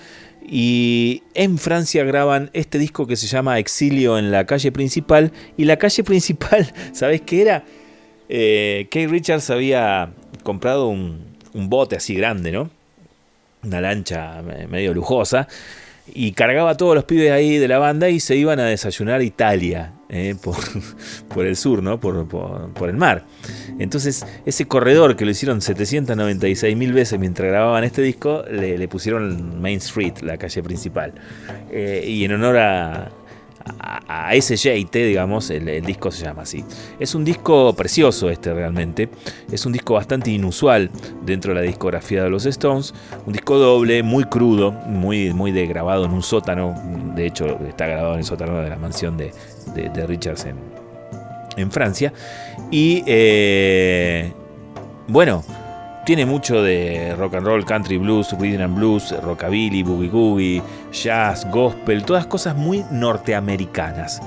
Y 0.47 1.23
en 1.33 1.57
Francia 1.57 2.05
graban 2.05 2.49
este 2.53 2.79
disco 2.79 3.05
que 3.05 3.17
se 3.17 3.27
llama 3.27 3.59
Exilio 3.59 4.17
en 4.17 4.31
la 4.31 4.45
calle 4.45 4.71
principal. 4.71 5.33
Y 5.57 5.65
la 5.65 5.77
calle 5.77 6.03
principal, 6.03 6.71
¿sabes 6.93 7.21
qué 7.21 7.41
era? 7.41 7.65
Eh, 8.29 8.87
Richards 8.91 9.49
había 9.49 10.11
comprado 10.43 10.87
un, 10.87 11.37
un 11.53 11.69
bote 11.69 11.97
así 11.97 12.15
grande, 12.15 12.51
¿no? 12.51 12.69
Una 13.63 13.81
lancha 13.81 14.41
medio 14.69 14.93
lujosa 14.93 15.47
y 16.13 16.31
cargaba 16.31 16.71
a 16.71 16.77
todos 16.77 16.95
los 16.95 17.03
pibes 17.03 17.31
ahí 17.31 17.57
de 17.57 17.67
la 17.67 17.79
banda 17.79 18.09
y 18.09 18.19
se 18.19 18.35
iban 18.35 18.59
a 18.59 18.65
desayunar 18.65 19.19
a 19.19 19.23
Italia, 19.23 19.93
eh, 20.09 20.35
por, 21.29 21.45
el 21.45 21.55
sur, 21.55 21.83
¿no? 21.83 21.99
Por, 21.99 22.89
el 22.89 22.97
mar. 22.97 23.25
Entonces, 23.79 24.25
ese 24.45 24.65
corredor 24.65 25.15
que 25.15 25.25
lo 25.25 25.31
hicieron 25.31 25.61
796 25.61 26.75
mil 26.77 26.93
veces 26.93 27.19
mientras 27.19 27.49
grababan 27.49 27.83
este 27.83 28.01
disco, 28.01 28.43
le, 28.49 28.87
pusieron 28.87 29.61
Main 29.61 29.77
Street, 29.77 30.19
la 30.21 30.37
calle 30.37 30.63
principal. 30.63 31.13
Eh, 31.71 32.05
y 32.07 32.23
en 32.23 32.33
honor 32.33 32.57
a, 32.57 33.11
a, 33.79 34.29
a 34.29 34.33
ese 34.35 34.55
JT, 34.55 34.93
digamos, 34.93 35.49
el, 35.49 35.67
el 35.67 35.85
disco 35.85 36.11
se 36.11 36.23
llama 36.23 36.43
así. 36.43 36.63
Es 36.99 37.15
un 37.15 37.25
disco 37.25 37.73
precioso 37.73 38.29
este 38.29 38.53
realmente. 38.53 39.09
Es 39.51 39.65
un 39.65 39.73
disco 39.73 39.95
bastante 39.95 40.31
inusual 40.31 40.89
dentro 41.25 41.53
de 41.53 41.61
la 41.61 41.65
discografía 41.65 42.23
de 42.23 42.29
los 42.29 42.45
Stones. 42.45 42.93
Un 43.25 43.33
disco 43.33 43.57
doble, 43.57 44.03
muy 44.03 44.23
crudo, 44.23 44.71
muy, 44.71 45.33
muy 45.33 45.51
de 45.51 45.67
grabado 45.67 46.05
en 46.05 46.11
un 46.11 46.23
sótano. 46.23 46.75
De 47.15 47.25
hecho, 47.25 47.45
está 47.67 47.87
grabado 47.87 48.13
en 48.13 48.19
el 48.19 48.25
sótano 48.25 48.61
de 48.61 48.69
la 48.69 48.77
mansión 48.77 49.17
de, 49.17 49.31
de- 49.89 50.07
Richards 50.07 50.45
en, 51.57 51.71
Francia. 51.71 52.11
Y 52.71 53.03
eh, 53.07 54.31
bueno, 55.07 55.43
tiene 56.05 56.25
mucho 56.25 56.61
de 56.63 57.15
rock 57.17 57.35
and 57.35 57.45
roll, 57.45 57.65
country 57.65 57.97
blues, 57.97 58.31
rhythm 58.39 58.61
and 58.61 58.75
blues, 58.75 59.13
rockabilly, 59.23 59.83
boogie 59.83 60.09
googie, 60.09 60.61
jazz, 60.91 61.45
gospel, 61.51 62.03
todas 62.03 62.25
cosas 62.27 62.55
muy 62.55 62.83
norteamericanas. 62.91 64.21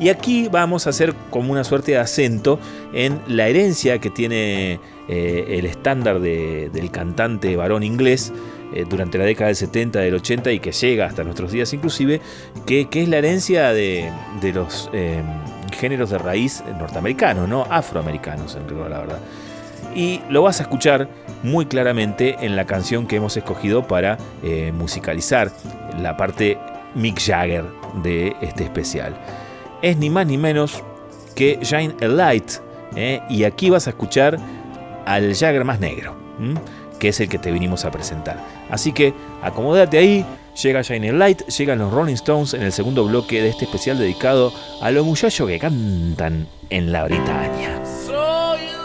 Y 0.00 0.08
aquí 0.08 0.48
vamos 0.50 0.86
a 0.86 0.90
hacer 0.90 1.14
como 1.30 1.52
una 1.52 1.62
suerte 1.64 1.92
de 1.92 1.98
acento 1.98 2.58
en 2.92 3.20
la 3.28 3.46
herencia 3.48 3.98
que 3.98 4.10
tiene 4.10 4.80
eh, 5.08 5.44
el 5.58 5.64
estándar 5.66 6.18
de- 6.20 6.70
del 6.72 6.90
cantante 6.90 7.54
varón 7.56 7.82
inglés 7.82 8.32
eh, 8.74 8.84
durante 8.88 9.18
la 9.18 9.24
década 9.24 9.48
del 9.48 9.56
70, 9.56 10.00
del 10.00 10.14
80 10.14 10.52
y 10.52 10.60
que 10.60 10.72
llega 10.72 11.06
hasta 11.06 11.24
nuestros 11.24 11.52
días 11.52 11.72
inclusive, 11.72 12.20
que, 12.66 12.88
es 12.90 13.08
la 13.08 13.18
herencia 13.18 13.72
de, 13.72 14.12
los 14.54 14.90
eh, 14.92 15.22
géneros 15.78 16.10
de 16.10 16.18
raíz 16.18 16.62
norteamericanos, 16.78 17.48
no 17.48 17.66
afroamericanos 17.68 18.56
en 18.56 18.68
rigor, 18.68 18.90
la 18.90 18.98
verdad. 19.00 19.18
Y 19.94 20.20
lo 20.30 20.42
vas 20.42 20.60
a 20.60 20.62
escuchar 20.62 21.08
muy 21.42 21.66
claramente 21.66 22.36
en 22.40 22.56
la 22.56 22.64
canción 22.66 23.06
que 23.06 23.16
hemos 23.16 23.36
escogido 23.36 23.86
para 23.86 24.16
eh, 24.42 24.72
musicalizar 24.72 25.52
la 26.00 26.16
parte 26.16 26.58
Mick 26.94 27.20
Jagger 27.20 27.64
de 28.02 28.34
este 28.40 28.64
especial. 28.64 29.14
Es 29.82 29.96
ni 29.96 30.08
más 30.08 30.26
ni 30.26 30.38
menos 30.38 30.82
que 31.34 31.58
Shine 31.62 31.94
a 32.00 32.06
Light. 32.06 32.52
¿eh? 32.96 33.20
Y 33.28 33.44
aquí 33.44 33.70
vas 33.70 33.86
a 33.86 33.90
escuchar 33.90 34.38
al 35.04 35.34
Jagger 35.34 35.64
más 35.64 35.80
negro. 35.80 36.16
Que 37.02 37.08
es 37.08 37.18
el 37.18 37.28
que 37.28 37.40
te 37.40 37.50
vinimos 37.50 37.84
a 37.84 37.90
presentar. 37.90 38.36
Así 38.70 38.92
que 38.92 39.12
acomódate 39.42 39.98
ahí, 39.98 40.24
llega 40.62 40.82
Shine 40.82 41.10
a 41.10 41.12
Light, 41.12 41.42
llegan 41.48 41.80
los 41.80 41.92
Rolling 41.92 42.14
Stones 42.14 42.54
en 42.54 42.62
el 42.62 42.70
segundo 42.70 43.04
bloque 43.04 43.42
de 43.42 43.48
este 43.48 43.64
especial 43.64 43.98
dedicado 43.98 44.52
a 44.80 44.92
los 44.92 45.04
muchachos 45.04 45.48
que 45.48 45.58
cantan 45.58 46.46
en 46.70 46.92
la 46.92 47.02
Bretaña. 47.02 47.84
So 48.06 48.54
you 48.54 48.82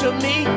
to 0.00 0.10
me. 0.22 0.49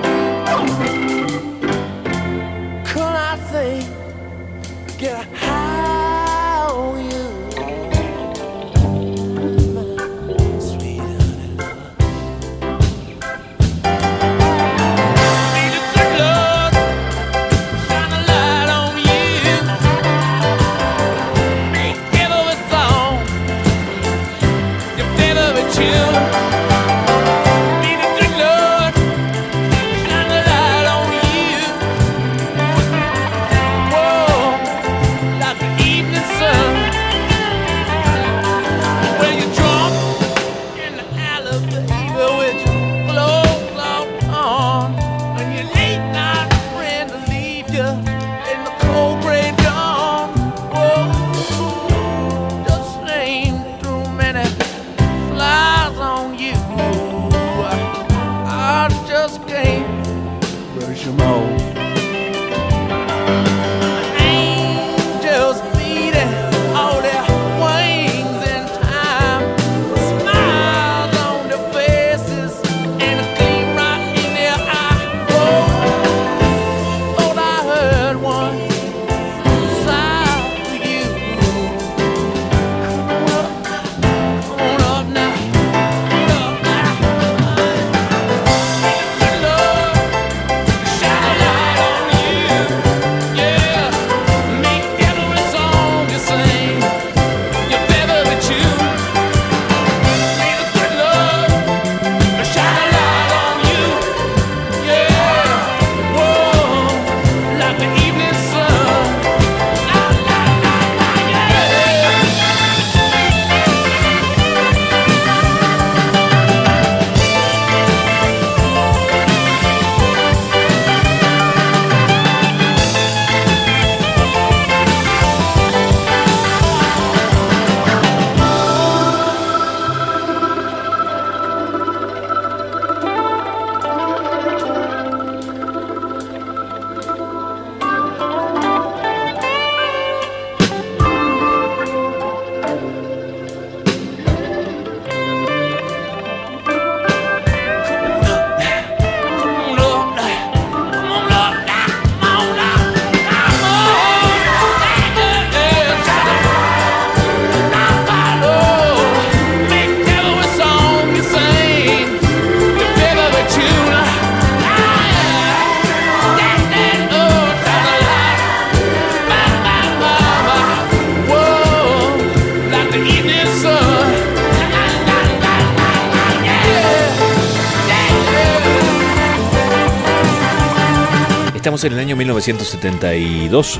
1972 182.34 183.79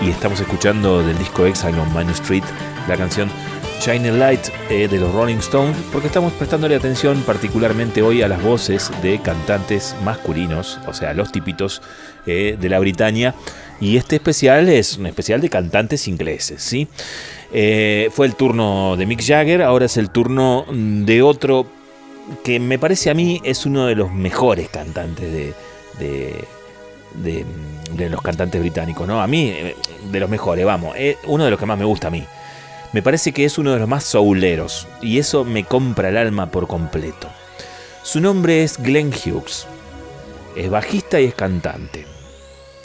mm, 0.00 0.06
y 0.06 0.10
estamos 0.10 0.40
escuchando 0.40 1.02
del 1.02 1.18
disco 1.18 1.44
Exile 1.44 1.78
on 1.78 1.92
Main 1.92 2.08
Street 2.10 2.42
la 2.88 2.96
canción 2.96 3.30
Shining 3.80 4.18
Light 4.18 4.40
eh, 4.70 4.88
de 4.88 4.98
los 4.98 5.12
Rolling 5.12 5.36
Stones 5.36 5.76
porque 5.92 6.06
estamos 6.06 6.32
prestándole 6.32 6.76
atención 6.76 7.22
particularmente 7.26 8.00
hoy 8.00 8.22
a 8.22 8.28
las 8.28 8.42
voces 8.42 8.90
de 9.02 9.20
cantantes 9.20 9.94
masculinos, 10.02 10.78
o 10.86 10.94
sea, 10.94 11.12
los 11.12 11.30
tipitos 11.30 11.82
eh, 12.26 12.56
de 12.58 12.68
la 12.70 12.78
Britania. 12.78 13.34
Y 13.80 13.96
este 13.96 14.16
especial 14.16 14.68
es 14.70 14.96
un 14.98 15.06
especial 15.06 15.40
de 15.42 15.48
cantantes 15.50 16.08
ingleses, 16.08 16.62
¿sí? 16.62 16.88
Eh, 17.52 18.10
fue 18.14 18.26
el 18.26 18.34
turno 18.34 18.96
de 18.96 19.06
Mick 19.06 19.22
Jagger, 19.22 19.62
ahora 19.62 19.86
es 19.86 19.96
el 19.98 20.10
turno 20.10 20.64
mm, 20.70 21.04
de 21.04 21.22
otro 21.22 21.66
que 22.44 22.60
me 22.60 22.78
parece 22.78 23.10
a 23.10 23.14
mí 23.14 23.40
es 23.44 23.66
uno 23.66 23.86
de 23.86 23.94
los 23.94 24.10
mejores 24.12 24.68
cantantes 24.68 25.30
de, 25.32 25.54
de- 25.98 27.44
de 28.04 28.10
los 28.10 28.22
cantantes 28.22 28.60
británicos, 28.60 29.06
¿no? 29.06 29.22
A 29.22 29.26
mí, 29.26 29.48
eh, 29.50 29.76
de 30.10 30.20
los 30.20 30.28
mejores, 30.28 30.64
vamos, 30.64 30.94
es 30.98 31.16
uno 31.26 31.44
de 31.44 31.50
los 31.50 31.58
que 31.58 31.66
más 31.66 31.78
me 31.78 31.84
gusta 31.84 32.08
a 32.08 32.10
mí. 32.10 32.24
Me 32.92 33.02
parece 33.02 33.32
que 33.32 33.44
es 33.44 33.56
uno 33.56 33.72
de 33.72 33.78
los 33.78 33.88
más 33.88 34.02
souleros 34.02 34.88
y 35.00 35.18
eso 35.18 35.44
me 35.44 35.64
compra 35.64 36.08
el 36.08 36.16
alma 36.16 36.50
por 36.50 36.66
completo. 36.66 37.28
Su 38.02 38.20
nombre 38.20 38.64
es 38.64 38.82
Glenn 38.82 39.12
Hughes. 39.12 39.66
Es 40.56 40.68
bajista 40.70 41.20
y 41.20 41.26
es 41.26 41.34
cantante. 41.34 42.06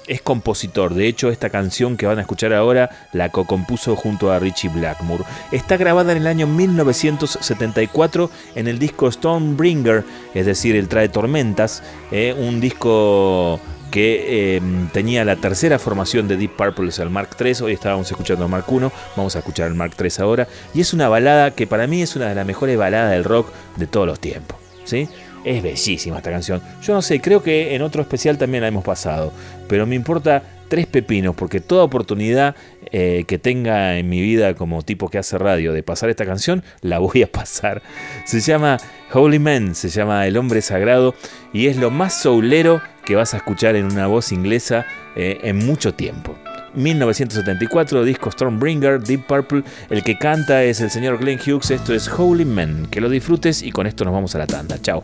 Es 0.07 0.21
compositor, 0.21 0.93
de 0.93 1.07
hecho 1.07 1.31
esta 1.31 1.49
canción 1.49 1.97
que 1.97 2.05
van 2.05 2.19
a 2.19 2.21
escuchar 2.21 2.53
ahora 2.53 2.91
la 3.11 3.29
co-compuso 3.29 3.95
junto 3.95 4.31
a 4.31 4.37
Richie 4.37 4.69
Blackmore. 4.69 5.23
Está 5.51 5.77
grabada 5.77 6.11
en 6.11 6.19
el 6.19 6.27
año 6.27 6.45
1974 6.45 8.29
en 8.53 8.67
el 8.67 8.77
disco 8.77 9.11
Stormbringer, 9.11 10.03
es 10.35 10.45
decir, 10.45 10.75
el 10.75 10.87
Trae 10.87 11.09
Tormentas, 11.09 11.81
eh, 12.11 12.35
un 12.37 12.61
disco 12.61 13.59
que 13.95 14.57
eh, 14.57 14.61
tenía 14.91 15.23
la 15.23 15.37
tercera 15.37 15.79
formación 15.79 16.27
de 16.27 16.35
Deep 16.35 16.57
Purple, 16.57 16.89
es 16.89 16.99
el 16.99 17.09
Mark 17.09 17.29
III, 17.39 17.53
hoy 17.61 17.71
estábamos 17.71 18.11
escuchando 18.11 18.43
el 18.43 18.51
Mark 18.51 18.65
I, 18.69 18.89
vamos 19.15 19.37
a 19.37 19.39
escuchar 19.39 19.69
el 19.69 19.73
Mark 19.73 19.93
III 19.97 20.09
ahora, 20.17 20.49
y 20.73 20.81
es 20.81 20.93
una 20.93 21.07
balada 21.07 21.51
que 21.51 21.65
para 21.65 21.87
mí 21.87 22.01
es 22.01 22.13
una 22.17 22.27
de 22.27 22.35
las 22.35 22.45
mejores 22.45 22.77
baladas 22.77 23.11
del 23.11 23.23
rock 23.23 23.47
de 23.77 23.87
todos 23.87 24.05
los 24.05 24.19
tiempos. 24.19 24.57
¿sí? 24.83 25.07
Es 25.45 25.63
bellísima 25.63 26.17
esta 26.17 26.29
canción. 26.29 26.61
Yo 26.83 26.93
no 26.93 27.01
sé, 27.01 27.21
creo 27.21 27.41
que 27.41 27.73
en 27.73 27.83
otro 27.83 28.01
especial 28.01 28.37
también 28.37 28.63
la 28.63 28.67
hemos 28.67 28.83
pasado, 28.83 29.31
pero 29.69 29.85
me 29.85 29.95
importa 29.95 30.43
tres 30.67 30.87
pepinos, 30.87 31.33
porque 31.33 31.61
toda 31.61 31.85
oportunidad 31.85 32.57
eh, 32.91 33.23
que 33.27 33.39
tenga 33.39 33.97
en 33.97 34.09
mi 34.09 34.19
vida 34.19 34.55
como 34.55 34.81
tipo 34.81 35.07
que 35.07 35.19
hace 35.19 35.37
radio 35.37 35.71
de 35.71 35.83
pasar 35.83 36.09
esta 36.09 36.25
canción, 36.25 36.63
la 36.81 36.99
voy 36.99 37.23
a 37.23 37.31
pasar. 37.31 37.81
Se 38.25 38.41
llama 38.41 38.77
Holy 39.13 39.39
Man, 39.39 39.73
se 39.73 39.87
llama 39.87 40.27
El 40.27 40.35
Hombre 40.35 40.61
Sagrado, 40.61 41.15
y 41.53 41.67
es 41.67 41.77
lo 41.77 41.91
más 41.91 42.21
soulero 42.21 42.81
que 43.05 43.15
vas 43.15 43.33
a 43.33 43.37
escuchar 43.37 43.75
en 43.75 43.85
una 43.85 44.07
voz 44.07 44.31
inglesa 44.31 44.85
eh, 45.15 45.39
en 45.43 45.65
mucho 45.65 45.93
tiempo. 45.93 46.35
1974, 46.73 48.03
disco 48.03 48.31
Stormbringer, 48.31 49.01
Deep 49.01 49.25
Purple. 49.25 49.63
El 49.89 50.03
que 50.03 50.17
canta 50.17 50.63
es 50.63 50.81
el 50.81 50.91
señor 50.91 51.19
Glenn 51.19 51.39
Hughes. 51.39 51.71
Esto 51.71 51.93
es 51.93 52.09
Holy 52.09 52.45
Man. 52.45 52.87
Que 52.91 53.01
lo 53.01 53.09
disfrutes 53.09 53.63
y 53.63 53.71
con 53.71 53.87
esto 53.87 54.03
nos 54.03 54.13
vamos 54.13 54.35
a 54.35 54.39
la 54.39 54.47
tanda. 54.47 54.77
Chao. 54.81 55.03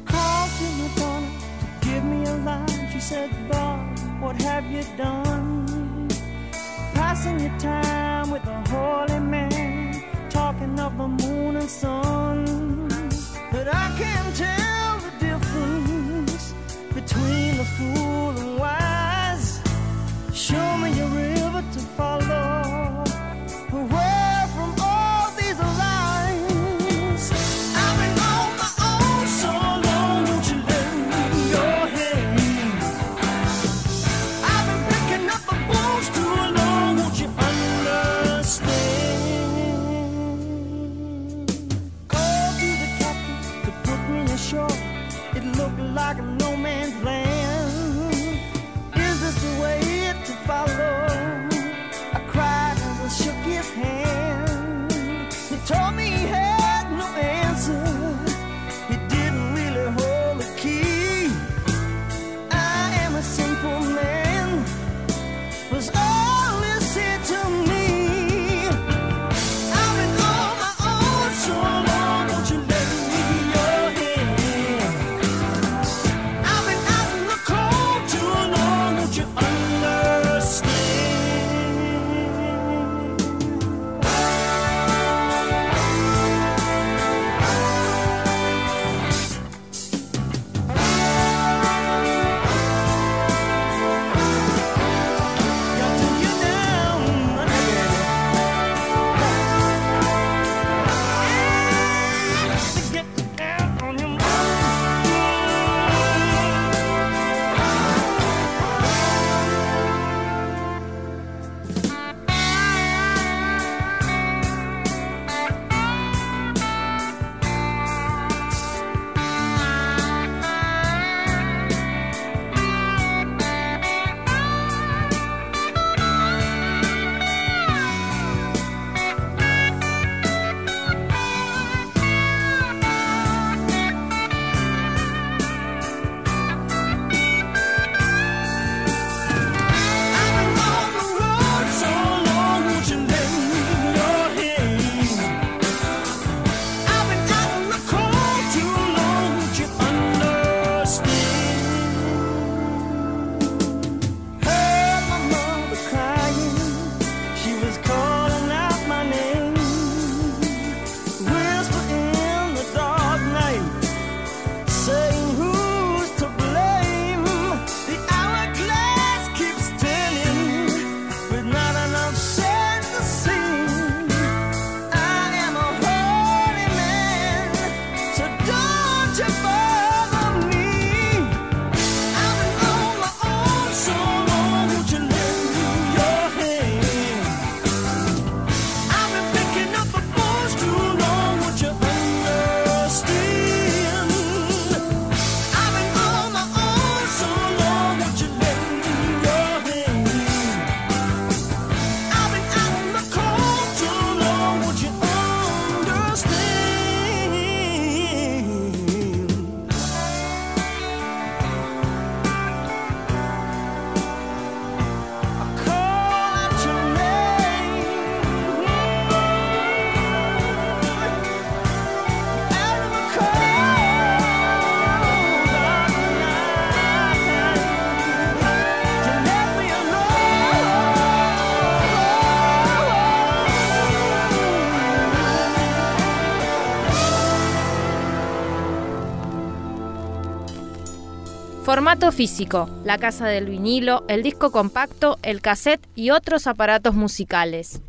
Formato 241.82 242.12
físico, 242.12 242.70
la 242.84 243.00
casa 243.00 243.26
del 243.26 243.48
vinilo, 243.48 244.06
el 244.08 244.22
disco 244.22 244.52
compacto, 244.52 245.18
el 245.24 245.42
cassette 245.42 245.82
y 245.96 246.12
otros 246.12 246.46
aparatos 246.46 246.94
musicales. 246.94 247.82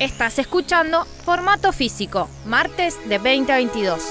Estás 0.00 0.40
escuchando 0.40 1.04
Formato 1.04 1.70
físico, 1.70 2.28
martes 2.44 2.96
de 3.08 3.18
20 3.18 3.52
a 3.52 3.54
22. 3.54 4.02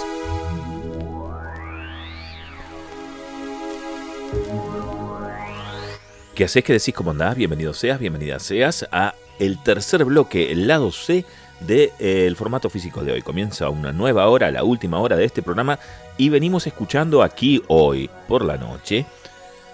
¿Qué 6.34 6.46
haces? 6.46 6.64
¿Qué 6.64 6.72
decís? 6.72 6.94
¿Cómo 6.96 7.12
andás? 7.12 7.36
Bienvenido 7.36 7.74
seas, 7.74 8.00
bienvenida 8.00 8.40
seas 8.40 8.88
a 8.94 9.16
el 9.40 9.62
tercer 9.62 10.06
bloque, 10.06 10.50
el 10.54 10.66
lado 10.66 10.94
C 10.94 11.26
del 11.62 11.92
de, 12.00 12.28
eh, 12.28 12.36
formato 12.36 12.70
físico 12.70 13.04
de 13.04 13.12
hoy. 13.12 13.22
Comienza 13.22 13.70
una 13.70 13.92
nueva 13.92 14.28
hora, 14.28 14.52
la 14.52 14.64
última 14.64 15.00
hora 15.00 15.16
de 15.16 15.26
este 15.26 15.42
programa 15.42 15.80
y 16.18 16.30
venimos 16.30 16.68
escuchando 16.68 17.24
aquí 17.24 17.62
hoy 17.68 18.10
por 18.28 18.44
la 18.44 18.58
noche. 18.58 19.06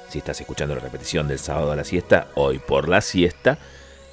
Si 0.09 0.19
estás 0.19 0.39
escuchando 0.41 0.75
la 0.75 0.81
repetición 0.81 1.27
del 1.27 1.39
sábado 1.39 1.71
a 1.71 1.75
la 1.75 1.83
siesta, 1.83 2.27
hoy 2.35 2.59
por 2.59 2.87
la 2.87 3.01
siesta. 3.01 3.57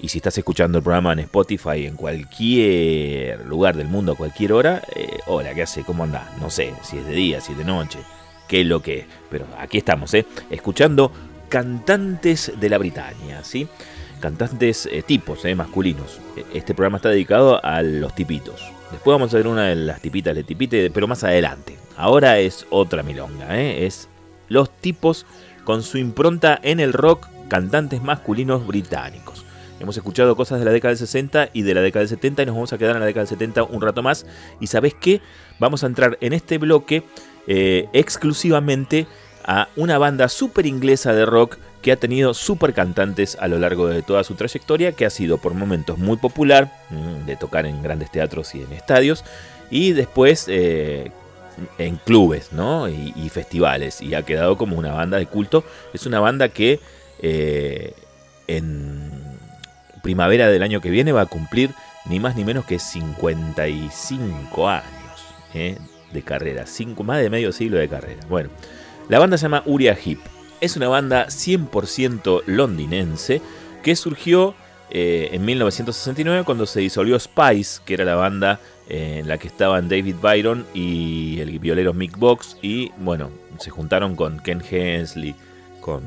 Y 0.02 0.08
si 0.08 0.18
estás 0.18 0.38
escuchando 0.38 0.78
el 0.78 0.84
programa 0.84 1.12
en 1.12 1.18
Spotify 1.20 1.86
en 1.86 1.94
cualquier 1.94 3.44
lugar 3.44 3.76
del 3.76 3.88
mundo 3.88 4.12
a 4.12 4.16
cualquier 4.16 4.54
hora, 4.54 4.82
eh, 4.94 5.18
hola, 5.26 5.52
¿qué 5.52 5.62
hace? 5.62 5.82
¿Cómo 5.82 6.04
andás? 6.04 6.24
No 6.40 6.48
sé, 6.48 6.72
si 6.82 6.96
es 6.96 7.06
de 7.06 7.12
día, 7.12 7.40
si 7.42 7.52
es 7.52 7.58
de 7.58 7.64
noche, 7.64 7.98
qué 8.48 8.62
es 8.62 8.66
lo 8.66 8.80
que 8.80 9.00
es. 9.00 9.06
Pero 9.30 9.46
aquí 9.58 9.76
estamos, 9.76 10.14
¿eh? 10.14 10.24
Escuchando 10.48 11.12
cantantes 11.50 12.52
de 12.58 12.68
la 12.70 12.78
Britania, 12.78 13.44
¿sí? 13.44 13.68
Cantantes 14.20 14.86
eh, 14.92 15.02
tipos, 15.02 15.44
eh, 15.44 15.54
masculinos. 15.54 16.20
Este 16.52 16.74
programa 16.74 16.98
está 16.98 17.08
dedicado 17.08 17.64
a 17.64 17.82
los 17.82 18.14
tipitos. 18.14 18.60
Después 18.92 19.14
vamos 19.14 19.32
a 19.32 19.38
ver 19.38 19.46
una 19.46 19.68
de 19.68 19.76
las 19.76 20.00
tipitas 20.00 20.34
de 20.34 20.44
tipite, 20.44 20.90
pero 20.90 21.08
más 21.08 21.24
adelante. 21.24 21.78
Ahora 21.96 22.38
es 22.38 22.66
otra 22.70 23.02
milonga, 23.02 23.58
¿eh? 23.58 23.86
Es 23.86 24.08
los 24.48 24.70
tipos 24.70 25.26
con 25.64 25.82
su 25.82 25.96
impronta 25.96 26.58
en 26.62 26.80
el 26.80 26.92
rock, 26.92 27.28
cantantes 27.48 28.02
masculinos 28.02 28.66
británicos. 28.66 29.44
Hemos 29.80 29.96
escuchado 29.96 30.36
cosas 30.36 30.58
de 30.58 30.66
la 30.66 30.72
década 30.72 30.90
del 30.90 30.98
60 30.98 31.50
y 31.54 31.62
de 31.62 31.72
la 31.74 31.80
década 31.80 32.00
del 32.00 32.10
70 32.10 32.42
y 32.42 32.46
nos 32.46 32.54
vamos 32.54 32.72
a 32.74 32.78
quedar 32.78 32.96
en 32.96 33.00
la 33.00 33.06
década 33.06 33.22
del 33.22 33.38
70 33.38 33.62
un 33.64 33.80
rato 33.80 34.02
más. 34.02 34.26
Y 34.60 34.66
sabes 34.66 34.94
qué? 34.94 35.22
Vamos 35.58 35.82
a 35.82 35.86
entrar 35.86 36.18
en 36.20 36.34
este 36.34 36.58
bloque 36.58 37.02
eh, 37.46 37.88
exclusivamente 37.94 39.06
a 39.44 39.68
una 39.76 39.96
banda 39.96 40.28
súper 40.28 40.66
inglesa 40.66 41.14
de 41.14 41.24
rock 41.24 41.56
que 41.82 41.92
ha 41.92 41.96
tenido 41.96 42.34
super 42.34 42.74
cantantes 42.74 43.36
a 43.40 43.48
lo 43.48 43.58
largo 43.58 43.86
de 43.88 44.02
toda 44.02 44.24
su 44.24 44.34
trayectoria, 44.34 44.92
que 44.92 45.06
ha 45.06 45.10
sido 45.10 45.38
por 45.38 45.54
momentos 45.54 45.98
muy 45.98 46.16
popular, 46.16 46.72
mm, 46.90 47.26
de 47.26 47.36
tocar 47.36 47.66
en 47.66 47.82
grandes 47.82 48.10
teatros 48.10 48.54
y 48.54 48.62
en 48.62 48.72
estadios, 48.72 49.24
y 49.70 49.92
después 49.92 50.46
eh, 50.48 51.10
en 51.78 51.96
clubes 51.96 52.52
¿no? 52.52 52.88
y, 52.88 53.28
festivales, 53.30 54.00
y 54.00 54.14
ha 54.14 54.22
quedado 54.22 54.56
como 54.56 54.76
una 54.76 54.92
banda 54.92 55.18
de 55.18 55.26
culto. 55.26 55.64
Es 55.94 56.06
una 56.06 56.20
banda 56.20 56.48
que 56.48 56.80
eh, 57.20 57.94
en 58.46 59.10
primavera 60.02 60.48
del 60.48 60.62
año 60.62 60.80
que 60.80 60.90
viene 60.90 61.12
va 61.12 61.22
a 61.22 61.26
cumplir 61.26 61.70
ni 62.06 62.18
más 62.18 62.36
ni 62.36 62.44
menos 62.44 62.64
que 62.64 62.78
55 62.78 64.68
años 64.68 64.84
¿eh? 65.54 65.78
de 66.12 66.22
carrera, 66.22 66.66
cinco, 66.66 67.04
más 67.04 67.20
de 67.20 67.30
medio 67.30 67.52
siglo 67.52 67.78
de 67.78 67.88
carrera. 67.88 68.20
Bueno, 68.28 68.50
la 69.08 69.18
banda 69.18 69.38
se 69.38 69.42
llama 69.42 69.62
Uriah 69.66 69.96
Heep. 69.96 70.18
Es 70.60 70.76
una 70.76 70.88
banda 70.88 71.26
100% 71.26 72.42
londinense 72.46 73.40
que 73.82 73.96
surgió 73.96 74.54
eh, 74.90 75.30
en 75.32 75.44
1969 75.44 76.44
cuando 76.44 76.66
se 76.66 76.80
disolvió 76.80 77.18
Spice, 77.18 77.80
que 77.84 77.94
era 77.94 78.04
la 78.04 78.16
banda 78.16 78.60
eh, 78.88 79.18
en 79.20 79.28
la 79.28 79.38
que 79.38 79.46
estaban 79.46 79.88
David 79.88 80.16
Byron 80.20 80.66
y 80.74 81.38
el 81.40 81.58
violero 81.60 81.94
Mick 81.94 82.18
Box. 82.18 82.56
Y 82.60 82.90
bueno, 82.98 83.30
se 83.58 83.70
juntaron 83.70 84.16
con 84.16 84.40
Ken 84.40 84.62
Hensley, 84.68 85.34
con 85.80 86.02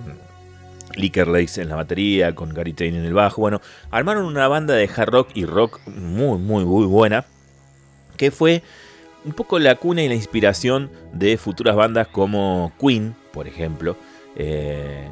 Licker 0.96 1.28
Lakes 1.28 1.62
en 1.62 1.70
la 1.70 1.76
batería, 1.76 2.36
con 2.36 2.54
Gary 2.54 2.74
Tain 2.74 2.96
en 2.96 3.06
el 3.06 3.14
bajo. 3.14 3.42
Bueno, 3.42 3.62
armaron 3.90 4.26
una 4.26 4.48
banda 4.48 4.74
de 4.74 4.90
hard 4.94 5.10
rock 5.10 5.30
y 5.34 5.46
rock 5.46 5.80
muy, 5.88 6.38
muy, 6.38 6.66
muy 6.66 6.86
buena. 6.86 7.26
Que 8.18 8.32
fue 8.32 8.62
un 9.26 9.32
poco 9.32 9.60
la 9.60 9.76
cuna 9.76 10.04
y 10.04 10.10
la 10.10 10.16
inspiración 10.16 10.92
de 11.14 11.38
futuras 11.38 11.76
bandas 11.76 12.08
como 12.08 12.74
Queen, 12.80 13.16
por 13.32 13.48
ejemplo. 13.48 13.96
Eh, 14.36 15.10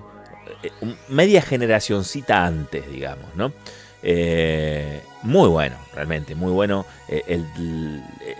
media 1.09 1.41
generacioncita 1.41 2.45
antes, 2.45 2.89
digamos, 2.89 3.36
¿no? 3.36 3.51
Eh, 4.03 5.01
muy 5.22 5.47
bueno, 5.47 5.76
realmente, 5.93 6.34
muy 6.34 6.51
bueno 6.51 6.86
eh, 7.07 7.39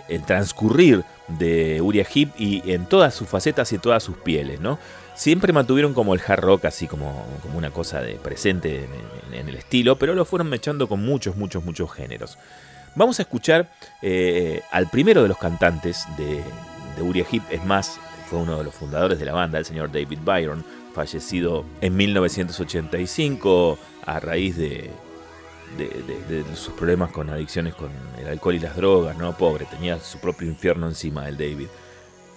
el, 0.08 0.24
transcurrir 0.26 1.04
de 1.28 1.80
Uriah 1.82 2.06
Heep 2.06 2.32
y 2.38 2.72
en 2.72 2.88
todas 2.88 3.14
sus 3.14 3.30
facetas 3.30 3.72
y 3.72 3.78
todas 3.78 4.02
sus 4.02 4.18
pieles, 4.18 4.60
¿no? 4.60 4.80
Siempre 5.14 5.54
mantuvieron 5.54 5.94
como 5.94 6.14
el 6.14 6.22
hard 6.26 6.42
rock 6.42 6.66
así 6.66 6.88
como, 6.88 7.26
como 7.44 7.58
una 7.58 7.70
cosa 7.70 8.02
de 8.02 8.16
presente 8.16 8.88
en, 9.32 9.48
el 9.48 9.56
estilo, 9.56 9.98
pero 9.98 10.16
lo 10.16 10.26
fueron 10.26 10.50
mechando 10.50 10.88
con 10.88 11.04
muchos, 11.04 11.36
muchos, 11.36 11.64
muchos 11.64 11.92
géneros. 11.92 12.38
Vamos 12.96 13.20
a 13.20 13.22
escuchar 13.22 13.70
eh, 14.02 14.62
al 14.72 14.90
primero 14.90 15.22
de 15.22 15.28
los 15.28 15.38
cantantes 15.38 16.06
de, 16.18 16.44
de 16.96 17.02
Uriah 17.02 17.26
Heep, 17.32 17.44
es 17.50 17.64
más, 17.64 18.00
fue 18.32 18.40
uno 18.40 18.58
de 18.60 18.64
los 18.64 18.74
fundadores 18.74 19.20
de 19.20 19.26
la 19.26 19.34
banda, 19.34 19.60
el 19.60 19.66
señor 19.66 19.92
David 19.92 20.20
Byron, 20.24 20.64
fallecido 20.94 21.66
en 21.82 21.98
1985 21.98 23.78
a 24.06 24.20
raíz 24.22 24.56
de, 24.56 24.90
sus 26.56 26.74
problemas 26.76 27.12
con 27.12 27.30
adicciones 27.30 27.76
con 27.76 27.90
el 28.22 28.28
alcohol 28.30 28.56
y 28.56 28.60
las 28.60 28.78
drogas, 28.78 29.18
¿no? 29.18 29.36
Pobre, 29.36 29.66
tenía 29.66 30.00
su 30.00 30.18
propio 30.20 30.48
infierno 30.48 30.88
encima 30.88 31.28
el 31.28 31.36
David. 31.36 31.68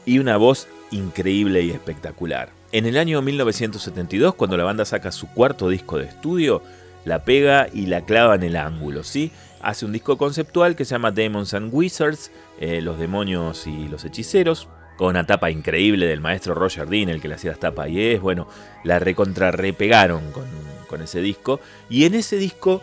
Y 0.05 0.18
una 0.18 0.36
voz 0.36 0.66
increíble 0.90 1.62
y 1.62 1.70
espectacular. 1.70 2.49
En 2.72 2.86
el 2.86 2.99
año 2.99 3.22
1972, 3.22 4.34
cuando 4.34 4.57
la 4.57 4.64
banda 4.64 4.84
saca 4.84 5.12
su 5.12 5.28
cuarto 5.28 5.68
disco 5.68 5.99
de 5.99 6.07
estudio, 6.07 6.61
la 7.05 7.22
pega 7.22 7.68
y 7.72 7.86
la 7.86 8.01
clava 8.01 8.34
en 8.34 8.42
el 8.42 8.57
ángulo, 8.57 9.05
¿sí? 9.05 9.30
Hace 9.62 9.86
un 9.86 9.92
disco 9.92 10.18
conceptual 10.18 10.74
que 10.74 10.84
se 10.84 10.97
llama 10.97 11.12
Demons 11.12 11.55
and 11.55 11.72
Wizards, 11.72 12.32
eh, 12.59 12.80
los 12.80 12.99
demonios 12.99 13.68
y 13.68 13.86
los 13.86 14.05
hechiceros, 14.05 14.66
con 14.97 15.09
una 15.09 15.26
tapa 15.26 15.51
increíble 15.51 16.07
del 16.07 16.20
maestro 16.20 16.55
Roger 16.55 16.88
Dean, 16.88 17.09
el 17.09 17.20
que 17.20 17.28
le 17.28 17.34
hacía 17.34 17.51
las 17.51 17.61
tapas 17.61 17.88
y 17.88 18.01
es, 18.01 18.20
bueno, 18.20 18.47
la 18.84 18.99
recontra 18.99 19.51
repegaron 19.51 20.30
con, 20.32 20.45
con 20.86 21.03
ese 21.03 21.20
disco. 21.20 21.61
Y 21.88 22.05
en 22.05 22.14
ese 22.14 22.36
disco 22.36 22.82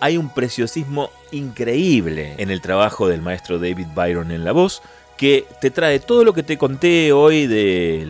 hay 0.00 0.16
un 0.16 0.32
preciosismo 0.32 1.10
increíble 1.30 2.34
en 2.38 2.50
el 2.50 2.60
trabajo 2.60 3.08
del 3.08 3.22
maestro 3.22 3.58
David 3.58 3.88
Byron 3.94 4.30
en 4.30 4.44
la 4.44 4.52
voz, 4.52 4.82
que 5.16 5.44
te 5.60 5.70
trae 5.70 6.00
todo 6.00 6.24
lo 6.24 6.32
que 6.32 6.42
te 6.42 6.56
conté 6.56 7.12
hoy 7.12 7.46
de 7.46 8.08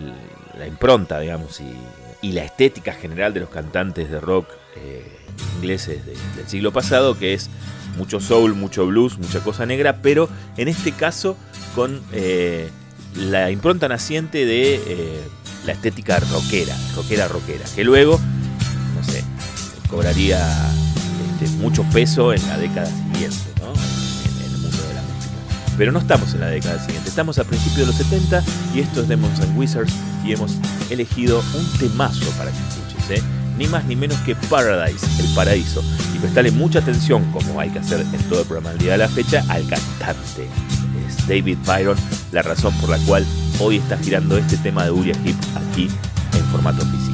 la 0.57 0.67
impronta, 0.67 1.19
digamos, 1.19 1.61
y, 1.61 1.75
y 2.23 2.33
la 2.33 2.45
estética 2.45 2.93
general 2.93 3.35
de 3.35 3.41
los 3.41 3.51
cantantes 3.51 4.11
de 4.11 4.21
rock 4.21 4.49
eh, 4.77 5.17
ingleses 5.57 6.05
de, 6.07 6.13
del 6.37 6.47
siglo 6.47 6.73
pasado, 6.73 7.19
que 7.19 7.35
es 7.35 7.51
mucho 7.97 8.21
soul, 8.21 8.55
mucho 8.55 8.87
blues, 8.87 9.19
mucha 9.19 9.41
cosa 9.41 9.67
negra, 9.67 9.99
pero 10.03 10.29
en 10.57 10.69
este 10.69 10.93
caso 10.93 11.37
con 11.75 12.01
eh, 12.13 12.69
la 13.17 13.51
impronta 13.51 13.89
naciente 13.89 14.45
de 14.45 14.77
eh, 14.87 15.29
la 15.67 15.73
estética 15.73 16.21
rockera, 16.21 16.77
rockera, 16.95 17.29
rockera, 17.29 17.65
que 17.75 17.85
luego, 17.85 18.19
no 18.97 19.05
sé, 19.05 19.25
cobraría 19.89 20.41
este, 21.41 21.57
mucho 21.57 21.85
peso 21.93 22.33
en 22.33 22.47
la 22.49 22.59
década 22.59 22.87
siguiente, 22.87 23.37
¿no? 23.61 23.73
En, 23.73 24.45
en, 24.45 24.53
el 24.53 24.59
mundo 24.59 24.77
de 24.77 24.95
la 24.95 25.03
música. 25.03 25.75
Pero 25.77 25.93
no 25.93 25.99
estamos 25.99 26.33
en 26.35 26.41
la 26.41 26.49
década 26.49 26.79
siguiente, 26.85 27.09
estamos 27.09 27.39
a 27.39 27.45
principios 27.45 27.79
de 27.79 27.87
los 27.87 27.97
70 27.97 28.45
y 28.75 28.81
esto 28.81 29.03
es 29.03 29.09
Demons 29.09 29.41
and 29.41 29.59
Wizards 29.59 29.93
y 30.25 30.33
hemos 30.33 30.53
elegido 30.91 31.43
un 31.55 31.79
temazo 31.79 32.31
para 32.39 32.51
que 32.51 32.59
escuches, 32.59 33.19
¿eh? 33.19 33.23
ni 33.61 33.67
más 33.67 33.85
ni 33.85 33.95
menos 33.95 34.17
que 34.21 34.35
Paradise, 34.35 35.07
el 35.21 35.35
paraíso. 35.35 35.85
Y 36.15 36.19
prestale 36.19 36.51
mucha 36.51 36.79
atención, 36.79 37.31
como 37.31 37.61
hay 37.61 37.69
que 37.69 37.79
hacer 37.79 38.01
en 38.01 38.23
todo 38.29 38.41
el 38.41 38.47
programa 38.47 38.71
del 38.71 38.79
día 38.79 38.93
de 38.93 38.99
la 38.99 39.09
fecha, 39.09 39.45
al 39.49 39.67
cantante. 39.67 40.49
Es 41.07 41.29
David 41.29 41.59
Byron, 41.67 41.99
la 42.33 42.43
razón 42.43 42.75
por 42.81 42.91
la 42.91 42.99
cual 42.99 43.27
hoy 43.61 43.77
está 43.77 43.99
girando 43.99 44.37
este 44.39 44.57
tema 44.59 44.85
de 44.85 44.91
Uriah 44.91 45.17
Heep 45.25 45.37
aquí 45.57 45.89
en 46.33 46.45
formato 46.47 46.85
físico. 46.87 47.10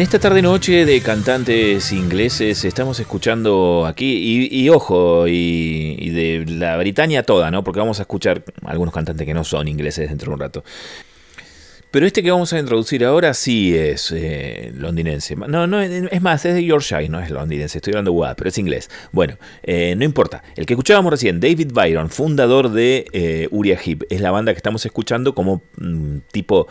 En 0.00 0.04
esta 0.04 0.18
tarde 0.18 0.40
noche 0.40 0.86
de 0.86 1.02
cantantes 1.02 1.92
ingleses 1.92 2.64
estamos 2.64 2.98
escuchando 3.00 3.84
aquí, 3.86 4.48
y, 4.50 4.70
ojo, 4.70 5.28
y, 5.28 5.94
y 5.98 6.08
de 6.08 6.46
la 6.46 6.78
Britania 6.78 7.22
toda, 7.22 7.50
¿no? 7.50 7.62
Porque 7.62 7.80
vamos 7.80 7.98
a 7.98 8.04
escuchar 8.04 8.42
algunos 8.64 8.94
cantantes 8.94 9.26
que 9.26 9.34
no 9.34 9.44
son 9.44 9.68
ingleses 9.68 10.08
dentro 10.08 10.30
de 10.30 10.34
un 10.36 10.40
rato. 10.40 10.64
Pero 11.90 12.06
este 12.06 12.22
que 12.22 12.30
vamos 12.30 12.50
a 12.54 12.58
introducir 12.58 13.04
ahora 13.04 13.34
sí 13.34 13.76
es 13.76 14.10
eh, 14.16 14.72
londinense. 14.74 15.36
No, 15.36 15.66
no, 15.66 15.82
es 15.82 16.22
más, 16.22 16.46
es 16.46 16.54
de 16.54 16.64
Yorkshire, 16.64 17.10
no 17.10 17.20
es 17.20 17.28
londinense, 17.28 17.76
estoy 17.76 17.92
hablando 17.92 18.12
guau, 18.12 18.34
pero 18.34 18.48
es 18.48 18.56
inglés. 18.56 18.88
Bueno, 19.12 19.36
eh, 19.62 19.94
no 19.98 20.04
importa. 20.06 20.42
El 20.56 20.64
que 20.64 20.72
escuchábamos 20.72 21.10
recién, 21.10 21.40
David 21.40 21.72
Byron, 21.74 22.08
fundador 22.08 22.70
de 22.70 23.04
eh, 23.12 23.48
Uriah 23.50 23.78
Heep, 23.78 24.04
es 24.08 24.22
la 24.22 24.30
banda 24.30 24.54
que 24.54 24.56
estamos 24.56 24.86
escuchando 24.86 25.34
como 25.34 25.60
mm, 25.76 26.20
tipo... 26.32 26.68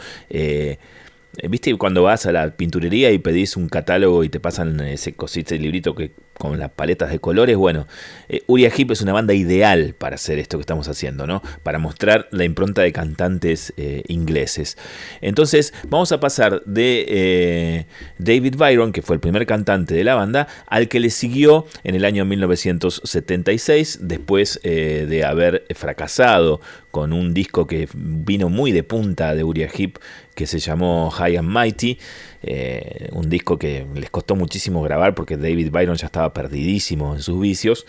eh, 1.38 1.48
¿Viste 1.48 1.76
cuando 1.78 2.04
vas 2.04 2.26
a 2.26 2.32
la 2.32 2.52
pinturería 2.52 3.12
y 3.12 3.20
pedís 3.20 3.56
un 3.56 3.70
catálogo 3.70 4.24
y 4.24 4.30
te 4.30 4.40
pasan 4.40 4.80
ese 4.82 5.14
cosito, 5.14 5.54
ese 5.54 5.62
librito 5.62 5.96
que 5.96 6.12
con 6.40 6.58
las 6.58 6.72
paletas 6.72 7.12
de 7.12 7.20
colores? 7.20 7.56
Bueno, 7.58 7.86
eh, 8.30 8.42
Uriah 8.48 8.72
Heep 8.76 8.92
es 8.92 9.02
una 9.02 9.14
banda 9.14 9.34
ideal 9.34 9.94
para 9.96 10.16
hacer 10.16 10.40
esto 10.40 10.58
que 10.58 10.62
estamos 10.62 10.88
haciendo, 10.88 11.28
¿no? 11.28 11.44
Para 11.64 11.78
mostrar 11.78 12.28
la 12.32 12.46
impronta 12.46 12.82
de 12.82 12.92
cantantes 12.92 13.74
eh, 13.78 14.04
ingleses. 14.08 14.78
Entonces, 15.22 15.74
vamos 15.88 16.12
a 16.12 16.20
pasar 16.20 16.64
de 16.66 17.06
eh, 17.08 17.86
David 18.18 18.56
Byron, 18.58 18.92
que 18.92 19.02
fue 19.02 19.16
el 19.16 19.20
primer 19.20 19.46
cantante 19.46 19.94
de 19.94 20.04
la 20.04 20.16
banda, 20.16 20.48
al 20.66 20.88
que 20.88 21.00
le 21.00 21.10
siguió 21.10 21.68
en 21.84 21.96
el 21.96 22.06
año 22.06 22.26
1976, 22.26 24.00
después 24.02 24.60
de 24.64 25.24
haber 25.26 25.66
fracasado 25.76 26.62
con 26.92 27.14
un 27.14 27.34
disco 27.34 27.68
que 27.68 27.88
vino 27.94 28.50
muy 28.50 28.72
de 28.72 28.84
punta 28.84 29.36
de 29.36 29.44
Uriah 29.44 29.70
Heep, 29.74 30.00
que 30.36 30.48
se 30.48 30.60
llamó 30.60 31.10
High 31.12 31.38
and 31.38 31.50
Mighty, 31.50 31.98
eh, 32.42 33.10
un 33.12 33.30
disco 33.30 33.60
que 33.60 33.86
les 33.96 34.10
costó 34.10 34.36
muchísimo 34.36 34.82
grabar 34.82 35.14
porque 35.14 35.38
David 35.38 35.72
Byron 35.72 35.96
ya 35.96 36.08
estaba 36.08 36.34
perdidísimo 36.34 37.16
en 37.16 37.22
sus 37.22 37.40
vicios 37.40 37.86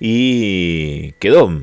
y 0.00 1.12
quedó 1.12 1.62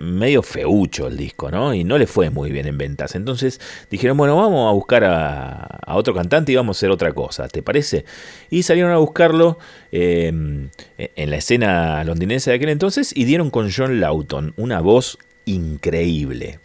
medio 0.00 0.42
feucho 0.42 1.06
el 1.06 1.16
disco, 1.16 1.50
¿no? 1.50 1.74
Y 1.74 1.84
no 1.84 1.98
le 1.98 2.06
fue 2.06 2.30
muy 2.30 2.50
bien 2.50 2.66
en 2.66 2.78
ventas. 2.78 3.14
Entonces 3.14 3.60
dijeron, 3.90 4.16
bueno, 4.16 4.36
vamos 4.36 4.68
a 4.68 4.72
buscar 4.72 5.04
a, 5.04 5.62
a 5.84 5.96
otro 5.96 6.14
cantante 6.14 6.52
y 6.52 6.56
vamos 6.56 6.76
a 6.76 6.78
hacer 6.78 6.90
otra 6.90 7.12
cosa, 7.12 7.48
¿te 7.48 7.62
parece? 7.62 8.04
Y 8.50 8.62
salieron 8.62 8.92
a 8.92 8.98
buscarlo 8.98 9.58
eh, 9.90 10.28
en 10.28 11.30
la 11.30 11.36
escena 11.36 12.02
londinense 12.04 12.50
de 12.50 12.56
aquel 12.56 12.68
entonces 12.70 13.12
y 13.16 13.24
dieron 13.24 13.50
con 13.50 13.70
John 13.70 14.00
Lawton, 14.00 14.54
una 14.56 14.80
voz 14.80 15.18
increíble. 15.44 16.58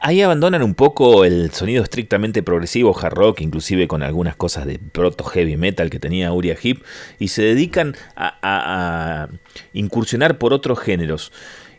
Ahí 0.00 0.20
abandonan 0.20 0.62
un 0.62 0.74
poco 0.74 1.24
el 1.24 1.50
sonido 1.52 1.82
estrictamente 1.82 2.42
progresivo, 2.42 2.94
hard 2.94 3.14
rock, 3.14 3.40
inclusive 3.40 3.88
con 3.88 4.02
algunas 4.02 4.36
cosas 4.36 4.66
de 4.66 4.78
proto 4.78 5.24
heavy 5.24 5.56
metal 5.56 5.88
que 5.88 5.98
tenía 5.98 6.30
Uriah 6.30 6.58
Heep, 6.62 6.82
y 7.18 7.28
se 7.28 7.40
dedican 7.40 7.96
a- 8.14 8.36
a 8.42 9.28
incursionar 9.72 10.36
por 10.36 10.52
otros 10.52 10.78
géneros. 10.78 11.32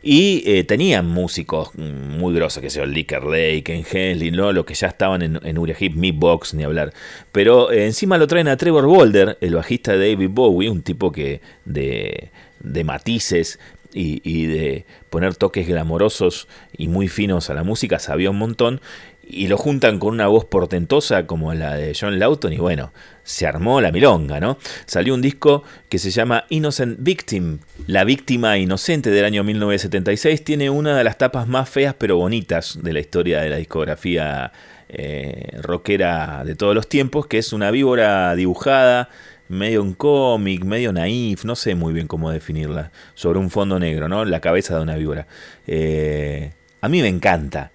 Y 0.07 0.43
eh, 0.45 0.63
tenían 0.63 1.07
músicos 1.07 1.71
mm, 1.73 2.19
muy 2.19 2.35
grosos, 2.35 2.61
que 2.61 2.79
el 2.79 2.91
Licker 2.91 3.23
Lake, 3.23 3.63
Ken 3.63 3.83
Henley, 3.91 4.29
¿no? 4.29 4.53
los 4.53 4.63
que 4.63 4.75
ya 4.75 4.89
estaban 4.89 5.23
en, 5.23 5.39
en 5.43 5.57
Uriah 5.57 5.75
Heep, 5.79 5.95
Box, 6.13 6.53
ni 6.53 6.63
hablar. 6.63 6.93
Pero 7.31 7.71
eh, 7.71 7.87
encima 7.87 8.19
lo 8.19 8.27
traen 8.27 8.47
a 8.47 8.55
Trevor 8.55 8.85
Boulder, 8.85 9.35
el 9.41 9.55
bajista 9.55 9.97
de 9.97 10.11
David 10.11 10.29
Bowie, 10.29 10.69
un 10.69 10.83
tipo 10.83 11.11
que 11.11 11.41
de, 11.65 12.29
de 12.59 12.83
matices 12.83 13.57
y, 13.95 14.21
y 14.23 14.45
de 14.45 14.85
poner 15.09 15.35
toques 15.35 15.67
glamorosos 15.67 16.47
y 16.77 16.87
muy 16.87 17.07
finos 17.07 17.49
a 17.49 17.55
la 17.55 17.63
música, 17.63 17.97
sabía 17.97 18.29
un 18.29 18.37
montón. 18.37 18.81
Y 19.27 19.47
lo 19.47 19.57
juntan 19.57 19.97
con 19.99 20.13
una 20.13 20.27
voz 20.27 20.45
portentosa 20.45 21.25
como 21.25 21.53
la 21.53 21.75
de 21.75 21.97
John 21.99 22.19
Lawton 22.19 22.53
y 22.53 22.57
bueno, 22.57 22.91
se 23.23 23.47
armó 23.47 23.81
la 23.81 23.91
milonga, 23.91 24.39
¿no? 24.39 24.57
Salió 24.85 25.15
un 25.15 25.21
disco 25.21 25.63
que 25.89 25.97
se 25.97 26.11
llama 26.11 26.45
Innocent 26.49 26.97
Victim, 26.99 27.57
La 27.87 28.03
víctima 28.03 28.57
inocente 28.59 29.09
del 29.09 29.25
año 29.25 29.43
1976. 29.43 30.43
Tiene 30.43 30.69
una 30.69 30.95
de 30.95 31.03
las 31.03 31.17
tapas 31.17 31.47
más 31.47 31.67
feas 31.69 31.95
pero 31.97 32.17
bonitas 32.17 32.79
de 32.81 32.93
la 32.93 32.99
historia 32.99 33.41
de 33.41 33.49
la 33.49 33.57
discografía 33.57 34.51
eh, 34.89 35.57
rockera 35.61 36.43
de 36.45 36.55
todos 36.55 36.75
los 36.75 36.87
tiempos, 36.87 37.25
que 37.25 37.39
es 37.39 37.51
una 37.51 37.71
víbora 37.71 38.35
dibujada, 38.35 39.09
medio 39.49 39.81
un 39.81 39.93
cómic, 39.93 40.63
medio 40.63 40.93
naif, 40.93 41.45
no 41.45 41.55
sé 41.55 41.75
muy 41.75 41.93
bien 41.93 42.07
cómo 42.07 42.29
definirla, 42.29 42.91
sobre 43.15 43.39
un 43.39 43.49
fondo 43.49 43.79
negro, 43.79 44.07
¿no? 44.07 44.25
La 44.25 44.39
cabeza 44.39 44.75
de 44.75 44.83
una 44.83 44.95
víbora. 44.95 45.27
Eh, 45.65 46.51
a 46.81 46.89
mí 46.89 47.01
me 47.01 47.07
encanta. 47.07 47.71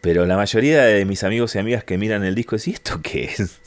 Pero 0.00 0.26
la 0.26 0.36
mayoría 0.36 0.82
de 0.84 1.04
mis 1.04 1.24
amigos 1.24 1.54
y 1.54 1.58
amigas 1.58 1.84
que 1.84 1.98
miran 1.98 2.24
el 2.24 2.34
disco 2.34 2.56
dicen, 2.56 2.72
¿y 2.72 2.74
esto 2.74 3.00
qué 3.02 3.24
es? 3.24 3.60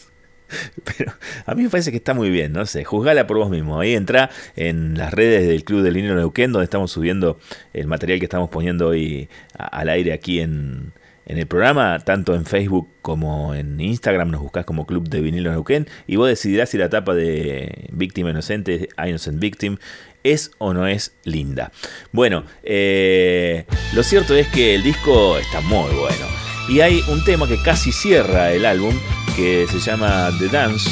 Pero 0.98 1.14
a 1.46 1.56
mí 1.56 1.64
me 1.64 1.70
parece 1.70 1.92
que 1.92 1.98
está 1.98 2.14
muy 2.14 2.30
bien, 2.30 2.54
no 2.54 2.66
sé, 2.66 2.84
juzgala 2.84 3.28
por 3.28 3.38
vos 3.38 3.50
mismo. 3.50 3.80
Ahí 3.80 3.94
entra 3.94 4.30
en 4.56 4.98
las 4.98 5.14
redes 5.14 5.48
del 5.48 5.64
Club 5.64 5.82
del 5.82 5.94
Vinilo 5.94 6.16
Neuquén, 6.16 6.52
donde 6.52 6.66
estamos 6.66 6.92
subiendo 6.92 7.40
el 7.74 7.88
material 7.88 8.20
que 8.20 8.26
estamos 8.26 8.50
poniendo 8.50 8.88
hoy 8.88 9.30
al 9.58 9.90
aire 9.90 10.14
aquí 10.14 10.40
en, 10.40 10.94
en 11.30 11.38
el 11.38 11.46
programa, 11.46 12.00
tanto 12.00 12.34
en 12.34 12.46
Facebook 12.46 12.90
como 13.04 13.54
en 13.54 13.80
Instagram, 13.80 14.32
nos 14.32 14.42
buscás 14.42 14.66
como 14.66 14.88
Club 14.88 15.08
de 15.10 15.22
Vinilo 15.22 15.52
Neuquén, 15.52 15.88
y 16.08 16.16
vos 16.16 16.28
decidirás 16.28 16.70
si 16.70 16.78
la 16.80 16.90
tapa 16.90 17.14
de 17.14 17.88
Víctima 17.92 18.32
Inocente, 18.32 18.90
Innocent 18.98 19.40
Victim, 19.40 19.78
es 20.24 20.52
o 20.58 20.74
no 20.74 20.88
es 20.88 21.14
linda. 21.24 21.72
Bueno, 22.12 22.44
eh, 22.64 23.66
lo 23.94 24.04
cierto 24.04 24.36
es 24.36 24.48
que 24.48 24.76
el 24.76 24.84
disco 24.84 25.38
está 25.38 25.62
muy 25.62 25.92
bueno. 25.94 26.26
Y 26.68 26.82
hay 26.82 27.02
un 27.08 27.24
tema 27.24 27.48
que 27.48 27.62
casi 27.62 27.92
cierra 27.92 28.52
el 28.52 28.66
álbum, 28.66 28.94
que 29.36 29.66
se 29.68 29.80
llama 29.80 30.30
The 30.38 30.50
Dance, 30.50 30.90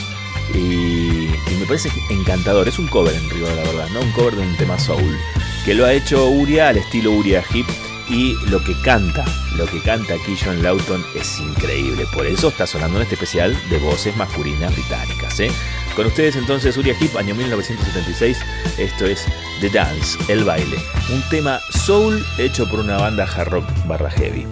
y, 0.54 1.30
me 1.60 1.66
parece 1.68 1.90
encantador. 2.10 2.68
Es 2.68 2.80
un 2.80 2.88
cover 2.88 3.14
en 3.14 3.30
rigor, 3.30 3.50
la 3.54 3.64
verdad, 3.64 3.88
¿no? 3.94 4.00
Un 4.00 4.12
cover 4.12 4.36
de 4.36 4.42
un 4.42 4.58
tema 4.58 4.80
soul, 4.80 5.18
que 5.66 5.74
lo 5.74 5.86
ha 5.86 5.94
hecho 5.94 6.28
Uria 6.30 6.70
al 6.70 6.78
estilo 6.78 7.12
Uria 7.12 7.44
Hip. 7.54 7.68
Y 8.10 8.36
lo 8.50 8.64
que 8.64 8.74
canta, 8.84 9.26
lo 9.58 9.66
que 9.66 9.82
canta 9.82 10.14
aquí 10.14 10.38
John 10.42 10.64
Lawton 10.64 11.04
es 11.14 11.40
increíble. 11.40 12.06
Por 12.14 12.26
eso 12.26 12.48
está 12.48 12.66
sonando 12.66 12.98
en 12.98 13.04
este 13.04 13.16
especial 13.16 13.54
de 13.70 13.78
voces 13.80 14.16
masculinas 14.16 14.74
británicas. 14.74 15.38
¿eh? 15.42 15.52
Con 15.98 16.06
ustedes 16.06 16.36
entonces 16.36 16.78
Uriah 16.78 16.94
Heep, 16.94 17.18
año 17.18 17.34
1976. 17.34 18.38
Esto 18.78 19.08
es 19.08 19.26
The 19.62 19.70
Dance, 19.72 20.16
el 20.32 20.44
baile. 20.44 20.78
Un 21.12 21.24
tema 21.32 21.60
soul 21.72 22.24
hecho 22.38 22.70
por 22.70 22.80
una 22.80 22.98
banda 22.98 23.24
hard 23.24 23.50
rock 23.50 23.66
barra 23.88 24.12
heavy. 24.12 24.46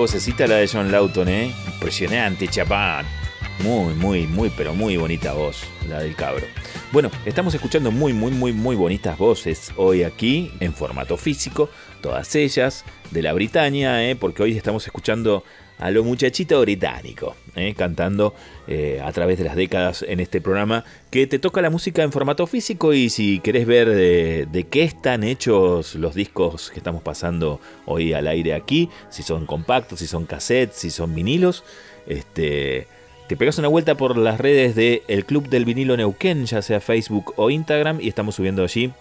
Vocecita 0.00 0.46
la 0.46 0.56
de 0.56 0.66
John 0.66 0.90
Lawton, 0.90 1.28
¿eh? 1.28 1.54
Impresionante, 1.74 2.48
chapán. 2.48 3.04
Muy, 3.62 3.92
muy, 3.92 4.26
muy, 4.26 4.48
pero 4.48 4.72
muy 4.72 4.96
bonita 4.96 5.34
voz, 5.34 5.64
la 5.90 6.00
del 6.00 6.14
cabro. 6.14 6.46
Bueno, 6.90 7.10
estamos 7.26 7.52
escuchando 7.52 7.90
muy, 7.90 8.14
muy, 8.14 8.30
muy, 8.30 8.54
muy 8.54 8.76
bonitas 8.76 9.18
voces 9.18 9.74
hoy 9.76 10.02
aquí, 10.02 10.52
en 10.60 10.72
formato 10.72 11.18
físico, 11.18 11.68
todas 12.00 12.34
ellas 12.34 12.86
de 13.10 13.20
la 13.20 13.34
Britania, 13.34 14.08
¿eh? 14.08 14.16
porque 14.16 14.42
hoy 14.42 14.56
estamos 14.56 14.86
escuchando 14.86 15.44
a 15.80 15.90
lo 15.90 16.04
muchachito 16.04 16.60
británico, 16.60 17.34
¿eh? 17.56 17.74
cantando 17.76 18.34
eh, 18.68 19.00
a 19.02 19.10
través 19.12 19.38
de 19.38 19.44
las 19.44 19.56
décadas 19.56 20.04
en 20.06 20.20
este 20.20 20.40
programa 20.40 20.84
que 21.10 21.26
te 21.26 21.38
toca 21.38 21.62
la 21.62 21.70
música 21.70 22.02
en 22.02 22.12
formato 22.12 22.46
físico 22.46 22.92
y 22.92 23.08
si 23.08 23.40
querés 23.40 23.66
ver 23.66 23.88
de, 23.88 24.46
de, 24.50 24.64
qué 24.64 24.84
están 24.84 25.24
hechos 25.24 25.94
los 25.94 26.14
discos 26.14 26.70
que 26.70 26.78
estamos 26.78 27.02
pasando 27.02 27.60
hoy 27.86 28.12
al 28.12 28.28
aire 28.28 28.54
aquí, 28.54 28.90
si 29.08 29.22
son 29.22 29.46
compactos, 29.46 30.00
si 30.00 30.06
son 30.06 30.26
cassettes, 30.26 30.76
si 30.76 30.90
son 30.90 31.14
vinilos, 31.14 31.64
este, 32.06 32.86
te 33.26 33.36
pegas 33.36 33.58
una 33.58 33.68
vuelta 33.68 33.94
por 33.94 34.18
las 34.18 34.38
redes 34.38 34.74
del 34.74 35.02
el 35.08 35.24
Club 35.24 35.48
del 35.48 35.64
Vinilo 35.64 35.96
Neuquén, 35.96 36.44
ya 36.44 36.60
sea 36.60 36.80
Facebook 36.80 37.32
o 37.36 37.48
Instagram, 37.48 38.00
y 38.02 38.08
estamos 38.08 38.34
subiendo 38.34 38.62
allí 38.64 38.92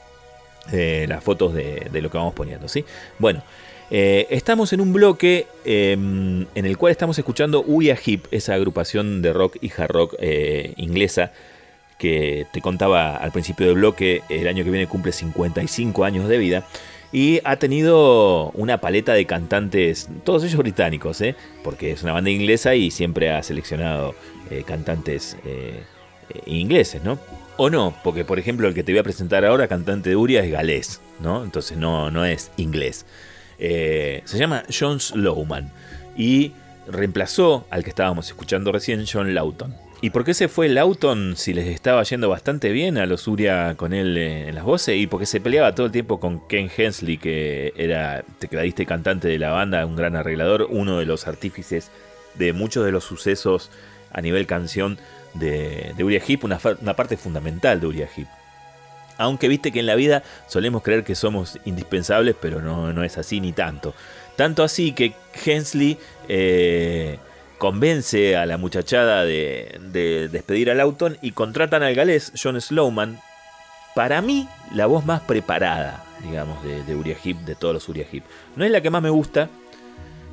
eh, 0.71 1.05
las 1.09 1.23
fotos 1.23 1.53
de, 1.53 1.87
de, 1.91 2.01
lo 2.01 2.09
que 2.09 2.17
vamos 2.17 2.35
poniendo, 2.35 2.67
¿sí? 2.67 2.85
Bueno, 3.17 3.43
eh, 3.91 4.27
estamos 4.29 4.71
en 4.73 4.81
un 4.81 4.93
bloque 4.93 5.47
eh, 5.65 5.93
en 5.93 6.65
el 6.65 6.77
cual 6.77 6.91
estamos 6.91 7.17
escuchando 7.17 7.63
Uya 7.65 7.97
Hip, 8.03 8.25
esa 8.31 8.53
agrupación 8.53 9.21
de 9.21 9.33
rock 9.33 9.57
y 9.61 9.71
hard 9.75 9.91
rock 9.91 10.15
eh, 10.19 10.73
inglesa 10.77 11.31
que 11.97 12.45
te 12.53 12.61
contaba 12.61 13.17
al 13.17 13.31
principio 13.31 13.65
del 13.65 13.75
bloque, 13.75 14.21
el 14.29 14.47
año 14.47 14.63
que 14.63 14.69
viene 14.69 14.87
cumple 14.87 15.11
55 15.11 16.05
años 16.05 16.29
de 16.29 16.37
vida. 16.37 16.65
Y 17.11 17.41
ha 17.43 17.55
tenido 17.57 18.51
una 18.51 18.79
paleta 18.79 19.13
de 19.13 19.25
cantantes, 19.25 20.07
todos 20.23 20.43
ellos 20.43 20.57
británicos, 20.57 21.19
¿eh? 21.21 21.35
porque 21.63 21.91
es 21.91 22.03
una 22.03 22.13
banda 22.13 22.29
inglesa 22.29 22.75
y 22.75 22.91
siempre 22.91 23.31
ha 23.31 23.41
seleccionado 23.41 24.15
cantantes 24.65 25.35
ingleses, 26.45 27.03
¿no? 27.03 27.19
O 27.57 27.69
no, 27.69 27.93
porque 28.03 28.23
por 28.23 28.39
ejemplo 28.39 28.67
el 28.67 28.73
que 28.73 28.83
te 28.83 28.91
voy 28.91 28.99
a 28.99 29.03
presentar 29.03 29.43
ahora, 29.43 29.67
cantante 29.67 30.09
de 30.09 30.15
Uria, 30.15 30.43
es 30.43 30.51
galés, 30.51 31.01
¿no? 31.19 31.43
Entonces 31.43 31.77
no, 31.77 32.11
no 32.11 32.23
es 32.23 32.51
inglés. 32.55 33.05
Eh, 33.59 34.21
se 34.25 34.37
llama 34.37 34.63
John 34.77 34.99
Slowman 34.99 35.71
y 36.17 36.53
reemplazó 36.87 37.65
al 37.69 37.83
que 37.83 37.89
estábamos 37.89 38.27
escuchando 38.27 38.71
recién, 38.71 39.05
John 39.11 39.33
Lawton. 39.33 39.75
¿Y 40.01 40.11
por 40.11 40.23
qué 40.23 40.33
se 40.33 40.47
fue 40.47 40.69
Lawton 40.69 41.35
si 41.35 41.53
les 41.53 41.67
estaba 41.67 42.01
yendo 42.03 42.29
bastante 42.29 42.71
bien 42.71 42.97
a 42.97 43.05
los 43.05 43.27
Uria 43.27 43.75
con 43.75 43.91
él 43.91 44.17
en 44.17 44.55
las 44.55 44.63
voces? 44.63 44.95
Y 44.97 45.07
porque 45.07 45.25
se 45.25 45.41
peleaba 45.41 45.75
todo 45.75 45.87
el 45.87 45.91
tiempo 45.91 46.21
con 46.21 46.47
Ken 46.47 46.71
Hensley, 46.75 47.17
que 47.17 47.73
era 47.75 48.23
tecladista 48.39 48.83
y 48.83 48.85
cantante 48.85 49.27
de 49.27 49.37
la 49.37 49.49
banda, 49.49 49.85
un 49.85 49.97
gran 49.97 50.15
arreglador, 50.15 50.67
uno 50.69 50.99
de 50.99 51.05
los 51.05 51.27
artífices 51.27 51.91
de 52.35 52.53
muchos 52.53 52.85
de 52.85 52.93
los 52.93 53.03
sucesos 53.03 53.71
a 54.13 54.21
nivel 54.21 54.47
canción 54.47 54.97
de, 55.33 55.93
de 55.97 56.03
Uriah 56.03 56.23
Heep, 56.25 56.45
una, 56.45 56.59
una 56.81 56.95
parte 56.95 57.17
fundamental 57.17 57.81
de 57.81 57.87
Uriah 57.87 58.09
Heep. 58.15 58.27
Aunque 59.19 59.49
viste 59.49 59.71
que 59.71 59.81
en 59.81 59.85
la 59.85 59.95
vida 59.95 60.23
solemos 60.47 60.81
creer 60.81 61.03
que 61.03 61.13
somos 61.13 61.59
indispensables, 61.65 62.35
pero 62.39 62.61
no, 62.61 62.93
no 62.93 63.03
es 63.03 63.17
así 63.17 63.41
ni 63.41 63.51
tanto. 63.51 63.93
Tanto 64.37 64.63
así 64.63 64.93
que 64.93 65.13
Hensley 65.45 65.97
eh, 66.29 67.19
convence 67.57 68.37
a 68.37 68.45
la 68.45 68.57
muchachada 68.57 69.25
de, 69.25 69.77
de, 69.91 70.29
despedir 70.29 70.71
a 70.71 70.73
Lawton 70.73 71.17
y 71.21 71.31
contratan 71.31 71.83
al 71.83 71.95
galés 71.95 72.31
John 72.41 72.59
Slowman. 72.59 73.19
Para 73.93 74.21
mí, 74.21 74.47
la 74.73 74.85
voz 74.85 75.05
más 75.05 75.19
preparada, 75.19 76.05
digamos, 76.23 76.63
de, 76.63 76.83
de 76.85 76.95
Uriah 76.95 77.17
Heep, 77.21 77.39
de 77.39 77.55
todos 77.55 77.73
los 77.73 77.89
Uriah 77.89 78.07
Heep. 78.09 78.23
No 78.55 78.63
es 78.63 78.71
la 78.71 78.79
que 78.79 78.89
más 78.89 79.01
me 79.01 79.09
gusta, 79.09 79.49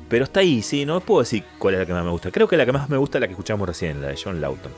pero 0.07 0.23
está 0.23 0.39
ahí, 0.39 0.61
sí, 0.61 0.85
no 0.85 1.01
puedo 1.01 1.19
decir 1.19 1.43
cuál 1.59 1.73
es 1.73 1.81
la 1.81 1.85
que 1.85 1.93
más 1.93 2.05
me 2.05 2.11
gusta. 2.11 2.31
Creo 2.31 2.47
que 2.47 2.55
la 2.55 2.65
que 2.65 2.71
más 2.71 2.87
me 2.87 2.95
gusta 2.95 3.17
es 3.17 3.21
la 3.21 3.27
que 3.27 3.33
escuchamos 3.33 3.67
recién, 3.67 4.01
la 4.01 4.07
de 4.07 4.19
John 4.23 4.39
Lawton. 4.39 4.71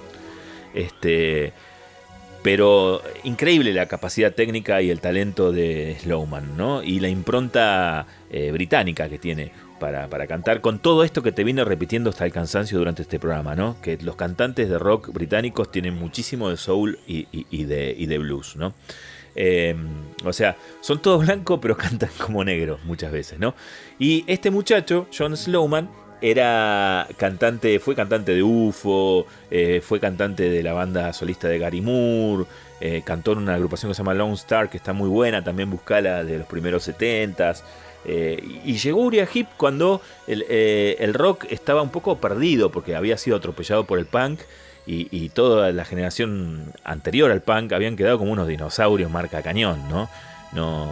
Este. 0.73 1.53
Pero 2.41 3.02
increíble 3.24 3.74
la 3.74 3.88
capacidad 3.88 4.34
técnica 4.34 4.82
y 4.82 4.90
el 4.90 5.02
talento 5.02 5.52
de 5.52 5.98
Slowman, 5.99 6.56
¿no? 6.56 6.82
Y 6.84 6.99
la 6.99 7.10
impronta 7.10 8.07
eh, 8.30 8.52
británica 8.52 9.10
que 9.10 9.20
tiene 9.20 9.52
para, 9.80 10.07
para, 10.10 10.28
cantar, 10.28 10.61
con 10.61 10.80
todo 10.80 11.03
esto 11.03 11.22
que 11.24 11.32
te 11.32 11.44
vine 11.44 11.64
repitiendo 11.64 12.10
hasta 12.10 12.26
el 12.26 12.32
cansancio 12.32 12.78
durante 12.78 13.02
este 13.02 13.20
programa, 13.20 13.56
¿no? 13.56 13.82
Que 13.82 13.98
los 13.98 14.16
cantantes 14.16 14.70
de 14.70 14.78
rock 14.80 15.11
británicos 15.11 15.72
tienen 15.72 15.95
muchísimo 15.95 16.49
de 16.49 16.57
soul 16.57 16.99
y, 17.07 17.26
de, 17.66 18.18
blues, 18.20 18.56
¿no? 18.56 18.74
Eh, 19.36 19.76
o 20.26 20.34
sea, 20.34 20.57
son 20.82 21.02
todos 21.02 21.26
blancos, 21.26 21.60
pero 21.61 21.78
cantan 21.78 22.10
como 22.18 22.44
negros 22.44 22.84
muchas 22.86 23.11
veces, 23.11 23.40
¿no? 23.40 23.56
Y 23.98 24.24
este 24.28 24.49
muchacho, 24.49 25.07
John 25.18 25.36
Slowman, 25.36 25.90
era 26.22 27.08
cantante, 27.18 27.80
fue 27.80 27.96
cantante 27.96 28.34
de 28.34 28.44
UFO, 28.44 29.26
eh, 29.50 29.82
fue 29.84 30.00
cantante 30.00 30.50
de 30.50 30.64
la 30.64 30.74
banda 30.74 31.14
solista 31.14 31.48
de 31.48 31.60
Gary 31.60 31.82
Moore, 31.82 32.46
eh, 32.82 33.02
cantó 33.06 33.34
en 33.34 33.40
una 33.40 33.56
agrupación 33.56 33.90
que 33.90 33.96
se 33.96 34.00
llama 34.00 34.14
Lone 34.14 34.34
Star, 34.34 34.70
que 34.70 34.78
está 34.78 34.94
muy 34.94 35.10
buena, 35.10 35.44
también 35.44 35.70
buscala 35.70 36.24
de 36.24 36.40
los 36.40 36.48
primeros 36.48 36.88
70s. 36.88 37.64
Eh, 38.06 38.62
y 38.64 38.78
llegó 38.78 39.02
Uriah 39.02 39.28
Heep 39.34 39.48
cuando 39.58 40.02
el, 40.28 40.44
el, 40.44 41.14
rock 41.14 41.46
estaba 41.50 41.82
un 41.82 41.90
poco 41.90 42.18
perdido, 42.18 42.72
porque 42.72 42.96
había 42.96 43.18
sido 43.18 43.38
atropellado 43.38 43.86
por 43.86 44.00
el 44.00 44.06
punk. 44.06 44.40
Y, 44.88 45.08
y, 45.12 45.30
toda 45.30 45.72
la 45.72 45.86
generación 45.86 46.74
anterior 46.84 47.30
al 47.30 47.41
punk 47.41 47.74
habían 47.74 47.96
quedado 47.96 48.18
como 48.18 48.32
unos 48.32 48.48
dinosaurios 48.48 49.12
marca 49.12 49.44
cañón, 49.44 49.88
¿no? 49.88 50.10
No, 50.52 50.90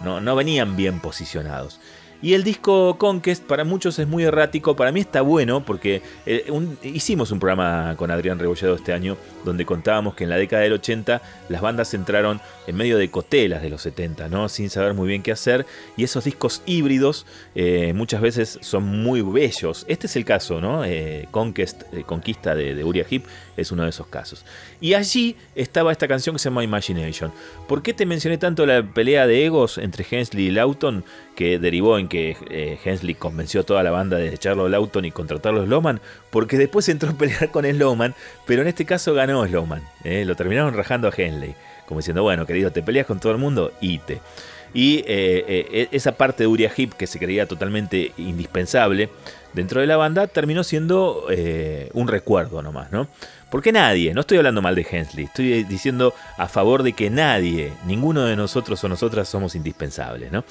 no, 0.00 0.20
no 0.20 0.36
venían 0.36 0.76
bien 0.76 1.00
posicionados. 1.00 1.80
Y 2.22 2.34
el 2.34 2.44
disco 2.44 2.96
Conquest 2.98 3.44
para 3.44 3.64
muchos 3.64 3.98
es 3.98 4.08
muy 4.08 4.24
errático, 4.24 4.74
para 4.74 4.90
mí 4.92 5.00
está 5.00 5.20
bueno 5.20 5.64
porque 5.64 6.02
eh, 6.24 6.50
hicimos 6.82 7.30
un 7.30 7.38
programa 7.38 7.94
con 7.96 8.10
Adrián 8.10 8.38
Rebolledo 8.38 8.74
este 8.74 8.92
año 8.92 9.16
donde 9.44 9.66
contábamos 9.66 10.14
que 10.14 10.24
en 10.24 10.30
la 10.30 10.36
década 10.36 10.62
del 10.62 10.72
80 10.72 11.20
las 11.48 11.60
bandas 11.60 11.92
entraron 11.94 12.40
en 12.66 12.76
medio 12.76 12.98
de 12.98 13.10
cotelas 13.10 13.62
de 13.62 13.70
los 13.70 13.82
70, 13.82 14.28
¿no? 14.28 14.48
sin 14.48 14.70
saber 14.70 14.94
muy 14.94 15.08
bien 15.08 15.22
qué 15.22 15.32
hacer 15.32 15.66
y 15.96 16.04
esos 16.04 16.24
discos 16.24 16.62
híbridos 16.66 17.26
eh, 17.54 17.92
muchas 17.94 18.20
veces 18.20 18.58
son 18.62 18.84
muy 18.84 19.20
bellos. 19.20 19.84
Este 19.88 20.06
es 20.06 20.16
el 20.16 20.24
caso, 20.24 20.60
¿no? 20.60 20.84
Eh, 20.84 21.28
Conquest, 21.30 21.82
Conquista 22.06 22.54
de, 22.54 22.74
de 22.74 22.84
Uriah 22.84 23.06
Heep 23.08 23.24
es 23.56 23.72
uno 23.72 23.84
de 23.84 23.90
esos 23.90 24.06
casos. 24.06 24.44
Y 24.80 24.94
allí 24.94 25.36
estaba 25.54 25.92
esta 25.92 26.08
canción 26.08 26.34
que 26.34 26.38
se 26.38 26.48
llama 26.48 26.64
Imagination. 26.64 27.32
¿Por 27.68 27.82
qué 27.82 27.94
te 27.94 28.06
mencioné 28.06 28.38
tanto 28.38 28.66
la 28.66 28.82
pelea 28.82 29.26
de 29.26 29.44
egos 29.44 29.78
entre 29.78 30.06
Hensley 30.08 30.46
y 30.46 30.50
Lawton 30.50 31.04
que 31.34 31.58
derivó 31.58 31.98
en 31.98 32.08
que 32.08 32.36
eh, 32.50 32.78
Hensley 32.84 33.14
convenció 33.14 33.60
a 33.60 33.64
toda 33.64 33.82
la 33.82 33.90
banda 33.90 34.16
de 34.16 34.34
echarlo 34.34 34.66
a 34.66 34.68
Lawton 34.68 35.04
y 35.04 35.10
contratarlo 35.10 35.62
a 35.62 35.64
Slowman? 35.64 36.00
Porque 36.30 36.58
después 36.58 36.88
entró 36.88 37.10
a 37.10 37.14
pelear 37.18 37.50
con 37.50 37.64
Slowman, 37.64 38.14
pero 38.46 38.62
en 38.62 38.68
este 38.68 38.84
caso 38.84 39.14
ganó 39.14 39.46
Slowman. 39.46 39.82
Eh, 40.04 40.24
lo 40.24 40.34
terminaron 40.36 40.74
rajando 40.74 41.08
a 41.08 41.12
Hensley, 41.16 41.54
como 41.86 42.00
diciendo, 42.00 42.22
bueno, 42.22 42.46
querido, 42.46 42.70
te 42.70 42.82
peleas 42.82 43.06
con 43.06 43.20
todo 43.20 43.32
el 43.32 43.38
mundo. 43.38 43.72
Y 43.80 44.98
eh, 44.98 45.04
eh, 45.06 45.88
esa 45.92 46.12
parte 46.12 46.42
de 46.42 46.48
Uriah 46.48 46.70
Heep 46.76 46.94
que 46.94 47.06
se 47.06 47.18
creía 47.18 47.46
totalmente 47.46 48.12
indispensable 48.18 49.08
dentro 49.56 49.80
de 49.80 49.86
la 49.86 49.96
banda 49.96 50.26
terminó 50.26 50.62
siendo 50.62 51.26
eh, 51.30 51.90
un 51.94 52.08
recuerdo 52.08 52.62
nomás, 52.62 52.92
¿no? 52.92 53.08
Porque 53.50 53.72
nadie, 53.72 54.12
no 54.12 54.20
estoy 54.20 54.36
hablando 54.36 54.60
mal 54.60 54.74
de 54.74 54.86
Hensley, 54.88 55.24
estoy 55.24 55.64
diciendo 55.64 56.14
a 56.36 56.46
favor 56.46 56.82
de 56.82 56.92
que 56.92 57.08
nadie, 57.08 57.72
ninguno 57.86 58.26
de 58.26 58.36
nosotros 58.36 58.84
o 58.84 58.88
nosotras 58.88 59.28
somos 59.28 59.54
indispensables, 59.54 60.30
¿no? 60.30 60.44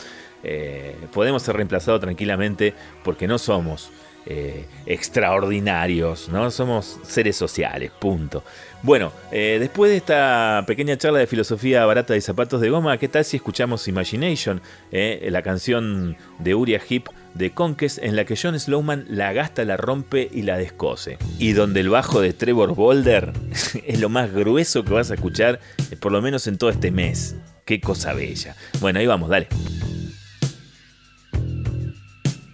Eh, 0.44 0.96
podemos 1.14 1.44
ser 1.44 1.56
reemplazados 1.56 2.02
tranquilamente 2.02 2.74
porque 3.04 3.28
no 3.28 3.38
somos 3.38 3.92
eh, 4.26 4.66
extraordinarios, 4.88 6.30
¿no? 6.30 6.50
Somos 6.50 7.00
seres 7.04 7.36
sociales, 7.36 7.92
punto. 7.92 8.44
Bueno, 8.82 9.12
eh, 9.32 9.58
después 9.60 9.92
de 9.92 9.98
esta 9.98 10.64
pequeña 10.66 10.98
charla 10.98 11.20
de 11.20 11.28
filosofía 11.28 11.86
barata 11.86 12.14
de 12.16 12.22
zapatos 12.22 12.60
de 12.60 12.70
goma, 12.70 12.98
¿qué 12.98 13.08
tal 13.08 13.24
si 13.24 13.38
escuchamos 13.38 13.88
Imagination, 13.88 14.62
eh, 14.92 15.28
la 15.30 15.44
canción 15.44 16.18
de 16.40 16.56
Uriah 16.56 16.82
Heep 16.90 17.08
de 17.36 17.52
Conquest, 17.52 18.00
en 18.02 18.16
la 18.16 18.26
que 18.26 18.38
John 18.42 18.60
Slowman 18.60 19.06
la 19.10 19.34
gasta, 19.34 19.64
la 19.66 19.78
rompe 19.78 20.30
y 20.32 20.42
la 20.42 20.58
descose? 20.58 21.18
Y 21.38 21.54
donde 21.54 21.82
el 21.82 21.90
bajo 21.90 22.22
de 22.22 22.34
Trevor 22.34 22.74
Boulder 22.74 23.34
es 23.86 24.00
lo 24.00 24.10
más 24.10 24.34
grueso 24.34 24.84
que 24.84 24.94
vas 24.94 25.12
a 25.12 25.16
escuchar, 25.16 25.60
por 26.00 26.12
lo 26.12 26.22
menos 26.22 26.48
en 26.48 26.58
todo 26.58 26.70
este 26.70 26.92
mes. 26.92 27.36
Qué 27.66 27.80
cosa 27.80 28.14
bella. 28.14 28.56
Bueno, 28.80 29.00
ahí 29.00 29.08
vamos, 29.08 29.30
dale. 29.30 29.48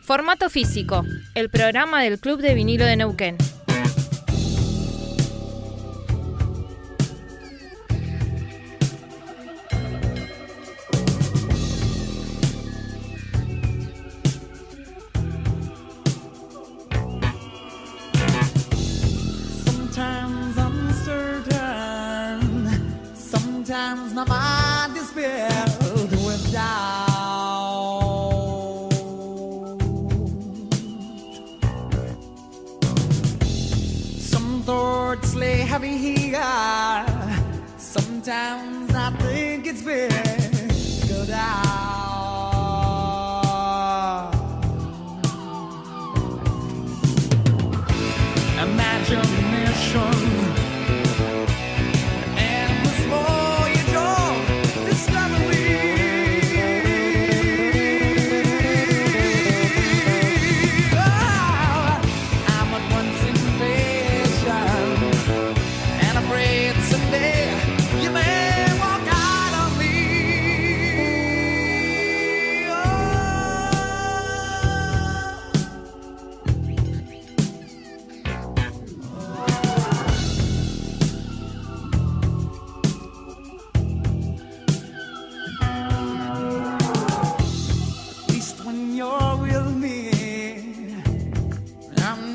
Formato 0.03 0.49
físico, 0.49 1.05
el 1.35 1.49
programa 1.49 2.03
del 2.03 2.19
Club 2.19 2.41
de 2.41 2.53
Vinilo 2.53 2.85
de 2.85 2.97
Neuquén. 2.97 3.37
times 23.95 24.13
now 24.13 24.23
my 24.25 24.89
despair 24.93 25.49
went 26.25 26.51
down. 26.51 27.29
Some 34.31 34.63
thoughts 34.63 35.35
lay 35.35 35.57
heavy 35.71 35.97
here. 35.97 37.05
Sometimes 37.77 38.95
I 38.95 39.09
think 39.19 39.67
it's. 39.67 40.30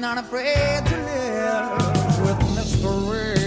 not 0.08 0.18
afraid 0.18 0.86
to 0.86 0.96
live 1.10 2.20
with 2.24 2.38
mystery. 2.54 3.40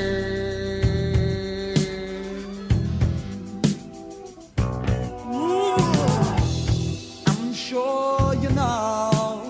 Ooh, 5.34 5.78
I'm 7.28 7.54
sure 7.54 8.34
you 8.44 8.50
know. 8.50 9.42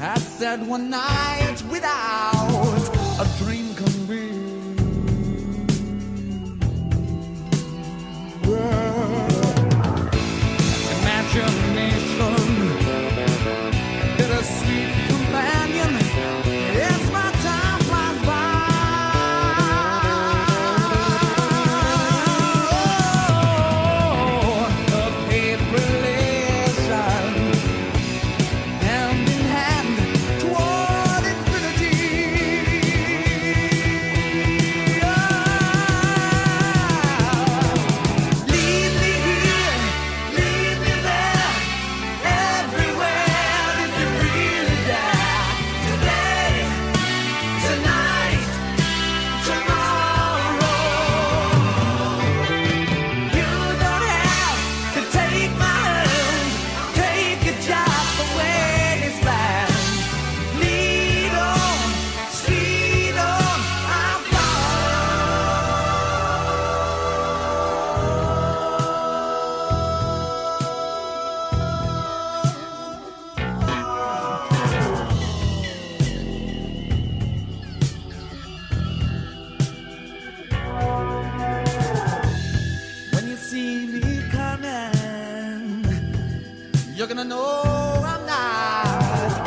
I 0.00 0.18
said 0.18 0.66
one 0.66 0.90
night 0.90 1.62
without. 1.70 2.37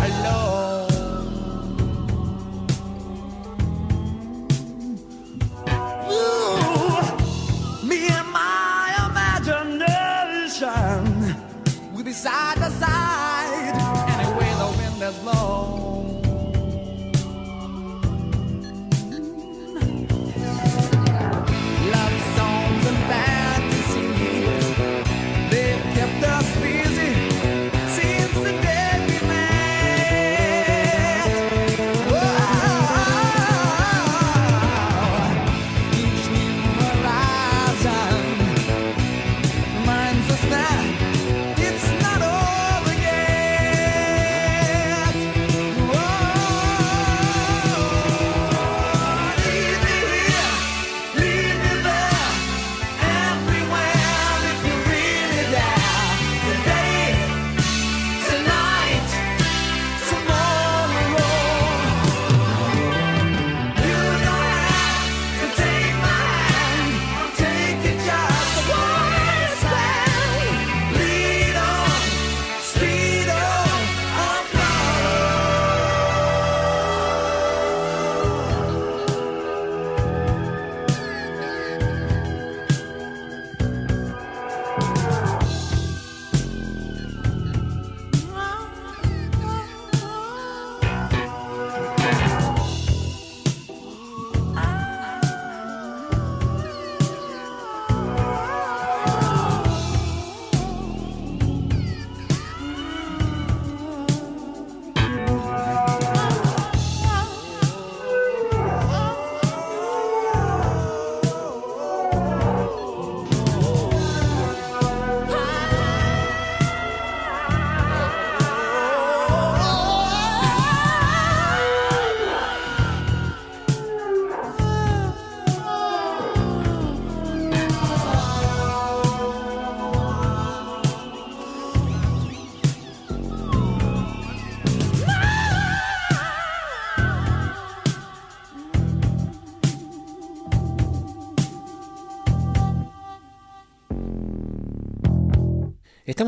Hello. 0.04 0.51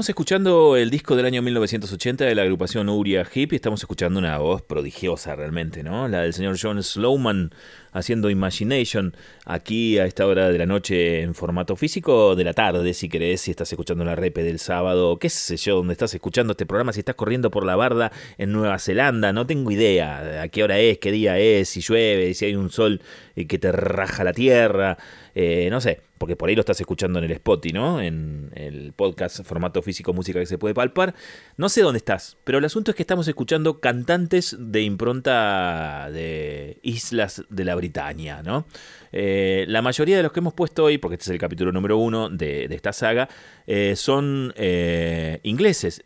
Estamos 0.04 0.20
escuchando 0.20 0.76
el 0.76 0.90
disco 0.90 1.16
del 1.16 1.26
año 1.26 1.42
1980 1.42 2.26
de 2.26 2.36
la 2.36 2.42
agrupación 2.42 2.90
Uria 2.90 3.26
Hip 3.34 3.54
y 3.54 3.56
estamos 3.56 3.80
escuchando 3.80 4.20
una 4.20 4.38
voz 4.38 4.62
prodigiosa 4.62 5.34
realmente, 5.34 5.82
¿no? 5.82 6.10
La 6.10 6.24
del 6.24 6.34
señor 6.34 6.58
John 6.62 6.84
Slowman 6.84 7.52
haciendo 7.94 8.30
Imagination 8.30 9.16
aquí 9.46 10.00
a 10.00 10.06
esta 10.06 10.28
hora 10.28 10.50
de 10.50 10.58
la 10.58 10.66
noche 10.66 11.22
en 11.22 11.34
formato 11.34 11.78
físico, 11.78 12.36
de 12.36 12.44
la 12.44 12.54
tarde 12.54 12.94
si 12.94 13.08
querés, 13.08 13.40
si 13.40 13.52
estás 13.52 13.72
escuchando 13.72 14.04
la 14.04 14.16
repe 14.16 14.44
del 14.44 14.60
sábado, 14.60 15.18
qué 15.20 15.30
sé 15.30 15.56
yo, 15.56 15.78
donde 15.78 15.94
estás 15.94 16.14
escuchando 16.14 16.52
este 16.52 16.66
programa, 16.66 16.92
si 16.92 17.00
estás 17.00 17.16
corriendo 17.16 17.50
por 17.50 17.66
la 17.66 17.78
barda 17.78 18.12
en 18.38 18.52
Nueva 18.52 18.80
Zelanda, 18.80 19.32
no 19.32 19.48
tengo 19.48 19.72
idea 19.72 20.42
a 20.42 20.50
qué 20.50 20.66
hora 20.66 20.80
es, 20.80 20.98
qué 20.98 21.14
día 21.14 21.40
es, 21.40 21.70
si 21.70 21.80
llueve, 21.80 22.34
si 22.34 22.44
hay 22.44 22.56
un 22.56 22.70
sol 22.72 23.00
que 23.36 23.58
te 23.58 23.72
raja 23.72 24.24
la 24.24 24.32
tierra, 24.34 24.98
eh, 25.34 25.68
no 25.72 25.82
sé, 25.82 26.02
porque 26.18 26.36
por 26.36 26.50
ahí 26.50 26.56
lo 26.56 26.60
estás 26.62 26.80
escuchando 26.80 27.18
en 27.20 27.26
el 27.26 27.32
Spotify, 27.32 27.74
¿no? 27.74 28.00
En 28.02 28.52
el 28.56 28.94
podcast 28.94 29.44
formato 29.44 29.82
físico 29.82 30.14
música 30.14 30.40
que 30.40 30.46
se 30.46 30.58
puede 30.58 30.74
palpar. 30.76 31.16
No 31.58 31.68
sé 31.68 31.82
dónde 31.82 31.98
estás, 31.98 32.38
pero 32.44 32.60
el 32.60 32.66
asunto 32.66 32.92
es 32.92 32.96
que 32.96 33.04
estamos 33.04 33.28
escuchando 33.28 33.80
cantantes 33.80 34.56
de 34.60 34.82
impronta 34.84 36.10
de 36.12 36.78
islas 36.84 37.44
de 37.50 37.66
la 37.66 37.76
Britania, 37.76 38.44
¿no? 38.44 38.66
Eh, 39.12 39.66
la 39.68 39.82
mayoría 39.82 40.18
de 40.18 40.24
los 40.24 40.32
que 40.32 40.40
hemos 40.40 40.54
puesto 40.54 40.84
hoy, 40.86 40.98
porque 41.00 41.16
este 41.16 41.24
es 41.26 41.30
el 41.30 41.40
capítulo 41.40 41.72
número 41.72 41.98
uno 41.98 42.30
de, 42.30 42.66
esta 42.66 42.94
saga, 42.94 43.30
eh, 43.68 43.96
son 43.96 44.54
ingleses. 45.44 46.04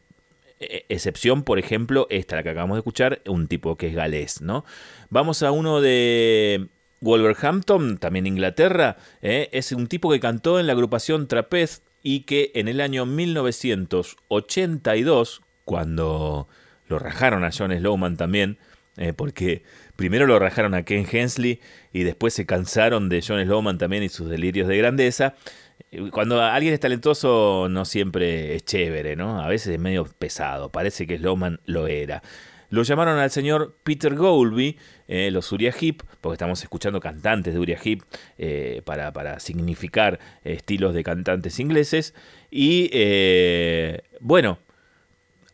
E- 0.60 0.86
Excepción, 0.90 1.44
por 1.44 1.60
ejemplo, 1.60 2.08
esta 2.10 2.38
la 2.38 2.44
que 2.44 2.50
acabamos 2.50 2.78
de 2.78 2.80
escuchar, 2.80 3.22
un 3.28 3.48
tipo 3.48 3.76
que 3.78 3.88
es 3.90 3.94
galés, 3.96 4.42
¿no? 4.42 4.66
Vamos 5.10 5.44
a 5.44 5.52
uno 5.52 5.82
de 5.82 6.68
Wolverhampton, 7.02 7.98
también 7.98 8.28
Inglaterra, 8.28 8.98
¿eh? 9.22 9.50
es 9.52 9.72
un 9.72 9.88
tipo 9.88 10.12
que 10.12 10.20
cantó 10.20 10.60
en 10.60 10.68
la 10.68 10.74
agrupación 10.74 11.28
Trapez 11.28 11.82
y 12.02 12.22
que 12.22 12.52
en 12.56 12.68
el 12.68 12.82
año 12.82 13.06
1982, 13.06 15.42
cuando 15.66 16.48
lo 16.88 17.00
rajaron 17.00 17.44
a 17.44 17.52
John 17.56 17.78
Slowman 17.78 18.18
también, 18.18 18.58
eh, 18.98 19.14
porque 19.14 19.64
primero 19.96 20.26
lo 20.26 20.40
rajaron 20.40 20.74
a 20.74 20.84
Ken 20.84 21.06
Hensley 21.10 21.62
y 21.94 22.04
después 22.04 22.34
se 22.34 22.46
cansaron 22.46 23.10
de 23.10 23.24
John 23.26 23.44
Slowman 23.44 23.78
también 23.78 24.04
y 24.04 24.10
sus 24.10 24.30
delirios 24.30 24.68
de 24.68 24.78
grandeza. 24.78 25.36
Cuando 26.12 26.42
alguien 26.42 26.74
es 26.74 26.80
talentoso 26.80 27.68
no 27.70 27.86
siempre 27.86 28.56
es 28.56 28.66
chévere, 28.66 29.16
¿no? 29.16 29.40
A 29.40 29.48
veces 29.48 29.74
es 29.74 29.80
medio 29.80 30.06
pesado, 30.06 30.72
parece 30.72 31.06
que 31.06 31.18
Slowman 31.18 31.60
lo 31.66 31.88
era. 31.88 32.24
Lo 32.70 32.84
llamaron 32.84 33.18
al 33.18 33.32
señor 33.32 33.76
Peter 33.84 34.14
Goulby, 34.16 34.78
eh, 35.08 35.32
los 35.32 35.52
Uriah 35.52 35.74
Heep, 35.80 36.04
porque 36.20 36.34
estamos 36.34 36.62
escuchando 36.62 37.00
cantantes 37.00 37.54
de 37.54 37.60
Uriah 37.60 37.80
Heep 37.84 38.02
eh, 38.38 38.82
para, 38.84 39.14
para 39.14 39.40
significar 39.40 40.20
estilos 40.44 40.94
de 40.94 41.04
cantantes 41.04 41.60
ingleses. 41.60 42.14
Y 42.52 42.90
eh, 42.92 44.02
bueno, 44.20 44.60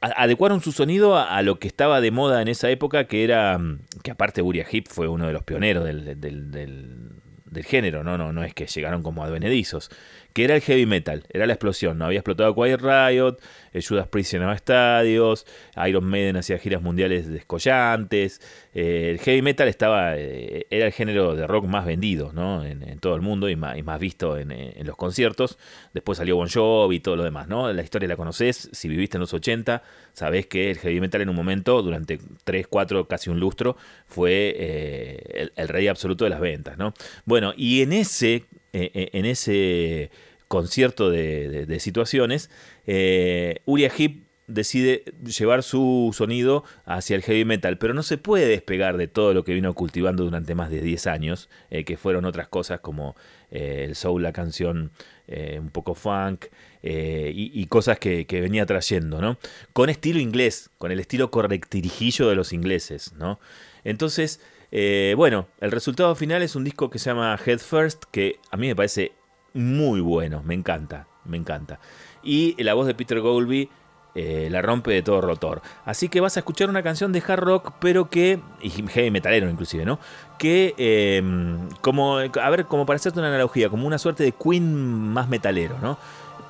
adecuaron 0.02 0.62
su 0.62 0.72
sonido 0.72 1.16
a, 1.16 1.38
a 1.38 1.42
lo 1.44 1.60
que 1.60 1.68
estaba 1.68 2.02
de 2.02 2.12
moda 2.12 2.42
en 2.42 2.48
esa 2.48 2.70
época, 2.70 3.06
que 3.06 3.24
era, 3.24 3.58
mm, 3.58 3.80
que 4.04 4.12
aparte 4.12 4.42
Uriah 4.42 4.66
Heep 4.70 4.88
fue 4.90 5.08
uno 5.08 5.28
de 5.28 5.34
los 5.34 5.44
pioneros 5.44 5.86
del, 5.86 6.20
del- 6.20 6.52
del- 6.52 7.10
del 7.46 7.64
género, 7.66 8.04
¿no? 8.04 8.18
No, 8.18 8.34
no 8.34 8.44
es 8.44 8.56
que 8.56 8.66
llegaron 8.66 9.04
como 9.04 9.24
advenedizos, 9.24 9.92
que 10.34 10.44
era 10.44 10.56
el 10.56 10.62
heavy 10.62 10.86
metal, 10.86 11.24
era 11.30 11.46
la 11.46 11.54
explosión, 11.54 12.00
¿no? 12.00 12.06
Había 12.06 12.20
explotado 12.20 12.56
Quiet 12.56 12.82
Riot, 12.82 13.38
eh, 13.72 13.82
Judas 13.88 14.08
Priest 14.08 14.34
llenaba 14.34 14.54
estadios, 14.54 15.46
Iron 15.88 16.06
Maiden 16.06 16.38
hacía 16.38 16.58
giras 16.58 16.82
mundiales 16.82 17.28
descollantes, 17.30 18.42
eh, 18.74 19.12
el 19.12 19.20
heavy 19.20 19.44
metal 19.44 19.68
estaba, 19.68 20.18
eh, 20.18 20.66
era 20.72 20.88
el 20.88 20.92
género 20.92 21.36
de 21.36 21.46
rock 21.46 21.66
más 21.66 21.86
vendido, 21.86 22.34
¿no? 22.34 22.66
En, 22.66 22.84
todo 23.00 23.16
el 23.16 23.22
mundo 23.22 23.50
y 23.50 23.56
más, 23.56 23.78
y 23.78 23.84
más 23.84 24.00
visto 24.00 24.38
en, 24.38 24.54
los 24.86 24.96
conciertos, 24.96 25.58
después 25.94 26.18
salió 26.18 26.36
Bon 26.38 26.48
Jovi 26.50 26.98
y 26.98 27.00
todo 27.00 27.16
lo 27.16 27.24
demás, 27.24 27.48
¿no? 27.48 27.72
La 27.72 27.82
historia 27.82 28.08
la 28.08 28.16
conoces, 28.16 28.70
si 28.72 28.88
viviste 28.88 29.18
en 29.18 29.22
los 29.22 29.34
80, 29.34 29.84
sabés 30.14 30.48
que 30.48 30.72
el 30.72 30.78
heavy 30.78 31.00
metal 31.02 31.22
en 31.22 31.30
un 31.30 31.36
momento, 31.36 31.82
durante 31.82 32.20
3, 32.44 32.68
4, 32.68 33.08
casi 33.08 33.30
un 33.30 33.40
lustro, 33.40 33.76
fue 34.08 35.26
el, 35.36 35.54
el 35.56 35.68
rey 35.68 35.88
absoluto 35.88 36.24
de 36.24 36.30
las 36.30 36.40
ventas, 36.40 36.78
¿no? 36.78 36.94
Bueno, 37.26 37.54
y 37.58 37.82
en 37.82 37.94
ese, 37.94 38.46
eh, 38.74 38.90
eh, 38.96 39.10
en 39.14 39.26
ese 39.26 40.10
concierto 40.48 41.12
de, 41.12 41.78
situaciones, 41.80 42.50
eh, 42.88 43.62
Uriah 43.66 43.92
Heep 43.96 44.24
decide 44.48 45.04
llevar 45.24 45.62
su 45.64 46.12
sonido 46.14 46.64
hacia 46.86 47.16
el 47.16 47.22
heavy 47.22 47.46
metal, 47.46 47.78
pero 47.78 47.94
no 47.94 48.02
se 48.02 48.18
puede 48.18 48.48
despegar 48.48 48.98
de 48.98 49.08
todo 49.08 49.34
lo 49.34 49.44
que 49.44 49.54
vino 49.54 49.74
cultivando 49.76 50.24
durante 50.24 50.56
más 50.56 50.70
de 50.70 50.82
10 50.82 51.08
años, 51.08 51.50
que 51.86 51.98
fueron 51.98 52.26
otras 52.26 52.50
cosas 52.50 52.82
como 52.82 53.16
el 53.52 53.96
soul, 53.96 54.22
la 54.22 54.34
canción 54.34 54.92
un 55.28 55.70
poco 55.70 55.96
funk 55.96 56.48
y, 56.84 57.52
y 57.54 57.66
cosas 57.68 57.98
que, 58.00 58.28
que 58.28 58.42
venía 58.42 58.66
trayendo, 58.66 59.22
¿no? 59.22 59.40
Con 59.72 59.90
estilo 59.90 60.20
inglés, 60.20 60.70
con 60.78 60.92
el 60.92 61.00
estilo 61.00 61.32
correctirijillo 61.32 62.28
de 62.28 62.36
los 62.36 62.52
ingleses, 62.52 63.14
¿no? 63.14 63.40
Entonces, 63.86 64.40
eh, 64.76 65.14
bueno, 65.16 65.46
el 65.60 65.70
resultado 65.70 66.16
final 66.16 66.42
es 66.42 66.56
un 66.56 66.64
disco 66.64 66.90
que 66.90 66.98
se 66.98 67.12
llama 67.12 67.38
Head 67.46 67.60
First, 67.60 68.06
que 68.10 68.40
a 68.50 68.58
mí 68.58 68.66
me 68.66 68.76
parece 68.76 69.12
muy 69.54 70.02
bueno, 70.02 70.42
me 70.44 70.56
encanta, 70.56 71.06
me 71.26 71.38
encanta. 71.38 71.80
Y 72.24 72.56
la 72.64 72.74
voz 72.74 72.88
de 72.88 72.96
Peter 72.96 73.20
Goulby 73.22 73.70
eh, 74.16 74.48
la 74.50 74.64
rompe 74.64 74.90
de 74.90 75.04
todo 75.04 75.22
rotor. 75.22 75.62
Así 75.86 76.10
que 76.10 76.22
vas 76.22 76.38
a 76.38 76.40
escuchar 76.40 76.72
una 76.72 76.82
canción 76.82 77.12
de 77.12 77.22
hard 77.22 77.42
rock, 77.42 77.74
pero 77.80 78.10
que, 78.10 78.40
y 78.64 78.72
heavy 78.72 79.12
metalero 79.12 79.48
inclusive, 79.48 79.86
¿no? 79.86 80.00
Que, 80.40 80.74
eh, 80.80 81.22
como, 81.82 82.18
a 82.18 82.50
ver, 82.50 82.66
como 82.66 82.88
para 82.88 82.96
hacerte 82.96 83.20
una 83.20 83.28
analogía, 83.28 83.70
como 83.70 83.86
una 83.86 84.00
suerte 84.00 84.24
de 84.24 84.32
Queen 84.32 84.74
más 85.14 85.30
metalero, 85.30 85.78
¿no? 85.84 86.00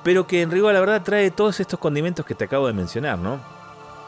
Pero 0.02 0.26
que 0.26 0.40
en 0.40 0.50
rigor 0.50 0.72
la 0.72 0.80
verdad 0.80 1.02
trae 1.02 1.30
todos 1.30 1.60
estos 1.60 1.78
condimentos 1.78 2.24
que 2.24 2.34
te 2.34 2.44
acabo 2.44 2.68
de 2.68 2.72
mencionar, 2.72 3.18
¿no? 3.18 3.38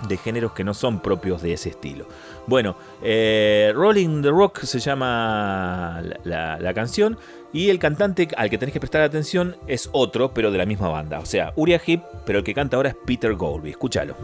de 0.03 0.17
géneros 0.17 0.53
que 0.53 0.65
no 0.65 0.75
son 0.75 1.01
propios 1.01 1.43
de 1.43 1.53
ese 1.53 1.71
estilo. 1.71 2.07
Bueno, 2.47 2.77
eh, 3.03 3.73
Rolling 3.75 4.23
the 4.23 4.31
Rock 4.31 4.61
se 4.61 4.79
llama 4.79 6.03
la, 6.25 6.75
canción 6.75 7.19
y 7.53 7.71
el 7.71 7.79
cantante 7.79 8.29
al 8.37 8.51
que 8.51 8.59
tenés 8.59 8.73
que 8.73 8.81
prestar 8.81 9.03
atención 9.03 9.57
es 9.67 9.89
otro, 9.93 10.33
pero 10.33 10.51
de 10.51 10.59
la 10.59 10.67
misma 10.67 10.89
banda. 10.89 11.19
O 11.19 11.27
sea, 11.27 11.53
Uriah 11.57 11.81
Heep, 11.85 12.03
pero 12.25 12.39
el 12.39 12.45
que 12.45 12.55
canta 12.55 12.77
ahora 12.77 12.91
es 12.91 12.97
Peter 13.05 13.35
Goulby. 13.35 13.71
Escúchalo. 13.71 14.15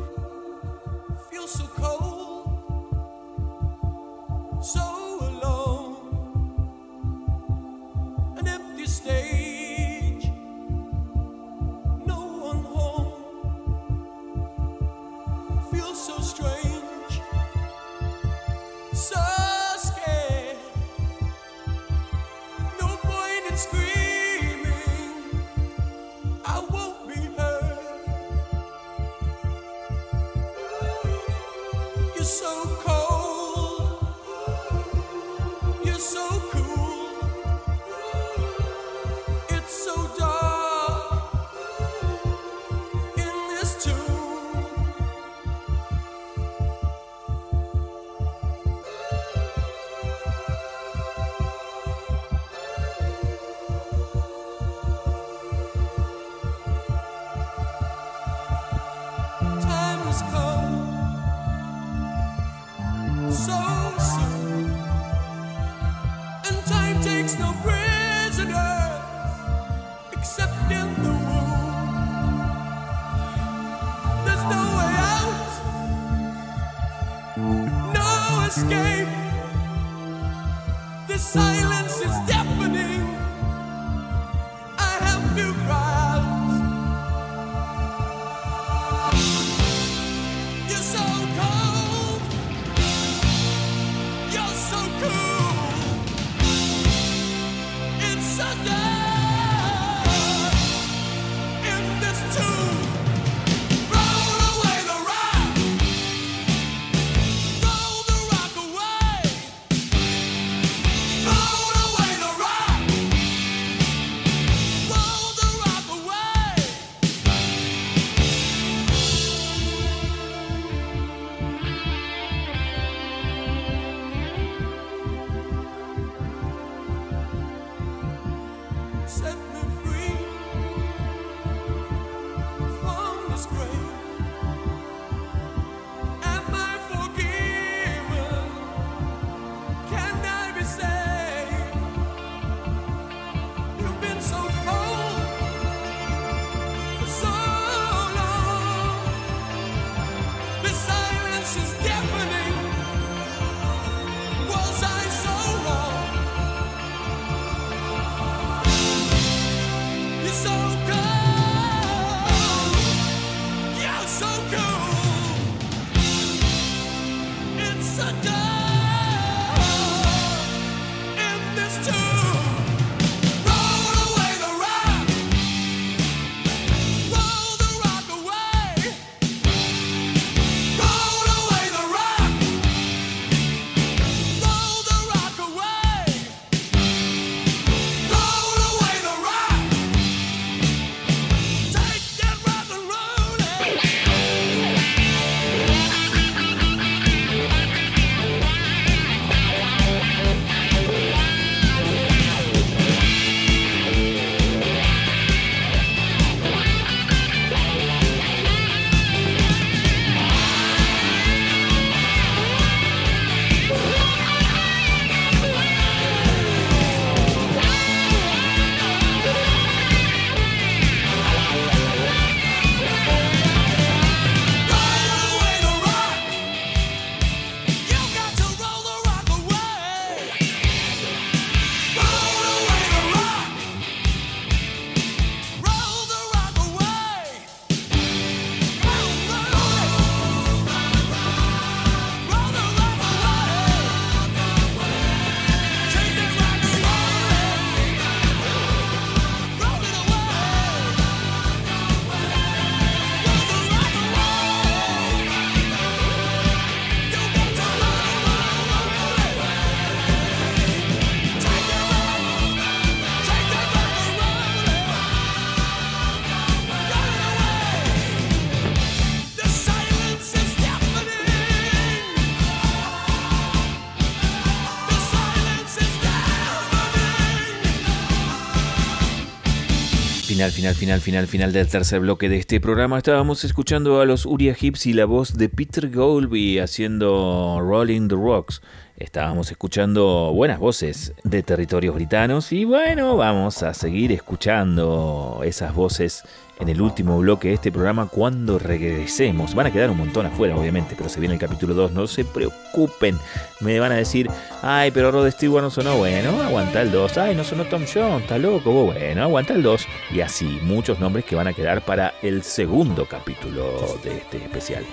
Final, 280.42 280.50
final, 280.50 280.74
final, 280.74 281.00
final, 281.00 281.26
final 281.28 281.52
del 281.52 281.68
tercer 281.68 282.00
bloque 282.00 282.28
de 282.28 282.36
este 282.36 282.60
programa. 282.60 282.98
Estábamos 282.98 283.44
escuchando 283.44 284.00
a 284.00 284.06
los 284.06 284.26
Uriah 284.26 284.56
Hips 284.60 284.86
y 284.86 284.92
la 284.92 285.04
voz 285.04 285.34
de 285.38 285.48
Peter 285.48 285.88
Golby 285.88 286.58
haciendo 286.58 287.60
Rolling 287.60 288.08
the 288.08 288.16
Rocks. 288.16 288.60
Estábamos 289.02 289.50
escuchando 289.50 290.30
buenas 290.32 290.60
voces 290.60 291.12
de 291.24 291.42
territorios 291.42 291.92
britanos 291.92 292.52
y 292.52 292.64
bueno, 292.64 293.16
vamos 293.16 293.64
a 293.64 293.74
seguir 293.74 294.12
escuchando 294.12 295.40
esas 295.44 295.74
voces 295.74 296.22
en 296.60 296.68
el 296.68 296.80
último 296.80 297.18
bloque 297.18 297.48
de 297.48 297.54
este 297.54 297.72
programa 297.72 298.06
cuando 298.06 298.60
regresemos. 298.60 299.56
Van 299.56 299.66
a 299.66 299.72
quedar 299.72 299.90
un 299.90 299.98
montón 299.98 300.26
afuera, 300.26 300.56
obviamente, 300.56 300.94
pero 300.96 301.08
se 301.08 301.18
viene 301.18 301.34
el 301.34 301.40
capítulo 301.40 301.74
2, 301.74 301.90
no 301.90 302.06
se 302.06 302.24
preocupen. 302.24 303.18
Me 303.58 303.80
van 303.80 303.90
a 303.90 303.96
decir, 303.96 304.30
ay, 304.62 304.92
pero 304.92 305.10
Rod 305.10 305.28
Stewart 305.32 305.64
no 305.64 305.70
sonó 305.70 305.96
bueno, 305.96 306.40
aguanta 306.40 306.80
el 306.80 306.92
2. 306.92 307.18
Ay, 307.18 307.34
no 307.34 307.42
sonó 307.42 307.64
Tom 307.64 307.82
Jones, 307.92 308.22
está 308.22 308.38
loco, 308.38 308.70
bueno, 308.70 309.20
aguanta 309.24 309.52
el 309.52 309.64
2. 309.64 309.84
Y 310.12 310.20
así, 310.20 310.60
muchos 310.62 311.00
nombres 311.00 311.24
que 311.24 311.34
van 311.34 311.48
a 311.48 311.52
quedar 311.52 311.84
para 311.84 312.14
el 312.22 312.44
segundo 312.44 313.06
capítulo 313.06 313.98
de 314.04 314.18
este 314.18 314.36
especial. 314.36 314.84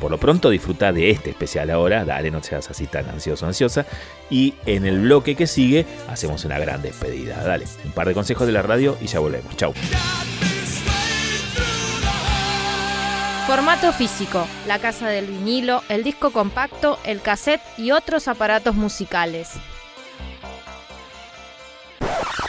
Por 0.00 0.10
lo 0.10 0.18
pronto 0.18 0.50
disfruta 0.50 0.92
de 0.92 1.10
este 1.10 1.30
especial 1.30 1.70
ahora, 1.70 2.04
dale, 2.04 2.30
no 2.30 2.42
seas 2.42 2.70
así 2.70 2.86
tan 2.86 3.08
ansioso 3.08 3.46
ansiosa. 3.46 3.86
Y 4.30 4.54
en 4.66 4.84
el 4.86 5.00
bloque 5.00 5.34
que 5.34 5.46
sigue 5.46 5.86
hacemos 6.08 6.44
una 6.44 6.58
gran 6.58 6.82
despedida. 6.82 7.42
Dale, 7.42 7.66
un 7.84 7.92
par 7.92 8.06
de 8.08 8.14
consejos 8.14 8.46
de 8.46 8.52
la 8.52 8.62
radio 8.62 8.96
y 9.00 9.06
ya 9.06 9.20
volvemos. 9.20 9.56
Chau. 9.56 9.72
Formato 13.46 13.92
físico, 13.92 14.44
la 14.66 14.80
casa 14.80 15.08
del 15.08 15.26
vinilo, 15.26 15.82
el 15.88 16.02
disco 16.02 16.32
compacto, 16.32 16.98
el 17.04 17.22
cassette 17.22 17.62
y 17.78 17.92
otros 17.92 18.26
aparatos 18.26 18.74
musicales. 18.74 19.52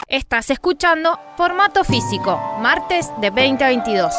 Estás 0.08 0.50
escuchando 0.50 1.20
Formato 1.38 1.84
físico, 1.84 2.40
martes 2.62 3.12
de 3.22 3.30
20 3.30 3.64
a 3.64 3.68
22. 3.68 4.14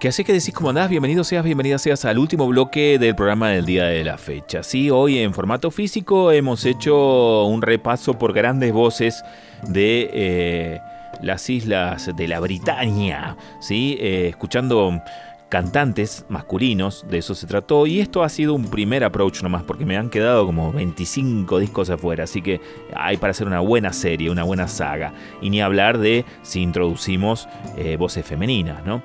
¿Qué 0.00 0.08
hace 0.08 0.24
que 0.24 0.32
decís 0.32 0.54
cómo 0.54 0.70
andás? 0.70 0.88
Bienvenido 0.88 1.24
seas, 1.24 1.44
bienvenida 1.44 1.76
seas 1.76 2.06
al 2.06 2.18
último 2.18 2.48
bloque 2.48 2.98
del 2.98 3.14
programa 3.14 3.50
del 3.50 3.66
día 3.66 3.84
de 3.84 4.02
la 4.02 4.16
fecha. 4.16 4.62
Sí, 4.62 4.88
hoy 4.88 5.18
en 5.18 5.34
formato 5.34 5.70
físico 5.70 6.32
hemos 6.32 6.64
hecho 6.64 7.44
un 7.44 7.60
repaso 7.60 8.18
por 8.18 8.32
grandes 8.32 8.72
voces 8.72 9.22
de 9.68 10.08
eh, 10.10 10.80
las 11.20 11.50
islas 11.50 12.16
de 12.16 12.28
la 12.28 12.40
Britania, 12.40 13.36
¿sí? 13.60 13.98
Eh, 14.00 14.28
escuchando 14.30 15.02
cantantes 15.50 16.24
masculinos, 16.30 17.04
de 17.10 17.18
eso 17.18 17.34
se 17.34 17.46
trató, 17.46 17.86
y 17.86 18.00
esto 18.00 18.22
ha 18.22 18.30
sido 18.30 18.54
un 18.54 18.70
primer 18.70 19.04
approach 19.04 19.42
nomás, 19.42 19.64
porque 19.64 19.84
me 19.84 19.98
han 19.98 20.08
quedado 20.08 20.46
como 20.46 20.72
25 20.72 21.58
discos 21.58 21.90
afuera, 21.90 22.24
así 22.24 22.40
que 22.40 22.62
hay 22.94 23.18
para 23.18 23.32
hacer 23.32 23.46
una 23.46 23.60
buena 23.60 23.92
serie, 23.92 24.30
una 24.30 24.44
buena 24.44 24.66
saga, 24.66 25.12
y 25.42 25.50
ni 25.50 25.60
hablar 25.60 25.98
de 25.98 26.24
si 26.40 26.62
introducimos 26.62 27.48
eh, 27.76 27.96
voces 27.98 28.24
femeninas, 28.24 28.86
¿no? 28.86 29.02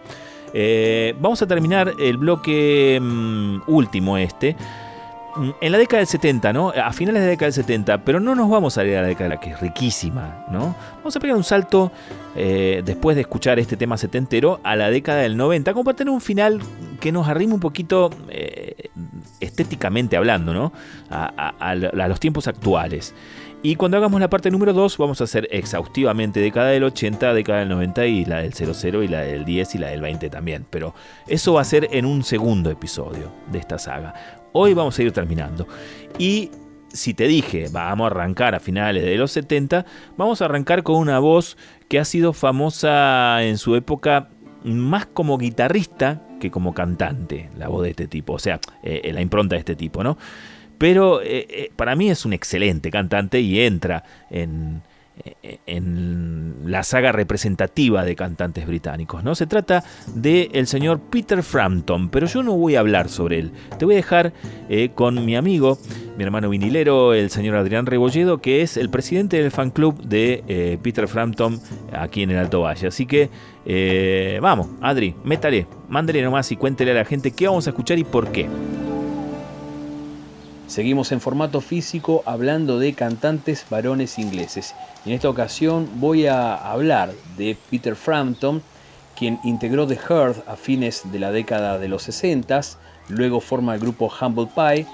Eh, 0.58 1.14
vamos 1.20 1.42
a 1.42 1.48
terminar 1.48 1.92
el 2.00 2.16
bloque 2.18 2.98
mm, 3.02 3.64
último 3.68 4.18
este. 4.18 4.56
mm, 5.36 5.50
En 5.60 5.72
la 5.74 5.78
década 5.78 5.98
del 6.00 6.08
70, 6.08 6.54
¿no? 6.54 6.70
A 6.70 6.94
finales 6.94 7.22
de 7.22 7.28
la 7.28 7.32
década 7.32 7.48
del 7.48 7.54
70, 7.54 7.98
pero 8.06 8.22
no 8.22 8.36
nos 8.36 8.50
vamos 8.50 8.78
a 8.78 8.86
ir 8.86 8.96
a 8.96 9.02
la 9.02 9.08
década 9.08 9.38
que 9.38 9.50
es 9.50 9.60
riquísima, 9.60 10.46
¿no? 10.50 10.74
Vamos 11.00 11.14
a 11.14 11.20
pegar 11.20 11.36
un 11.36 11.44
salto 11.44 11.92
eh, 12.38 12.82
después 12.86 13.16
de 13.16 13.22
escuchar 13.24 13.60
este 13.60 13.76
tema 13.76 13.98
setentero 13.98 14.62
a 14.64 14.78
la 14.78 14.90
década 14.90 15.20
del 15.24 15.36
90, 15.36 15.74
como 15.74 15.84
para 15.84 15.98
tener 15.98 16.14
un 16.14 16.22
final 16.22 16.62
que 17.02 17.12
nos 17.12 17.28
arrime 17.28 17.54
un 17.54 17.60
poquito 17.60 18.10
eh, 18.30 18.90
estéticamente 19.42 20.16
hablando, 20.16 20.54
¿no? 20.54 20.72
A, 21.10 21.54
a- 21.60 21.70
a 21.72 21.76
los 22.08 22.20
tiempos 22.22 22.48
actuales. 22.48 23.14
Y 23.66 23.78
cuando 23.78 23.98
hagamos 23.98 24.22
la 24.22 24.30
parte 24.30 24.52
número 24.52 24.74
2 24.74 24.96
vamos 25.00 25.22
a 25.22 25.24
hacer 25.24 25.48
exhaustivamente 25.50 26.40
década 26.40 26.68
del 26.68 26.84
80, 26.84 27.34
década 27.34 27.62
del 27.62 27.70
90 27.70 28.06
y 28.06 28.24
la 28.24 28.42
del 28.44 28.54
00 28.54 29.02
y 29.02 29.08
la 29.08 29.22
del 29.22 29.44
10 29.44 29.74
y 29.74 29.78
la 29.80 29.88
del 29.88 30.02
20 30.02 30.30
también. 30.30 30.68
Pero 30.70 30.94
eso 31.26 31.54
va 31.54 31.62
a 31.62 31.64
ser 31.64 31.88
en 31.92 32.06
un 32.06 32.24
segundo 32.24 32.70
episodio 32.70 33.32
de 33.52 33.58
esta 33.58 33.80
saga. 33.80 34.14
Hoy 34.54 34.76
vamos 34.76 35.00
a 35.00 35.02
ir 35.02 35.12
terminando. 35.12 35.68
Y 36.20 36.52
si 36.90 37.16
te 37.16 37.26
dije, 37.26 37.66
vamos 37.72 38.06
a 38.06 38.12
arrancar 38.12 38.54
a 38.54 38.60
finales 38.60 39.04
de 39.04 39.16
los 39.16 39.32
70, 39.32 39.84
vamos 40.16 40.44
a 40.44 40.46
arrancar 40.46 40.84
con 40.84 40.98
una 40.98 41.18
voz 41.18 41.58
que 41.90 41.98
ha 41.98 42.06
sido 42.06 42.34
famosa 42.34 43.42
en 43.42 43.58
su 43.58 43.76
época 43.76 44.30
más 44.64 45.08
como 45.08 45.40
guitarrista 45.40 46.22
que 46.40 46.52
como 46.52 46.76
cantante, 46.76 47.50
la 47.58 47.68
voz 47.68 47.82
de 47.82 47.90
este 47.90 48.08
tipo, 48.08 48.34
o 48.34 48.40
sea, 48.40 48.60
eh, 48.84 49.10
la 49.12 49.22
impronta 49.22 49.56
de 49.56 49.60
este 49.62 49.76
tipo, 49.76 50.04
¿no? 50.04 50.20
Pero 50.78 51.22
eh, 51.22 51.48
eh, 51.50 51.72
para 51.76 51.96
mí 51.96 52.10
es 52.10 52.26
un 52.26 52.34
excelente 52.34 52.92
cantante 52.92 53.40
y 53.40 53.62
entra 53.62 54.04
en, 54.30 54.82
la 56.66 56.84
saga 56.84 57.14
representativa 57.14 58.04
de 58.04 58.16
cantantes 58.16 58.68
británicos. 58.68 59.24
¿no? 59.24 59.34
Se 59.34 59.48
trata 59.48 59.84
del 60.14 60.68
señor 60.68 61.00
Peter 61.00 61.42
Frampton, 61.42 62.10
pero 62.10 62.28
yo 62.28 62.44
no 62.44 62.58
voy 62.58 62.76
a 62.76 62.82
hablar 62.82 63.08
sobre 63.08 63.40
él. 63.40 63.52
Te 63.80 63.86
voy 63.86 63.94
a 63.94 63.98
dejar 63.98 64.34
eh, 64.68 64.90
con 64.94 65.24
mi 65.24 65.38
amigo, 65.38 65.78
mi 66.18 66.24
hermano 66.26 66.50
vinilero, 66.50 67.14
el 67.14 67.30
señor 67.30 67.56
Adrián 67.56 67.86
Rebolledo, 67.86 68.40
que 68.40 68.62
es 68.62 68.76
el 68.76 68.90
presidente 68.90 69.42
del 69.42 69.52
fan 69.52 69.72
club 69.72 70.02
de 70.04 70.78
Peter 70.84 71.08
Frampton 71.08 71.62
aquí 71.94 72.24
en 72.24 72.32
el 72.32 72.38
Alto 72.38 72.62
Valle. 72.62 72.88
Así 72.88 73.06
que 73.06 73.30
vamos, 74.42 74.68
Adri, 74.82 75.16
métale, 75.24 75.66
mándale 75.88 76.22
nomás 76.22 76.52
y 76.52 76.58
cuéntele 76.58 76.92
a 76.92 76.96
la 76.96 77.06
gente 77.06 77.32
qué 77.32 77.48
vamos 77.48 77.68
a 77.68 77.70
escuchar 77.70 77.98
y 77.98 78.04
por 78.04 78.32
qué. 78.34 78.50
Seguimos 80.68 81.12
en 81.12 81.22
formato 81.22 81.62
físico 81.62 82.24
hablando 82.26 82.80
de 82.80 82.94
cantantes 82.94 83.66
varones 83.70 84.18
ingleses. 84.18 84.74
En 85.06 85.12
esta 85.12 85.30
ocasión 85.30 85.88
voy 85.96 86.26
a 86.26 86.56
hablar 86.56 87.14
de 87.38 87.56
Peter 87.70 87.96
Frampton, 87.96 88.64
quien 89.16 89.40
integró 89.44 89.86
The 89.86 89.96
Heart 89.96 90.48
a 90.48 90.56
fines 90.56 91.04
de 91.12 91.20
la 91.20 91.32
década 91.32 91.78
de 91.78 91.88
los 91.88 92.02
60, 92.04 92.62
luego 93.10 93.42
forma 93.42 93.76
el 93.76 93.80
grupo 93.80 94.12
Humble 94.20 94.48
Pie 94.56 94.88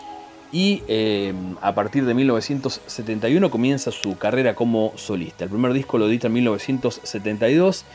y 0.51 0.83
eh, 0.89 1.33
a 1.61 1.73
partir 1.73 2.05
de 2.05 2.13
1971 2.13 3.49
comienza 3.49 3.91
su 3.91 4.17
carrera 4.17 4.53
como 4.55 4.91
solista. 4.97 5.45
El 5.45 5.51
primer 5.51 5.71
disco 5.71 5.97
lo 5.97 6.09
edita 6.09 6.27
en 6.27 6.33
1972 6.33 7.85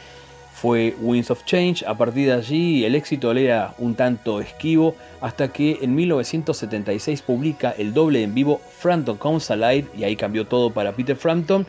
fue 0.56 0.96
Winds 1.02 1.30
of 1.30 1.44
Change. 1.44 1.84
A 1.86 1.94
partir 1.98 2.28
de 2.28 2.32
allí 2.32 2.84
el 2.84 2.94
éxito 2.94 3.30
era 3.32 3.74
un 3.78 3.94
tanto 3.94 4.40
esquivo 4.40 4.96
hasta 5.20 5.48
que 5.48 5.78
en 5.82 5.94
1976 5.94 7.20
publica 7.20 7.74
el 7.76 7.92
doble 7.92 8.22
en 8.22 8.34
vivo 8.34 8.60
Frampton 8.78 9.18
Comes 9.18 9.50
Alive 9.50 9.88
y 9.96 10.04
ahí 10.04 10.16
cambió 10.16 10.46
todo 10.46 10.70
para 10.70 10.92
Peter 10.92 11.14
Frampton. 11.14 11.66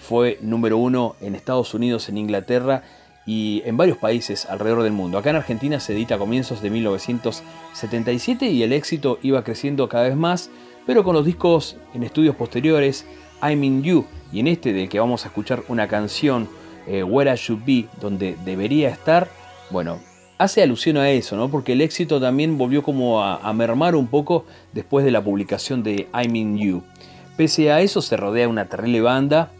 Fue 0.00 0.38
número 0.42 0.78
uno 0.78 1.14
en 1.20 1.36
Estados 1.36 1.74
Unidos, 1.74 2.08
en 2.08 2.18
Inglaterra 2.18 2.82
y 3.24 3.62
en 3.64 3.76
varios 3.76 3.98
países 3.98 4.46
alrededor 4.46 4.82
del 4.82 4.92
mundo. 4.92 5.16
Acá 5.16 5.30
en 5.30 5.36
Argentina 5.36 5.78
se 5.78 5.92
edita 5.92 6.16
a 6.16 6.18
comienzos 6.18 6.60
de 6.60 6.70
1977 6.70 8.46
y 8.46 8.64
el 8.64 8.72
éxito 8.72 9.20
iba 9.22 9.44
creciendo 9.44 9.88
cada 9.88 10.08
vez 10.08 10.16
más, 10.16 10.50
pero 10.86 11.04
con 11.04 11.14
los 11.14 11.24
discos 11.24 11.76
en 11.94 12.02
estudios 12.02 12.34
posteriores, 12.34 13.06
I'm 13.40 13.62
in 13.62 13.84
You 13.84 14.06
y 14.32 14.40
en 14.40 14.48
este 14.48 14.72
del 14.72 14.88
que 14.88 14.98
vamos 14.98 15.24
a 15.24 15.28
escuchar 15.28 15.62
una 15.68 15.86
canción 15.86 16.48
eh, 16.86 17.02
Where 17.02 17.32
I 17.32 17.36
Should 17.36 17.64
Be, 17.64 17.86
donde 18.00 18.36
debería 18.44 18.88
estar, 18.88 19.28
bueno, 19.70 19.98
hace 20.38 20.62
alusión 20.62 20.96
a 20.96 21.10
eso, 21.10 21.36
¿no? 21.36 21.48
Porque 21.48 21.72
el 21.72 21.80
éxito 21.80 22.20
también 22.20 22.58
volvió 22.58 22.82
como 22.82 23.22
a, 23.22 23.52
mermar 23.52 23.96
un 23.96 24.06
poco 24.06 24.44
después 24.72 25.04
de 25.04 25.10
la 25.10 25.22
publicación 25.22 25.82
de 25.82 26.08
I'm 26.12 26.34
in 26.36 26.58
You. 26.58 26.82
Pese 27.36 27.72
a 27.72 27.80
eso 27.80 28.02
se 28.02 28.16
rodea 28.16 28.48
una 28.48 28.66
terrible 28.66 29.00
banda 29.00 29.50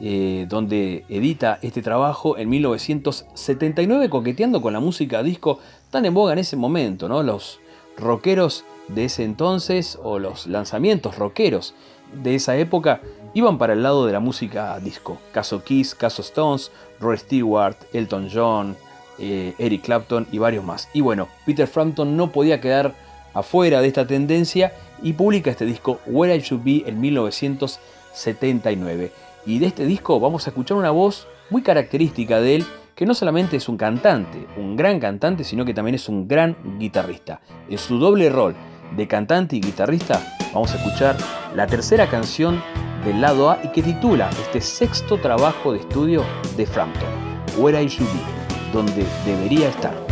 eh, 0.00 0.46
donde 0.48 1.04
edita 1.08 1.58
este 1.62 1.82
trabajo 1.82 2.36
en 2.36 2.48
1979 2.48 4.08
coqueteando 4.08 4.60
con 4.60 4.72
la 4.72 4.80
música 4.80 5.22
disco 5.22 5.60
tan 5.90 6.04
en 6.04 6.14
boga 6.14 6.32
en 6.32 6.40
ese 6.40 6.56
momento, 6.56 7.08
¿no? 7.08 7.22
Los 7.22 7.60
rockeros 7.96 8.64
de 8.88 9.06
ese 9.06 9.24
entonces 9.24 9.98
o 10.02 10.18
los 10.18 10.46
lanzamientos 10.46 11.16
rockeros 11.16 11.74
de 12.22 12.34
esa 12.34 12.56
época 12.56 13.00
iban 13.34 13.58
para 13.58 13.74
el 13.74 13.82
lado 13.82 14.06
de 14.06 14.12
la 14.12 14.20
música 14.20 14.78
disco. 14.80 15.18
Caso 15.32 15.62
Kiss, 15.62 15.94
caso 15.94 16.22
Stones, 16.22 16.72
Roy 17.00 17.18
Stewart, 17.18 17.76
Elton 17.92 18.30
John, 18.32 18.76
eh, 19.18 19.54
Eric 19.58 19.82
Clapton 19.82 20.26
y 20.32 20.38
varios 20.38 20.64
más. 20.64 20.88
Y 20.94 21.02
bueno, 21.02 21.28
Peter 21.44 21.66
Frampton 21.66 22.16
no 22.16 22.32
podía 22.32 22.60
quedar 22.60 22.94
afuera 23.34 23.80
de 23.80 23.88
esta 23.88 24.06
tendencia 24.06 24.72
y 25.02 25.12
publica 25.12 25.50
este 25.50 25.66
disco 25.66 26.00
Where 26.06 26.34
I 26.34 26.40
Should 26.40 26.64
Be 26.64 26.84
en 26.86 27.00
1979. 27.00 29.12
Y 29.46 29.58
de 29.58 29.66
este 29.66 29.84
disco 29.84 30.20
vamos 30.20 30.46
a 30.46 30.50
escuchar 30.50 30.76
una 30.76 30.90
voz 30.90 31.26
muy 31.50 31.62
característica 31.62 32.40
de 32.40 32.56
él, 32.56 32.66
que 32.94 33.06
no 33.06 33.14
solamente 33.14 33.56
es 33.56 33.68
un 33.68 33.76
cantante, 33.76 34.46
un 34.56 34.76
gran 34.76 35.00
cantante, 35.00 35.44
sino 35.44 35.64
que 35.64 35.74
también 35.74 35.96
es 35.96 36.08
un 36.08 36.28
gran 36.28 36.56
guitarrista. 36.78 37.40
En 37.68 37.78
su 37.78 37.98
doble 37.98 38.30
rol 38.30 38.54
de 38.96 39.08
cantante 39.08 39.56
y 39.56 39.60
guitarrista, 39.60 40.36
vamos 40.52 40.72
a 40.72 40.76
escuchar 40.76 41.16
la 41.54 41.66
tercera 41.66 42.08
canción 42.08 42.62
del 43.04 43.20
lado 43.20 43.50
A 43.50 43.60
y 43.62 43.68
que 43.68 43.82
titula 43.82 44.30
este 44.30 44.60
sexto 44.60 45.18
trabajo 45.18 45.72
de 45.72 45.80
estudio 45.80 46.24
de 46.56 46.66
Frampton, 46.66 47.08
Where 47.58 47.80
I 47.82 47.86
Should 47.86 48.10
Be, 48.12 48.72
donde 48.72 49.04
debería 49.26 49.68
estar. 49.68 50.03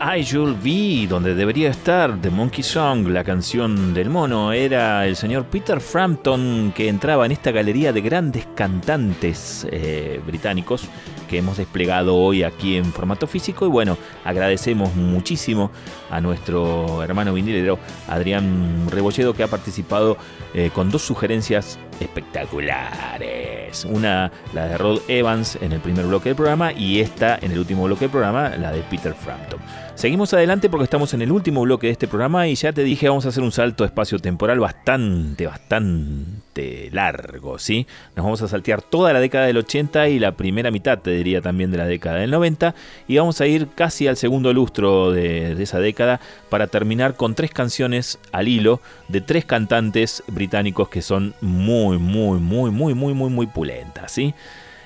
I 0.00 0.22
Should 0.22 0.62
Be, 0.62 1.08
donde 1.08 1.34
debería 1.34 1.70
estar 1.70 2.20
The 2.20 2.30
Monkey 2.30 2.62
Song, 2.62 3.08
la 3.08 3.24
canción 3.24 3.92
del 3.94 4.10
mono, 4.10 4.52
era 4.52 5.06
el 5.06 5.16
señor 5.16 5.46
Peter 5.46 5.80
Frampton 5.80 6.72
que 6.74 6.88
entraba 6.88 7.26
en 7.26 7.32
esta 7.32 7.50
galería 7.50 7.92
de 7.92 8.00
grandes 8.00 8.46
cantantes 8.54 9.66
eh, 9.72 10.20
británicos 10.24 10.88
que 11.28 11.38
hemos 11.38 11.58
desplegado 11.58 12.16
hoy 12.16 12.44
aquí 12.44 12.76
en 12.76 12.84
formato 12.86 13.26
físico. 13.26 13.66
Y 13.66 13.68
bueno, 13.68 13.98
agradecemos 14.24 14.94
muchísimo 14.94 15.72
a 16.10 16.20
nuestro 16.20 17.02
hermano 17.02 17.34
vinilero 17.34 17.78
Adrián 18.08 18.88
Rebolledo 18.90 19.34
que 19.34 19.42
ha 19.42 19.48
participado 19.48 20.16
eh, 20.54 20.70
con 20.72 20.90
dos 20.90 21.02
sugerencias 21.02 21.78
espectaculares. 22.00 23.37
Una, 23.84 24.32
la 24.54 24.66
de 24.66 24.78
Rod 24.78 25.00
Evans 25.08 25.58
en 25.60 25.72
el 25.72 25.80
primer 25.80 26.06
bloque 26.06 26.30
del 26.30 26.36
programa 26.36 26.72
y 26.72 27.00
esta 27.00 27.38
en 27.40 27.52
el 27.52 27.58
último 27.58 27.84
bloque 27.84 28.02
del 28.02 28.10
programa, 28.10 28.50
la 28.56 28.72
de 28.72 28.82
Peter 28.82 29.14
Frampton. 29.14 29.60
Seguimos 29.98 30.32
adelante 30.32 30.70
porque 30.70 30.84
estamos 30.84 31.12
en 31.14 31.22
el 31.22 31.32
último 31.32 31.62
bloque 31.62 31.88
de 31.88 31.92
este 31.92 32.06
programa 32.06 32.46
y 32.46 32.54
ya 32.54 32.72
te 32.72 32.84
dije 32.84 33.08
vamos 33.08 33.26
a 33.26 33.30
hacer 33.30 33.42
un 33.42 33.50
salto 33.50 33.84
espacio-temporal 33.84 34.60
bastante, 34.60 35.44
bastante 35.44 36.88
largo, 36.92 37.58
¿sí? 37.58 37.84
Nos 38.14 38.24
vamos 38.24 38.40
a 38.42 38.46
saltear 38.46 38.80
toda 38.80 39.12
la 39.12 39.18
década 39.18 39.46
del 39.46 39.56
80 39.56 40.08
y 40.10 40.20
la 40.20 40.36
primera 40.36 40.70
mitad, 40.70 41.00
te 41.00 41.10
diría 41.10 41.40
también, 41.40 41.72
de 41.72 41.78
la 41.78 41.86
década 41.86 42.18
del 42.18 42.30
90 42.30 42.76
y 43.08 43.18
vamos 43.18 43.40
a 43.40 43.48
ir 43.48 43.66
casi 43.74 44.06
al 44.06 44.16
segundo 44.16 44.52
lustro 44.52 45.10
de, 45.10 45.60
esa 45.60 45.80
década 45.80 46.20
para 46.48 46.68
terminar 46.68 47.16
con 47.16 47.34
tres 47.34 47.50
canciones 47.50 48.20
al 48.30 48.46
hilo 48.46 48.80
de 49.08 49.20
tres 49.20 49.46
cantantes 49.46 50.22
británicos 50.28 50.88
que 50.90 51.02
son 51.02 51.34
muy, 51.40 51.98
muy, 51.98 52.38
muy, 52.38 52.70
muy, 52.70 52.94
muy, 52.94 53.14
muy, 53.14 53.30
muy 53.30 53.46
pulentas, 53.58 54.12
¿sí? 54.12 54.34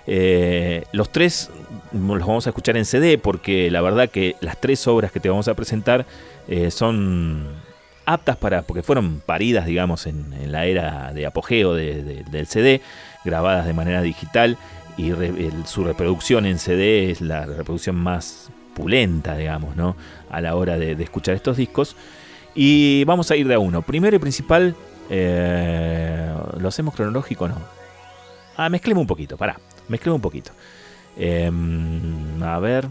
Eh, 0.07 0.85
los 0.93 1.11
tres 1.12 1.51
los 1.93 2.20
vamos 2.27 2.47
a 2.47 2.51
escuchar 2.51 2.77
en 2.77 2.85
CD 2.85 3.19
porque 3.19 3.70
la 3.70 3.81
verdad 3.82 4.09
que 4.09 4.35
las 4.40 4.57
tres 4.61 4.86
obras 4.89 5.12
que 5.12 5.20
te 5.20 5.28
vamos 5.28 5.47
a 5.49 5.55
presentar 5.55 6.07
eh, 6.49 6.70
son 6.70 7.47
aptas 8.07 8.36
para, 8.36 8.62
porque 8.62 8.82
fueron 8.82 9.20
paridas, 9.20 9.66
digamos, 9.66 10.07
en, 10.07 10.51
la 10.51 10.65
era 10.66 11.12
de 11.12 11.24
apogeo 11.27 11.74
de- 11.74 12.03
de- 12.03 12.24
del 12.24 12.47
CD, 12.47 12.81
grabadas 13.24 13.66
de 13.66 13.74
manera 13.74 14.01
digital 14.03 14.57
y 14.97 15.12
su 15.66 15.85
reproducción 15.85 16.47
en 16.47 16.59
CD 16.59 17.11
es 17.11 17.20
la 17.20 17.44
reproducción 17.47 17.97
más 17.97 18.51
pulenta, 18.74 19.36
digamos, 19.36 19.77
¿no? 19.77 19.97
A 20.31 20.40
la 20.40 20.57
hora 20.57 20.78
de, 20.78 20.97
de 20.97 21.05
escuchar 21.05 21.35
estos 21.35 21.57
discos. 21.59 21.94
Y 22.55 23.05
vamos 23.05 23.31
a 23.31 23.36
ir 23.36 23.47
de 23.49 23.55
a 23.55 23.59
uno. 23.59 23.82
Primero 23.82 24.16
y 24.16 24.19
principal, 24.19 24.74
eh, 25.11 26.28
¿lo 26.59 26.69
hacemos 26.69 26.94
cronológico 26.94 27.44
o 27.44 27.49
no? 27.49 27.81
Ah, 28.57 28.69
mezclemos 28.69 29.03
un 29.03 29.07
poquito, 29.07 29.37
pará, 29.37 29.59
mezclemos 29.89 30.16
un 30.16 30.23
poquito. 30.23 30.53
Em, 31.16 32.43
a 32.43 32.59
ver. 32.59 32.89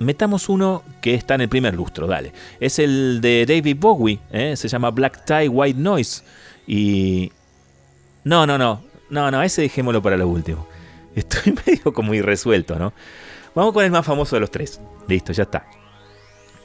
Metamos 0.00 0.48
uno 0.48 0.82
que 1.00 1.14
está 1.14 1.36
en 1.36 1.42
el 1.42 1.48
primer 1.48 1.74
lustro, 1.74 2.06
dale. 2.06 2.32
Es 2.60 2.78
el 2.78 3.20
de 3.20 3.46
David 3.46 3.76
Bowie, 3.78 4.18
¿eh? 4.32 4.56
se 4.56 4.68
llama 4.68 4.90
Black 4.90 5.24
Tie 5.24 5.48
White 5.48 5.78
Noise. 5.78 6.22
Y. 6.66 7.32
No, 8.24 8.46
no, 8.46 8.58
no, 8.58 8.82
no, 9.10 9.30
no, 9.30 9.42
ese 9.42 9.62
dejémoslo 9.62 10.02
para 10.02 10.16
lo 10.16 10.28
último. 10.28 10.66
Estoy 11.14 11.54
medio 11.66 11.92
como 11.92 12.14
irresuelto, 12.14 12.76
¿no? 12.78 12.92
Vamos 13.54 13.72
con 13.72 13.84
el 13.84 13.90
más 13.90 14.04
famoso 14.04 14.34
de 14.36 14.40
los 14.40 14.50
tres. 14.50 14.80
Listo, 15.06 15.32
ya 15.32 15.44
está. 15.44 15.64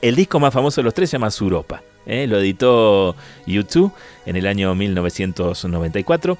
El 0.01 0.15
disco 0.15 0.39
más 0.39 0.53
famoso 0.53 0.79
de 0.81 0.85
los 0.85 0.93
tres 0.93 1.09
se 1.09 1.15
llama 1.15 1.29
Suropa. 1.29 1.83
¿eh? 2.05 2.25
Lo 2.27 2.39
editó 2.39 3.15
YouTube 3.45 3.91
en 4.25 4.35
el 4.35 4.47
año 4.47 4.73
1994 4.73 6.37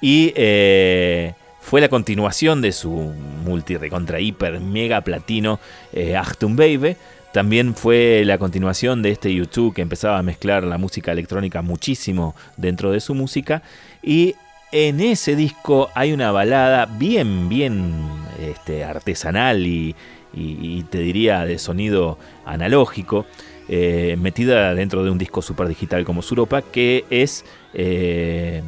y 0.00 0.32
eh, 0.34 1.34
fue 1.60 1.80
la 1.80 1.88
continuación 1.88 2.62
de 2.62 2.72
su 2.72 2.90
multi 2.90 3.76
recontra 3.76 4.18
hiper 4.18 4.60
mega 4.60 5.02
platino 5.02 5.60
eh, 5.92 6.16
Achtung 6.16 6.56
Baby. 6.56 6.96
También 7.32 7.74
fue 7.74 8.24
la 8.26 8.38
continuación 8.38 9.02
de 9.02 9.10
este 9.12 9.32
YouTube 9.32 9.74
que 9.74 9.82
empezaba 9.82 10.18
a 10.18 10.22
mezclar 10.22 10.64
la 10.64 10.76
música 10.76 11.12
electrónica 11.12 11.62
muchísimo 11.62 12.34
dentro 12.56 12.92
de 12.92 13.00
su 13.00 13.14
música. 13.14 13.62
Y 14.02 14.34
en 14.70 15.00
ese 15.00 15.36
disco 15.36 15.90
hay 15.94 16.12
una 16.12 16.30
balada 16.32 16.86
bien, 16.86 17.48
bien 17.48 17.94
este, 18.40 18.84
artesanal 18.84 19.66
y, 19.66 19.94
y- 20.34 20.82
te 20.84 20.98
diría 20.98 21.44
de 21.44 21.58
sonido 21.58 22.18
analógico, 22.44 23.26
eh, 23.68 24.16
metida 24.20 24.74
dentro 24.74 25.04
de 25.04 25.10
un 25.10 25.18
disco 25.18 25.42
super 25.42 25.68
digital 25.68 26.04
como 26.04 26.22
Suropa, 26.22 26.62
que 26.62 27.04
es 27.10 27.44
eh, 27.74 28.62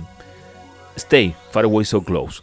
Stay, 0.97 1.35
Far 1.51 1.65
Away 1.65 1.85
So 1.85 2.03
Close. 2.03 2.43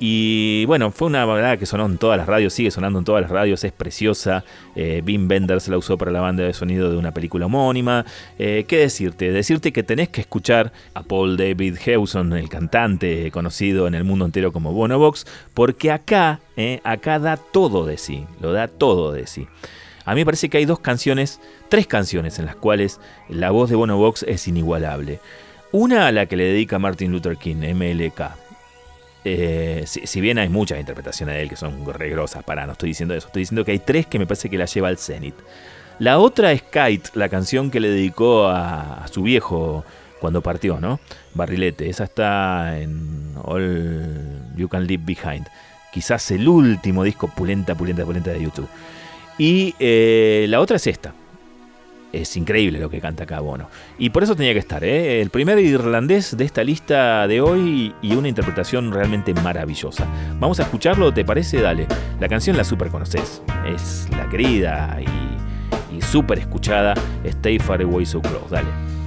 Y 0.00 0.64
bueno, 0.66 0.92
fue 0.92 1.08
una 1.08 1.24
balada 1.24 1.56
que 1.56 1.66
sonó 1.66 1.86
en 1.86 1.98
todas 1.98 2.16
las 2.18 2.28
radios, 2.28 2.52
sigue 2.52 2.70
sonando 2.70 3.00
en 3.00 3.04
todas 3.04 3.22
las 3.22 3.30
radios, 3.30 3.64
es 3.64 3.72
preciosa. 3.72 4.44
Eh, 4.76 5.02
Wim 5.04 5.28
Wenders 5.28 5.66
la 5.68 5.76
usó 5.76 5.98
para 5.98 6.12
la 6.12 6.20
banda 6.20 6.44
de 6.44 6.54
sonido 6.54 6.90
de 6.90 6.96
una 6.96 7.12
película 7.12 7.46
homónima. 7.46 8.06
Eh, 8.38 8.64
¿Qué 8.68 8.78
decirte? 8.78 9.32
Decirte 9.32 9.72
que 9.72 9.82
tenés 9.82 10.08
que 10.08 10.20
escuchar 10.20 10.72
a 10.94 11.02
Paul 11.02 11.36
David 11.36 11.78
Hewson, 11.84 12.32
el 12.34 12.48
cantante 12.48 13.30
conocido 13.32 13.88
en 13.88 13.94
el 13.96 14.04
mundo 14.04 14.24
entero 14.24 14.52
como 14.52 14.72
Bonovox, 14.72 15.26
porque 15.52 15.90
acá, 15.90 16.40
eh, 16.56 16.80
acá 16.84 17.18
da 17.18 17.36
todo 17.36 17.84
de 17.84 17.98
sí, 17.98 18.24
lo 18.40 18.52
da 18.52 18.68
todo 18.68 19.10
de 19.10 19.26
sí. 19.26 19.48
A 20.04 20.14
mí 20.14 20.20
me 20.20 20.24
parece 20.26 20.48
que 20.48 20.58
hay 20.58 20.64
dos 20.64 20.78
canciones, 20.78 21.40
tres 21.68 21.88
canciones 21.88 22.38
en 22.38 22.46
las 22.46 22.56
cuales 22.56 23.00
la 23.28 23.50
voz 23.50 23.68
de 23.68 23.76
Bonovox 23.76 24.22
es 24.22 24.46
inigualable. 24.46 25.18
Una 25.72 26.06
a 26.06 26.12
la 26.12 26.26
que 26.26 26.36
le 26.36 26.44
dedica 26.44 26.78
Martin 26.78 27.12
Luther 27.12 27.36
King, 27.36 27.56
MLK. 27.56 28.47
Eh, 29.30 29.84
si, 29.86 30.20
bien 30.20 30.38
hay 30.38 30.48
muchas 30.48 30.80
interpretaciones 30.80 31.34
de 31.34 31.42
él 31.42 31.48
que 31.48 31.56
son 31.56 31.84
regrosas, 31.92 32.42
para, 32.44 32.66
no 32.66 32.72
estoy 32.72 32.90
diciendo 32.90 33.14
eso, 33.14 33.26
estoy 33.26 33.42
diciendo 33.42 33.64
que 33.64 33.72
hay 33.72 33.78
tres 33.78 34.06
que 34.06 34.18
me 34.18 34.26
parece 34.26 34.48
que 34.48 34.56
la 34.56 34.64
lleva 34.64 34.88
al 34.88 34.98
cenit. 34.98 35.34
La 35.98 36.18
otra 36.18 36.52
es 36.52 36.62
Kite, 36.62 37.10
la 37.14 37.28
canción 37.28 37.70
que 37.70 37.80
le 37.80 37.90
dedicó 37.90 38.46
a, 38.46 39.04
a 39.04 39.08
su 39.08 39.22
viejo 39.22 39.84
cuando 40.20 40.42
partió, 40.42 40.80
¿no? 40.80 41.00
Barrilete, 41.34 41.88
esa 41.90 42.04
está 42.04 42.78
en 42.80 43.34
All 43.42 44.52
You 44.56 44.68
Can 44.68 44.86
Leave 44.86 45.02
Behind. 45.04 45.46
Quizás 45.92 46.30
el 46.30 46.48
último 46.48 47.04
disco 47.04 47.28
pulenta, 47.28 47.74
pulenta, 47.74 48.04
pulenta 48.04 48.30
de 48.30 48.42
YouTube. 48.42 48.68
Y 49.38 49.74
eh, 49.78 50.46
la 50.48 50.60
otra 50.60 50.76
es 50.76 50.86
esta. 50.86 51.14
Es 52.12 52.36
increíble 52.36 52.80
lo 52.80 52.88
que 52.88 53.00
canta 53.00 53.24
acá 53.24 53.40
Bono. 53.40 53.68
Y 53.98 54.10
por 54.10 54.22
eso 54.22 54.34
tenía 54.34 54.52
que 54.52 54.58
estar, 54.58 54.82
¿eh? 54.82 55.20
El 55.20 55.30
primer 55.30 55.58
irlandés 55.58 56.36
de 56.36 56.44
esta 56.44 56.64
lista 56.64 57.26
de 57.26 57.40
hoy 57.40 57.94
y 58.00 58.14
una 58.14 58.28
interpretación 58.28 58.92
realmente 58.92 59.34
maravillosa. 59.34 60.06
Vamos 60.40 60.58
a 60.60 60.62
escucharlo, 60.62 61.12
¿te 61.12 61.24
parece? 61.24 61.60
Dale. 61.60 61.86
La 62.18 62.28
canción 62.28 62.56
la 62.56 62.64
super 62.64 62.88
conoces. 62.88 63.42
Es 63.66 64.08
la 64.10 64.28
querida 64.28 64.98
y, 65.00 65.96
y 65.96 66.02
súper 66.02 66.38
escuchada 66.38 66.94
Stay 67.24 67.58
Far 67.58 67.82
Away 67.82 68.06
So 68.06 68.22
Close. 68.22 68.48
Dale. 68.50 68.97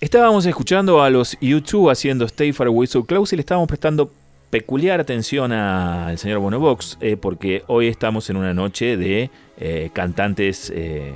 Estábamos 0.00 0.44
escuchando 0.44 1.00
a 1.04 1.08
los 1.08 1.38
U2 1.38 1.92
haciendo 1.92 2.24
Stay 2.24 2.52
Far 2.52 2.66
Away 2.66 2.88
So 2.88 3.04
Close 3.04 3.32
y 3.32 3.36
le 3.36 3.42
estábamos 3.42 3.68
prestando 3.68 4.10
peculiar 4.50 4.98
atención 4.98 5.52
al 5.52 6.18
señor 6.18 6.40
Bonovox 6.40 6.98
eh, 7.00 7.16
porque 7.16 7.62
hoy 7.68 7.86
estamos 7.86 8.28
en 8.28 8.36
una 8.36 8.52
noche 8.52 8.96
de 8.96 9.30
eh, 9.56 9.90
cantantes 9.92 10.72
eh, 10.74 11.14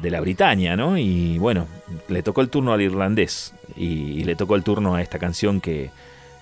de 0.00 0.10
la 0.12 0.20
Britania, 0.20 0.76
¿no? 0.76 0.96
Y 0.96 1.36
bueno, 1.38 1.66
le 2.06 2.22
tocó 2.22 2.42
el 2.42 2.48
turno 2.48 2.72
al 2.72 2.80
irlandés 2.80 3.54
y, 3.76 4.22
le 4.22 4.36
tocó 4.36 4.54
el 4.54 4.62
turno 4.62 4.94
a 4.94 5.02
esta 5.02 5.18
canción 5.18 5.60
que, 5.60 5.90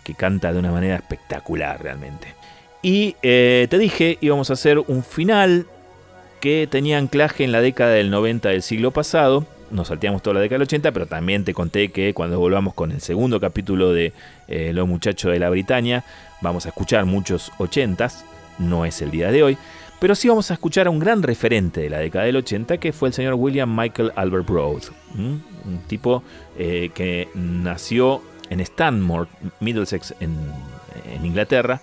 que 0.05 0.15
canta 0.15 0.53
de 0.53 0.59
una 0.59 0.71
manera 0.71 0.97
espectacular 0.97 1.83
realmente. 1.83 2.35
Y 2.83 3.13
te 3.23 3.79
dije, 3.79 4.19
íbamos 4.21 4.51
a 4.51 4.53
hacer 4.53 4.81
un 4.81 5.03
final 5.03 5.67
que 6.41 6.69
tenía 6.71 6.99
anclaje 6.99 7.43
en 7.43 7.53
la 7.53 7.63
década 7.63 7.93
del 7.93 8.11
90 8.11 8.51
del 8.51 8.61
siglo 8.61 8.91
pasado. 8.91 9.47
Nos 9.71 9.89
salteamos 9.89 10.23
toda 10.23 10.35
la 10.35 10.41
década 10.41 10.57
del 10.57 10.67
80, 10.67 10.93
pero 10.93 11.07
también 11.07 11.45
te 11.45 11.55
conté 11.55 11.91
que 11.91 12.13
cuando 12.15 12.39
volvamos 12.39 12.75
con 12.75 12.93
el 12.93 13.01
segundo 13.01 13.41
capítulo 13.41 13.93
de 13.93 14.13
eh, 14.49 14.73
Los 14.73 14.89
Muchachos 14.89 15.33
de 15.33 15.39
la 15.39 15.51
Britania, 15.51 16.05
vamos 16.41 16.67
a 16.67 16.71
escuchar 16.71 17.05
muchos 17.05 17.53
80s. 17.59 18.25
No 18.59 18.85
es 18.85 19.01
el 19.01 19.11
día 19.11 19.31
de 19.31 19.43
hoy. 19.43 19.59
Pero 20.01 20.15
sí 20.15 20.29
vamos 20.29 20.51
a 20.51 20.55
escuchar 20.55 20.87
a 20.87 20.91
un 20.91 20.99
gran 20.99 21.23
referente 21.23 21.83
de 21.83 21.91
la 21.91 21.99
década 21.99 22.25
del 22.25 22.37
80, 22.37 22.79
que 22.79 22.93
fue 22.93 23.09
el 23.09 23.15
señor 23.15 23.35
William 23.35 23.75
Michael 23.75 24.13
Albert 24.17 24.49
Broad. 24.49 24.83
Un 25.15 25.43
tipo 25.87 26.23
eh, 26.59 26.91
que 26.95 27.29
nació 27.35 28.23
en 28.49 28.61
Stanmore, 28.61 29.29
Middlesex, 29.61 30.15
en, 30.21 30.37
Inglaterra, 31.23 31.81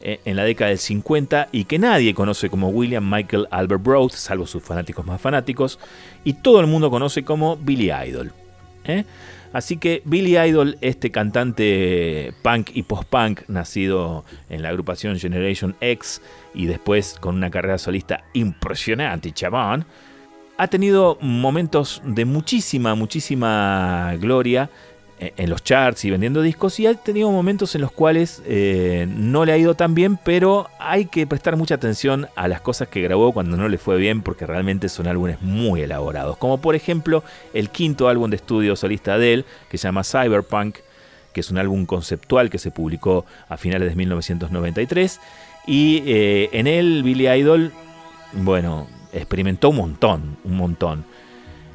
en 0.00 0.36
la 0.36 0.44
década 0.44 0.70
del 0.70 0.78
50 0.78 1.48
y 1.52 1.64
que 1.64 1.78
nadie 1.78 2.14
conoce 2.14 2.48
como 2.48 2.68
William 2.68 3.08
Michael 3.08 3.46
Albert 3.50 3.82
Broad, 3.82 4.10
salvo 4.10 4.46
sus 4.46 4.62
fanáticos 4.62 5.04
más 5.04 5.20
fanáticos, 5.20 5.78
y 6.24 6.34
todo 6.34 6.60
el 6.60 6.66
mundo 6.66 6.90
conoce 6.90 7.24
como 7.24 7.56
Billy 7.56 7.90
Idol. 7.90 8.32
¿eh? 8.84 9.04
Así 9.52 9.78
que 9.78 10.02
Billy 10.04 10.38
Idol, 10.38 10.78
este 10.80 11.10
cantante 11.10 12.32
punk 12.42 12.70
y 12.72 12.84
post-punk, 12.84 13.42
nacido 13.48 14.24
en 14.48 14.62
la 14.62 14.68
agrupación 14.68 15.18
Generation 15.18 15.74
X 15.80 16.22
y 16.54 16.66
después 16.66 17.16
con 17.18 17.34
una 17.34 17.50
carrera 17.50 17.78
solista 17.78 18.22
impresionante, 18.32 19.32
chabón, 19.32 19.84
ha 20.56 20.68
tenido 20.68 21.18
momentos 21.20 22.02
de 22.04 22.26
muchísima, 22.26 22.94
muchísima 22.94 24.14
gloria 24.20 24.64
eh, 24.64 24.70
en 25.20 25.50
los 25.50 25.62
charts 25.62 26.04
y 26.06 26.10
vendiendo 26.10 26.40
discos 26.40 26.80
y 26.80 26.86
ha 26.86 26.94
tenido 26.94 27.30
momentos 27.30 27.74
en 27.74 27.82
los 27.82 27.92
cuales 27.92 28.42
eh, 28.46 29.06
no 29.08 29.44
le 29.44 29.52
ha 29.52 29.58
ido 29.58 29.74
tan 29.74 29.94
bien, 29.94 30.16
pero 30.16 30.70
hay 30.78 31.04
que 31.04 31.26
prestar 31.26 31.56
mucha 31.56 31.74
atención 31.74 32.28
a 32.36 32.48
las 32.48 32.62
cosas 32.62 32.88
que 32.88 33.02
grabó 33.02 33.32
cuando 33.32 33.58
no 33.58 33.68
le 33.68 33.76
fue 33.76 33.98
bien 33.98 34.22
porque 34.22 34.46
realmente 34.46 34.88
son 34.88 35.06
álbumes 35.06 35.42
muy 35.42 35.82
elaborados, 35.82 36.38
como 36.38 36.60
por 36.62 36.74
ejemplo 36.74 37.22
el 37.52 37.68
quinto 37.68 38.08
álbum 38.08 38.30
de 38.30 38.36
estudio 38.36 38.76
solista 38.76 39.18
de 39.18 39.34
él, 39.34 39.44
que 39.68 39.76
se 39.76 39.88
llama 39.88 40.04
Cyberpunk, 40.04 40.76
que 41.34 41.40
es 41.40 41.50
un 41.50 41.58
álbum 41.58 41.84
conceptual 41.84 42.48
que 42.48 42.58
se 42.58 42.70
publicó 42.70 43.26
a 43.48 43.58
finales 43.58 43.90
de 43.90 43.96
1993 43.96 45.20
y 45.66 46.02
eh, 46.06 46.48
en 46.52 46.66
él 46.66 47.02
Billy 47.02 47.28
Idol, 47.28 47.72
bueno, 48.32 48.88
experimentó 49.12 49.68
un 49.68 49.76
montón, 49.76 50.36
un 50.44 50.56
montón. 50.56 51.04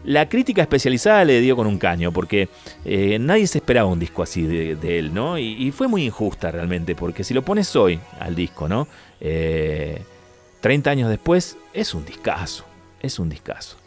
La 0.06 0.30
crítica 0.30 0.62
especializada 0.62 1.26
le 1.26 1.42
dio 1.42 1.56
con 1.56 1.66
un 1.66 1.80
caño, 1.80 2.12
porque 2.12 2.48
eh, 2.86 3.18
nadie 3.20 3.48
se 3.48 3.58
esperaba 3.58 3.90
un 3.90 4.00
disco 4.00 4.22
así 4.22 4.44
de, 4.44 5.00
él, 5.00 5.14
¿no? 5.14 5.40
Y, 5.40 5.72
fue 5.72 5.88
muy 5.88 6.06
injusta 6.06 6.52
realmente, 6.52 6.96
porque 6.96 7.24
si 7.24 7.34
lo 7.34 7.42
pones 7.42 7.76
hoy 7.76 8.00
al 8.20 8.36
disco, 8.36 8.68
¿no? 8.70 8.88
Eh, 9.20 10.04
30 10.62 10.92
años 10.92 11.10
después, 11.10 11.58
es 11.74 11.96
un 11.96 12.06
discazo, 12.06 12.66
es 13.02 13.18
un 13.18 13.30
discazo. 13.30 13.78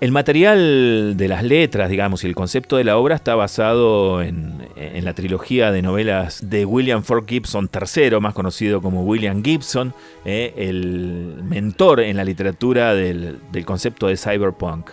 El 0.00 0.12
material 0.12 1.18
de 1.18 1.28
las 1.28 1.44
letras, 1.44 1.90
digamos, 1.90 2.24
y 2.24 2.26
el 2.26 2.34
concepto 2.34 2.78
de 2.78 2.84
la 2.84 2.96
obra 2.96 3.14
está 3.14 3.34
basado 3.34 4.22
en, 4.22 4.58
la 5.02 5.12
trilogía 5.12 5.70
de 5.70 5.82
novelas 5.82 6.48
de 6.48 6.64
William 6.64 7.02
Ford 7.02 7.26
Gibson 7.28 7.68
III, 7.70 8.18
más 8.20 8.32
conocido 8.32 8.80
como 8.80 9.02
William 9.02 9.44
Gibson, 9.44 9.92
eh, 10.24 10.54
el 10.56 11.42
mentor 11.44 12.00
en 12.00 12.16
la 12.16 12.24
literatura 12.24 12.94
del 12.94 13.38
concepto 13.66 14.06
de 14.06 14.16
cyberpunk. 14.16 14.92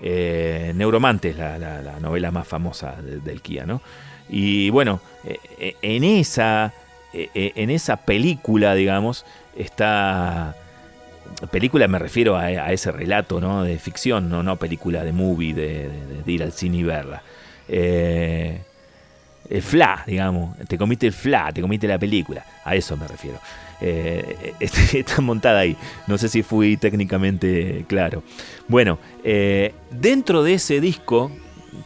Eh, 0.00 0.72
Neuromante 0.74 1.30
es 1.30 1.36
la, 1.36 1.58
la- 1.58 1.82
la 1.82 1.98
novela 2.00 2.30
más 2.30 2.46
famosa 2.46 2.96
de- 3.02 3.20
del 3.20 3.40
Kia. 3.42 3.66
Y 4.28 4.70
bueno, 4.70 5.00
eh, 5.24 5.38
eh, 5.58 5.76
en 5.82 6.04
esa, 6.04 6.72
eh, 7.12 7.52
en 7.56 7.70
esa 7.70 7.96
película, 7.96 8.74
digamos, 8.74 9.24
está 9.56 10.54
película 11.50 11.86
me 11.88 11.98
refiero 11.98 12.36
a, 12.36 12.50
ese 12.72 12.90
relato 12.90 13.40
¿no? 13.40 13.62
de 13.62 13.78
ficción, 13.78 14.28
no, 14.30 14.42
no 14.42 14.56
película 14.56 15.04
de 15.04 15.12
movie, 15.12 15.52
de, 15.54 15.88
de- 16.24 16.32
ir 16.32 16.42
al 16.42 16.52
cine 16.52 16.78
y 16.78 16.82
verla. 16.84 17.22
El 19.50 19.62
fla, 19.62 20.04
digamos, 20.06 20.56
te 20.68 20.76
comiste 20.76 21.06
el 21.06 21.12
fla, 21.12 21.50
te 21.52 21.60
comiste 21.62 21.86
la 21.88 21.98
película, 21.98 22.44
a 22.64 22.74
eso 22.74 22.96
me 22.96 23.08
refiero. 23.08 23.38
Eh, 23.80 24.54
está 24.60 25.20
montada 25.20 25.60
ahí, 25.60 25.76
no 26.06 26.18
sé 26.18 26.28
si 26.28 26.42
fui 26.42 26.76
técnicamente 26.76 27.84
claro. 27.88 28.22
Bueno, 28.66 28.98
eh, 29.24 29.72
dentro 29.90 30.42
de 30.42 30.54
ese 30.54 30.80
disco, 30.80 31.30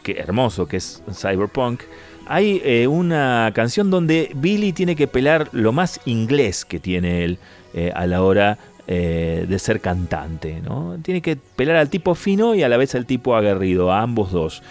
que 0.01 0.13
hermoso, 0.13 0.67
que 0.67 0.77
es 0.77 1.03
Cyberpunk, 1.13 1.81
hay 2.25 2.61
eh, 2.63 2.87
una 2.87 3.51
canción 3.53 3.89
donde 3.91 4.31
Billy 4.35 4.73
tiene 4.73 4.95
que 4.95 5.07
pelar 5.07 5.49
lo 5.51 5.71
más 5.71 5.99
inglés 6.05 6.65
que 6.65 6.79
tiene 6.79 7.23
él 7.25 7.39
a 7.95 8.05
la 8.05 8.21
hora 8.21 8.59
de 8.85 9.57
ser 9.57 9.81
cantante. 9.81 10.61
¿no? 10.61 10.99
Tiene 11.01 11.23
que 11.23 11.35
pelar 11.35 11.75
al 11.77 11.89
tipo 11.89 12.13
fino 12.13 12.53
y 12.53 12.61
a 12.61 12.69
la 12.69 12.77
vez 12.77 12.93
al 12.93 13.07
tipo 13.07 13.35
aguerrido, 13.35 13.91
a 13.91 14.03
ambos 14.03 14.31
dos. 14.31 14.61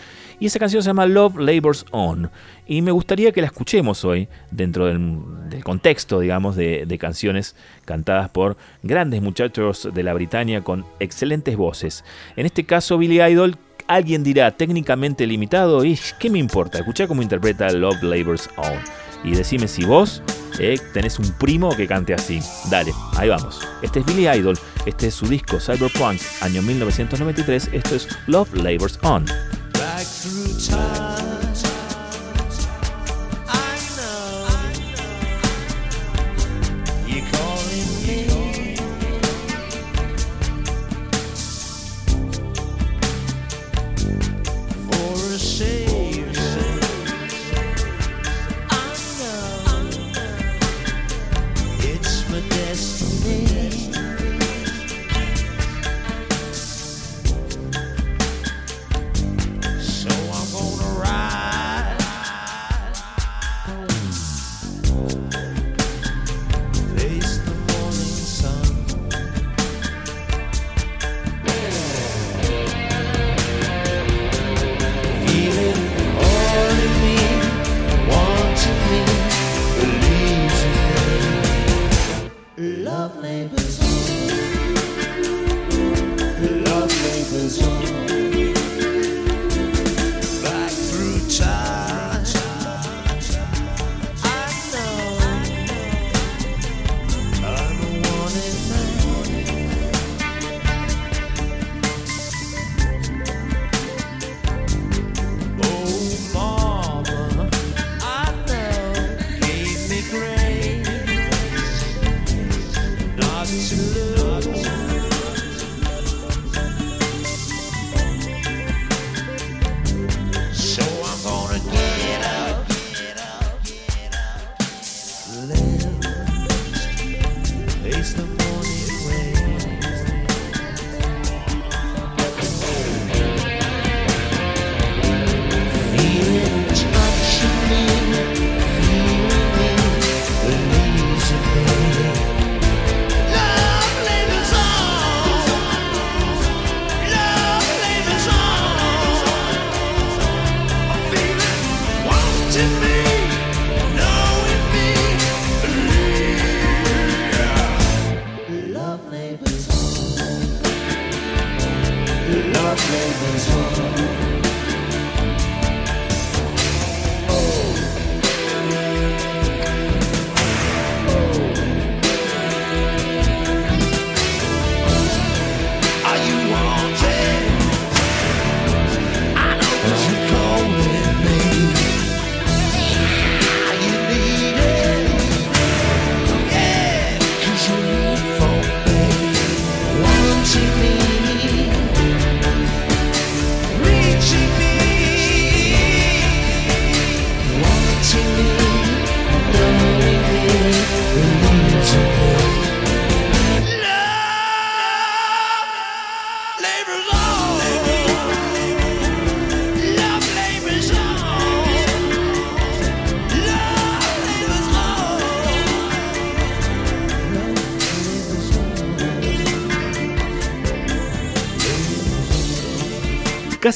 Y 0.43 0.47
esa 0.47 0.59
canción 0.59 0.83
se 0.83 0.89
llama 0.89 1.07
Love 1.07 1.37
Labors 1.39 1.87
On. 1.93 2.29
Y 2.67 2.83
me 2.83 2.91
gustaría 2.91 3.31
que 3.31 3.41
la 3.41 3.47
escuchemos 3.47 4.05
hoy, 4.05 4.27
dentro 4.51 4.87
del, 4.87 5.63
contexto, 5.63 6.19
digamos, 6.19 6.57
de, 6.57 6.85
de 6.85 6.99
canciones 6.99 7.55
cantadas 7.85 8.29
por 8.29 8.57
grandes 8.83 9.23
muchachos 9.23 9.89
de 9.95 10.03
la 10.03 10.13
Britania 10.15 10.65
con 10.65 10.85
excelentes 10.99 11.57
voces. 11.57 12.05
En 12.35 12.45
este 12.45 12.65
caso, 12.65 12.99
Billy 12.99 13.23
Idol, 13.23 13.57
alguien 13.87 14.25
dirá 14.25 14.51
técnicamente 14.51 15.29
limitado, 15.29 15.85
y 15.85 15.97
¿qué 16.19 16.29
me 16.29 16.41
importa? 16.41 16.79
Escucha 16.79 17.07
cómo 17.07 17.23
interpreta 17.23 17.71
Love 17.71 18.03
Labors 18.03 18.51
On. 18.57 18.81
Y 19.23 19.37
decime 19.37 19.69
si 19.69 19.85
vos 19.85 20.25
eh, 20.59 20.77
tenés 20.93 21.21
un 21.21 21.31
primo 21.39 21.71
que 21.77 21.87
cante 21.87 22.15
así. 22.15 22.41
Dale, 22.69 22.93
ahí 23.17 23.29
vamos. 23.29 23.61
Este 23.81 24.01
es 24.01 24.07
Billy 24.07 24.27
Idol, 24.27 24.59
este 24.87 25.07
es 25.07 25.15
su 25.15 25.29
disco 25.29 25.61
Cyberpunk, 25.61 26.21
año 26.41 26.63
1993. 26.63 27.71
Esto 27.73 27.95
es 27.95 28.09
Love 28.27 28.53
Labors 28.55 28.99
On. 29.05 29.25
Back 29.93 30.07
through 30.07 30.59
time. 30.59 31.12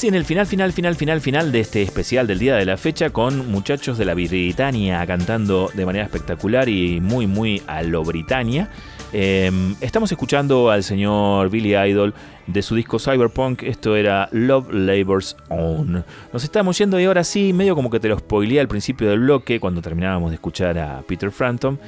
En 0.07 0.15
el 0.15 0.25
final, 0.25 0.47
final, 0.47 0.71
final, 0.71 0.95
final, 0.95 1.21
final 1.21 1.51
de 1.51 1.59
este 1.59 1.81
especial 1.81 2.27
del 2.27 2.39
día 2.39 2.55
de 2.55 2.65
la 2.65 2.77
fecha 2.77 3.09
con 3.09 3.51
muchachos 3.51 3.97
de 3.97 4.05
la 4.05 4.13
Britania 4.13 5.05
cantando 5.05 5.69
de 5.73 5.85
manera 5.85 6.05
espectacular 6.05 6.69
y 6.69 7.01
muy, 7.01 7.27
muy 7.27 7.61
a 7.67 7.83
lo 7.83 8.03
Britannia. 8.03 8.69
Eh, 9.11 9.51
estamos 9.81 10.11
escuchando 10.11 10.69
al 10.69 10.83
señor 10.83 11.49
Billy 11.49 11.75
Idol 11.75 12.13
de 12.45 12.61
su 12.61 12.75
disco 12.75 12.99
Cyberpunk. 12.99 13.63
Esto 13.63 13.95
era 13.95 14.29
Love 14.31 14.71
Labor's 14.71 15.35
Own. 15.49 16.05
Nos 16.31 16.43
estamos 16.43 16.77
yendo 16.77 16.99
y 16.99 17.05
ahora 17.05 17.23
sí, 17.23 17.51
medio 17.51 17.75
como 17.75 17.89
que 17.89 17.99
te 17.99 18.07
lo 18.07 18.17
spoileé 18.17 18.59
al 18.59 18.67
principio 18.67 19.09
del 19.09 19.19
bloque 19.19 19.59
cuando 19.59 19.81
terminábamos 19.81 20.31
de 20.31 20.35
escuchar 20.35 20.77
a 20.77 21.01
Peter 21.01 21.31
Frampton. 21.31 21.79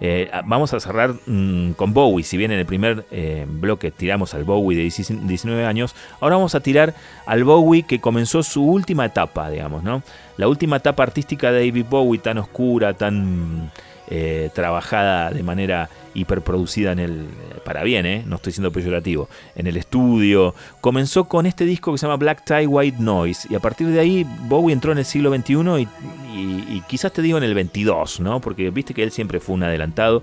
Eh, 0.00 0.30
vamos 0.44 0.72
a 0.74 0.80
cerrar 0.80 1.14
mm, 1.26 1.72
con 1.72 1.92
Bowie. 1.92 2.24
Si 2.24 2.36
bien 2.36 2.52
en 2.52 2.58
el 2.58 2.66
primer 2.66 3.04
eh, 3.10 3.46
bloque 3.48 3.90
tiramos 3.90 4.34
al 4.34 4.44
Bowie 4.44 4.76
de 4.76 4.82
19 4.84 5.64
años, 5.64 5.94
ahora 6.20 6.36
vamos 6.36 6.54
a 6.54 6.60
tirar 6.60 6.94
al 7.26 7.44
Bowie 7.44 7.82
que 7.82 8.00
comenzó 8.00 8.42
su 8.42 8.64
última 8.64 9.06
etapa, 9.06 9.50
digamos, 9.50 9.82
¿no? 9.82 10.02
La 10.36 10.46
última 10.46 10.76
etapa 10.76 11.02
artística 11.02 11.50
de 11.50 11.66
David 11.66 11.86
Bowie, 11.88 12.20
tan 12.20 12.38
oscura, 12.38 12.94
tan 12.94 13.70
eh, 14.10 14.48
trabajada 14.54 15.30
de 15.30 15.42
manera 15.42 15.90
hiperproducida 16.14 16.92
en 16.92 16.98
el. 16.98 17.26
para 17.62 17.82
bien, 17.82 18.06
¿eh? 18.06 18.22
no 18.26 18.36
estoy 18.36 18.52
siendo 18.52 18.72
peyorativo. 18.72 19.28
En 19.54 19.66
el 19.66 19.76
estudio. 19.76 20.54
Comenzó 20.80 21.24
con 21.24 21.44
este 21.44 21.66
disco 21.66 21.92
que 21.92 21.98
se 21.98 22.06
llama 22.06 22.16
Black 22.16 22.42
Tie 22.44 22.66
White 22.66 22.96
Noise. 23.00 23.48
Y 23.50 23.54
a 23.54 23.60
partir 23.60 23.88
de 23.88 24.00
ahí, 24.00 24.26
Bowie 24.42 24.72
entró 24.72 24.92
en 24.92 24.98
el 24.98 25.04
siglo 25.04 25.34
XXI 25.34 25.86
y, 26.34 26.80
quizás 26.88 27.12
te 27.12 27.20
digo 27.20 27.36
en 27.36 27.44
el 27.44 27.54
22, 27.54 28.20
¿no? 28.20 28.40
Porque 28.40 28.70
viste 28.70 28.94
que 28.94 29.02
él 29.02 29.10
siempre 29.10 29.40
fue 29.40 29.56
un 29.56 29.64
adelantado. 29.64 30.22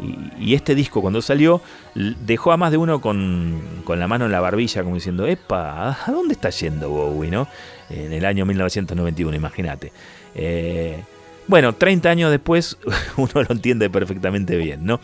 Y, 0.00 0.50
y 0.50 0.54
este 0.54 0.74
disco, 0.74 1.02
cuando 1.02 1.20
salió, 1.20 1.60
dejó 1.94 2.52
a 2.52 2.56
más 2.56 2.70
de 2.70 2.78
uno 2.78 3.02
con, 3.02 3.60
con 3.84 3.98
la 3.98 4.08
mano 4.08 4.24
en 4.24 4.32
la 4.32 4.40
barbilla, 4.40 4.82
como 4.82 4.94
diciendo: 4.94 5.26
Epa, 5.26 5.90
¿a 6.06 6.10
dónde 6.10 6.32
está 6.32 6.48
yendo 6.48 6.88
Bowie, 6.88 7.30
no? 7.30 7.48
En 7.90 8.14
el 8.14 8.24
año 8.24 8.46
1991, 8.46 9.36
imagínate. 9.36 9.92
Eh, 10.34 11.02
bueno, 11.48 11.72
30 11.74 12.08
años 12.10 12.30
después 12.30 12.76
uno 13.16 13.30
lo 13.34 13.46
entiende 13.50 13.88
perfectamente 13.90 14.56
bien, 14.56 14.84
¿no? 14.84 15.00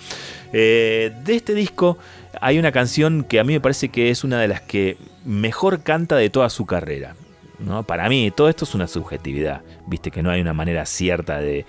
Eh, 0.52 1.12
de 1.24 1.34
este 1.34 1.54
disco 1.54 1.98
hay 2.40 2.58
una 2.58 2.72
canción 2.72 3.24
que 3.24 3.40
a 3.40 3.44
mí 3.44 3.52
me 3.52 3.60
parece 3.60 3.88
que 3.90 4.10
es 4.10 4.24
una 4.24 4.40
de 4.40 4.48
las 4.48 4.60
que 4.60 4.96
mejor 5.24 5.82
canta 5.82 6.16
de 6.16 6.30
toda 6.30 6.50
su 6.50 6.66
carrera. 6.66 7.14
¿no? 7.58 7.84
Para 7.84 8.08
mí 8.08 8.32
todo 8.34 8.48
esto 8.48 8.64
es 8.64 8.74
una 8.74 8.88
subjetividad, 8.88 9.60
viste 9.86 10.10
que 10.10 10.20
no 10.22 10.30
hay 10.30 10.40
una 10.40 10.52
manera 10.52 10.84
cierta 10.84 11.38
de, 11.40 11.64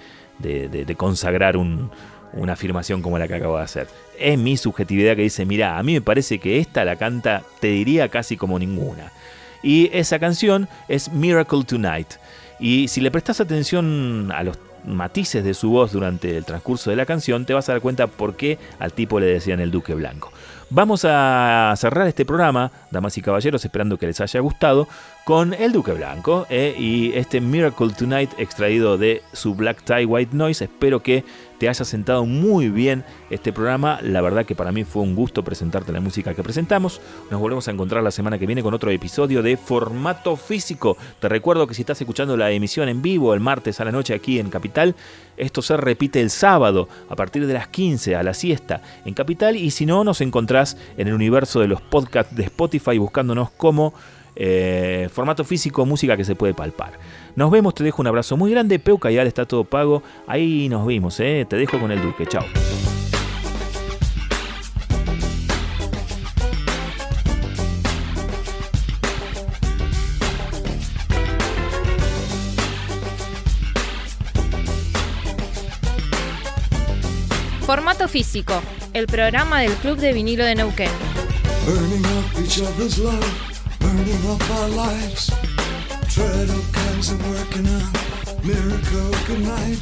consagrar 0.98 1.56
un- 1.56 1.92
una 2.34 2.54
afirmación 2.54 3.04
como 3.04 3.20
la 3.20 3.28
que 3.28 3.36
acabo 3.36 3.58
de 3.58 3.64
hacer. 3.64 3.88
Es 4.18 4.40
mi 4.40 4.58
subjetividad 4.58 5.16
que 5.16 5.22
dice, 5.22 5.46
mira, 5.46 5.78
a 5.78 5.84
mí 5.84 5.94
me 5.94 6.02
parece 6.02 6.40
que 6.40 6.58
esta 6.58 6.84
la 6.84 6.96
canta, 6.96 7.44
te 7.60 7.68
diría 7.68 8.10
casi 8.10 8.38
como 8.38 8.58
ninguna. 8.58 9.12
Y 9.62 9.92
esa 9.94 10.18
canción 10.18 10.68
es 10.88 11.12
Miracle 11.12 11.64
Tonight. 11.64 12.08
Y 12.64 12.88
si 12.88 13.02
le 13.02 13.12
prestas 13.12 13.42
atención 13.42 14.32
a 14.34 14.42
los 14.42 14.58
matices 14.86 15.44
de 15.44 15.54
su 15.54 15.70
voz 15.72 15.92
durante 15.92 16.38
el 16.38 16.46
transcurso 16.46 16.90
de 16.90 16.96
la 16.96 17.06
canción, 17.06 17.44
te 17.44 17.54
vas 17.54 17.68
a 17.68 17.74
dar 17.74 17.82
cuenta 17.82 18.08
por 18.08 18.38
qué 18.38 18.58
al 18.80 18.94
tipo 18.94 19.20
le 19.20 19.26
decían 19.26 19.60
el 19.60 19.70
Duque 19.70 19.94
Blanco. 19.94 20.32
Vamos 20.70 21.04
a 21.04 21.74
cerrar 21.76 22.08
este 22.08 22.24
programa, 22.24 22.72
damas 22.90 23.18
y 23.18 23.22
caballeros, 23.22 23.66
esperando 23.66 23.98
que 23.98 24.08
les 24.08 24.22
haya 24.22 24.40
gustado, 24.40 24.88
con 25.26 25.54
el 25.54 25.74
Duque 25.74 25.92
Blanco 25.92 26.48
eh, 26.50 26.74
y 26.80 27.12
este 27.16 27.42
Miracle 27.42 27.90
Tonight 27.90 28.32
extraído 28.38 28.98
de 28.98 29.24
su 29.34 29.56
Black 29.56 29.84
Tie 29.84 30.06
White 30.06 30.34
Noise. 30.34 30.64
Espero 30.64 31.04
que 31.04 31.26
te 31.64 31.70
haya 31.70 31.86
sentado 31.86 32.26
muy 32.26 32.68
bien 32.68 33.06
este 33.30 33.54
programa. 33.54 33.98
La 34.02 34.20
verdad 34.20 34.46
que 34.46 34.54
para 34.54 34.74
mí 34.74 34.84
fue 34.84 35.02
un 35.02 35.16
gusto 35.16 35.46
presentarte 35.46 35.94
la 35.94 36.02
música 36.02 36.34
que 36.34 36.44
presentamos. 36.44 37.00
Nos 37.32 37.40
volvemos 37.40 37.70
a 37.70 37.72
encontrar 37.72 38.04
la 38.04 38.12
semana 38.12 38.38
que 38.38 38.46
viene 38.46 38.62
con 38.62 38.74
otro 38.74 38.92
episodio 38.92 39.42
de 39.42 39.56
formato 39.56 40.36
físico. 40.36 40.98
Te 41.22 41.30
recuerdo 41.30 41.66
que 41.66 41.74
si 41.74 41.84
estás 41.84 42.02
escuchando 42.02 42.36
la 42.36 42.52
emisión 42.52 42.90
en 42.90 43.02
vivo 43.02 43.34
el 43.34 43.40
martes 43.40 43.80
a 43.80 43.86
la 43.86 43.94
noche 43.94 44.14
aquí 44.14 44.40
en 44.40 44.50
Capital, 44.50 44.94
esto 45.38 45.62
se 45.62 45.78
repite 45.78 46.20
el 46.20 46.32
sábado 46.32 46.90
a 47.08 47.16
partir 47.16 47.48
de 47.48 47.54
las 47.54 47.70
15 47.70 48.18
a 48.18 48.24
la 48.24 48.34
siesta 48.34 48.82
en 49.06 49.14
Capital 49.14 49.56
y 49.56 49.72
si 49.72 49.86
no 49.86 50.04
nos 50.04 50.20
encontrás 50.20 50.76
en 50.98 51.08
el 51.08 51.14
universo 51.14 51.62
de 51.62 51.70
los 51.70 51.80
podcasts 51.80 52.36
de 52.36 52.44
Spotify 52.44 52.98
buscándonos 52.98 53.52
como 53.52 53.94
eh, 54.36 55.08
formato 55.14 55.46
físico, 55.46 55.86
música 55.86 56.18
que 56.18 56.26
se 56.26 56.36
puede 56.36 56.54
palpar. 56.54 57.00
Nos 57.36 57.50
vemos, 57.50 57.74
te 57.74 57.84
dejo 57.84 58.02
un 58.02 58.08
abrazo 58.08 58.38
muy 58.38 58.52
grande, 58.52 58.78
Peuca 58.78 59.12
y 59.12 59.18
Ale 59.18 59.28
está 59.28 59.46
todo 59.46 59.64
pago, 59.64 60.04
ahí 60.28 60.70
nos 60.70 60.86
vimos, 60.86 61.20
eh. 61.20 61.46
te 61.50 61.56
dejo 61.56 61.80
con 61.80 61.92
el 61.92 62.02
Duque, 62.02 62.28
chao. 62.28 62.46
Formato 77.66 78.08
físico, 78.08 78.62
el 78.94 79.08
programa 79.08 79.62
del 79.62 79.72
Club 79.74 79.98
de 79.98 80.14
Vinilo 80.14 80.46
de 80.46 80.54
Neuquén. 80.54 80.92
Up 86.16 86.20
our 86.20 86.30
lives. 86.30 86.54
Treadle 86.54 86.64
cans 86.74 87.10
and 87.10 87.22
miracle 88.46 89.12
goodnight. 89.26 89.80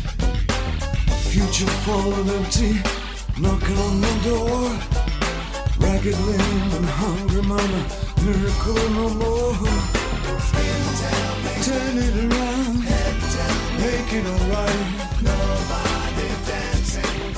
Future 1.30 1.72
full 1.84 2.14
and 2.14 2.30
empty, 2.30 2.74
knocking 3.40 3.78
on 3.78 4.02
the 4.02 4.14
door. 4.24 4.80
Ragged 5.80 6.20
limb 6.20 6.72
and 6.74 6.86
hungry 6.86 7.42
mama, 7.42 7.86
miracle 8.24 8.90
no 8.92 9.10
more. 9.10 9.56
Turn 11.64 11.98
it 11.98 12.16
around, 12.34 12.80
make 13.80 14.14
it 14.14 14.26
alright. 14.26 14.88
Nobody 15.22 16.30
dancing. 16.48 17.36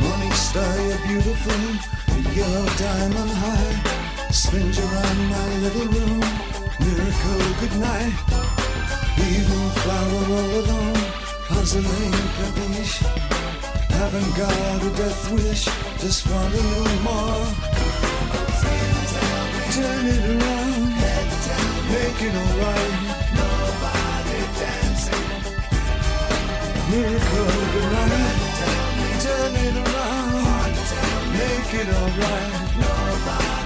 Morning 0.00 0.32
star, 0.32 0.76
you're 0.80 1.02
beautiful, 1.06 1.62
a 2.08 2.18
yellow 2.34 2.66
diamond 2.76 3.30
high. 3.30 3.93
Spins 4.34 4.78
around 4.80 5.30
my 5.30 5.58
little 5.58 5.86
room, 5.94 6.18
miracle 6.80 7.42
good 7.60 7.76
night. 7.78 8.12
Evening 9.16 9.70
flower 9.78 10.24
all 10.38 10.52
alone, 10.60 11.00
puzzling 11.46 12.14
capiche. 12.36 12.98
Haven't 13.94 14.32
got 14.36 14.82
a 14.82 14.90
death 14.96 15.30
wish, 15.30 15.64
just 16.00 16.28
want 16.28 16.52
a 16.52 16.56
little 16.56 17.00
more. 17.06 17.46
Turn 19.70 20.04
it 20.14 20.24
around, 20.34 20.84
make 21.94 22.20
it 22.26 22.34
alright. 22.42 22.94
Nobody 23.38 24.40
dancing. 24.58 25.28
Miracle 26.90 27.54
good 27.72 27.92
night. 27.94 28.38
Turn 29.22 29.54
it 29.66 29.76
around, 29.86 30.74
make 31.38 31.72
it 31.80 31.88
alright. 31.94 32.52
Nobody 32.80 33.63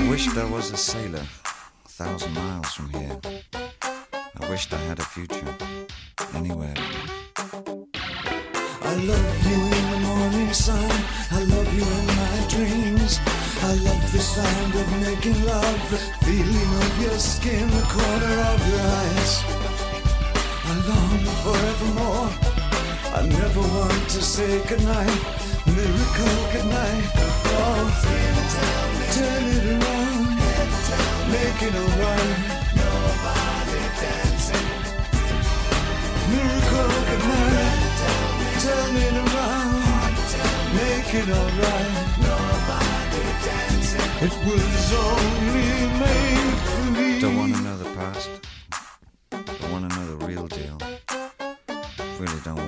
I 0.00 0.08
wish 0.10 0.26
there 0.34 0.46
was 0.46 0.70
a 0.72 0.76
sailor 0.76 1.20
a 1.20 1.88
thousand 1.88 2.34
miles 2.34 2.72
from 2.72 2.88
here. 2.90 3.18
I 4.40 4.50
wished 4.50 4.72
I 4.72 4.78
had 4.78 4.98
a 4.98 5.02
future 5.02 5.54
anywhere. 6.34 6.74
I 8.82 8.94
love 8.94 9.46
you 9.50 9.60
in 9.78 9.90
the 9.92 9.98
morning 10.08 10.52
sun. 10.52 10.90
I 11.30 11.42
love 11.44 11.72
you 11.74 11.84
in 11.84 12.06
my 12.06 12.46
dreams. 12.48 13.20
I 13.62 13.74
love 13.88 14.12
the 14.12 14.18
sound 14.18 14.74
of 14.74 14.86
making 15.00 15.44
love, 15.44 15.90
the 15.90 15.98
feeling 16.24 16.70
of 16.82 17.02
your 17.02 17.18
skin, 17.18 17.68
the 17.70 17.82
corner 17.82 18.34
of 18.52 18.60
your 18.70 18.84
eyes. 19.02 19.32
I 20.64 20.74
long 20.90 21.20
forevermore. 21.44 22.30
I 23.14 23.26
never 23.26 23.60
want 23.60 24.08
to 24.10 24.22
say 24.22 24.62
goodnight. 24.66 25.47
Miracle 25.66 26.38
goodnight. 26.52 27.04
Oh, 27.60 27.82
turn 29.14 29.44
it 29.44 29.64
around, 29.74 30.26
make 31.32 31.60
it 31.66 31.74
alright. 31.74 32.38
Nobody 32.78 33.82
dancing. 34.02 34.68
Miracle 36.30 36.92
goodnight. 37.08 37.80
Turn 38.62 38.94
it 39.06 39.16
around, 39.24 40.16
make 40.78 41.10
it 41.20 41.28
alright. 41.38 41.94
Nobody 42.28 43.24
dancing. 43.46 44.08
It 44.26 44.34
was 44.46 44.92
only 44.92 45.70
make 46.00 46.38
believe. 46.94 47.20
Don't 47.20 47.36
want 47.36 47.54
to 47.54 47.60
know 47.62 47.76
the 47.76 47.90
past. 47.94 48.30
Don't 49.30 49.72
want 49.72 49.90
to 49.90 49.96
know 49.98 50.06
the 50.16 50.26
real 50.26 50.46
deal. 50.46 50.78
Really 52.18 52.40
don't 52.44 52.67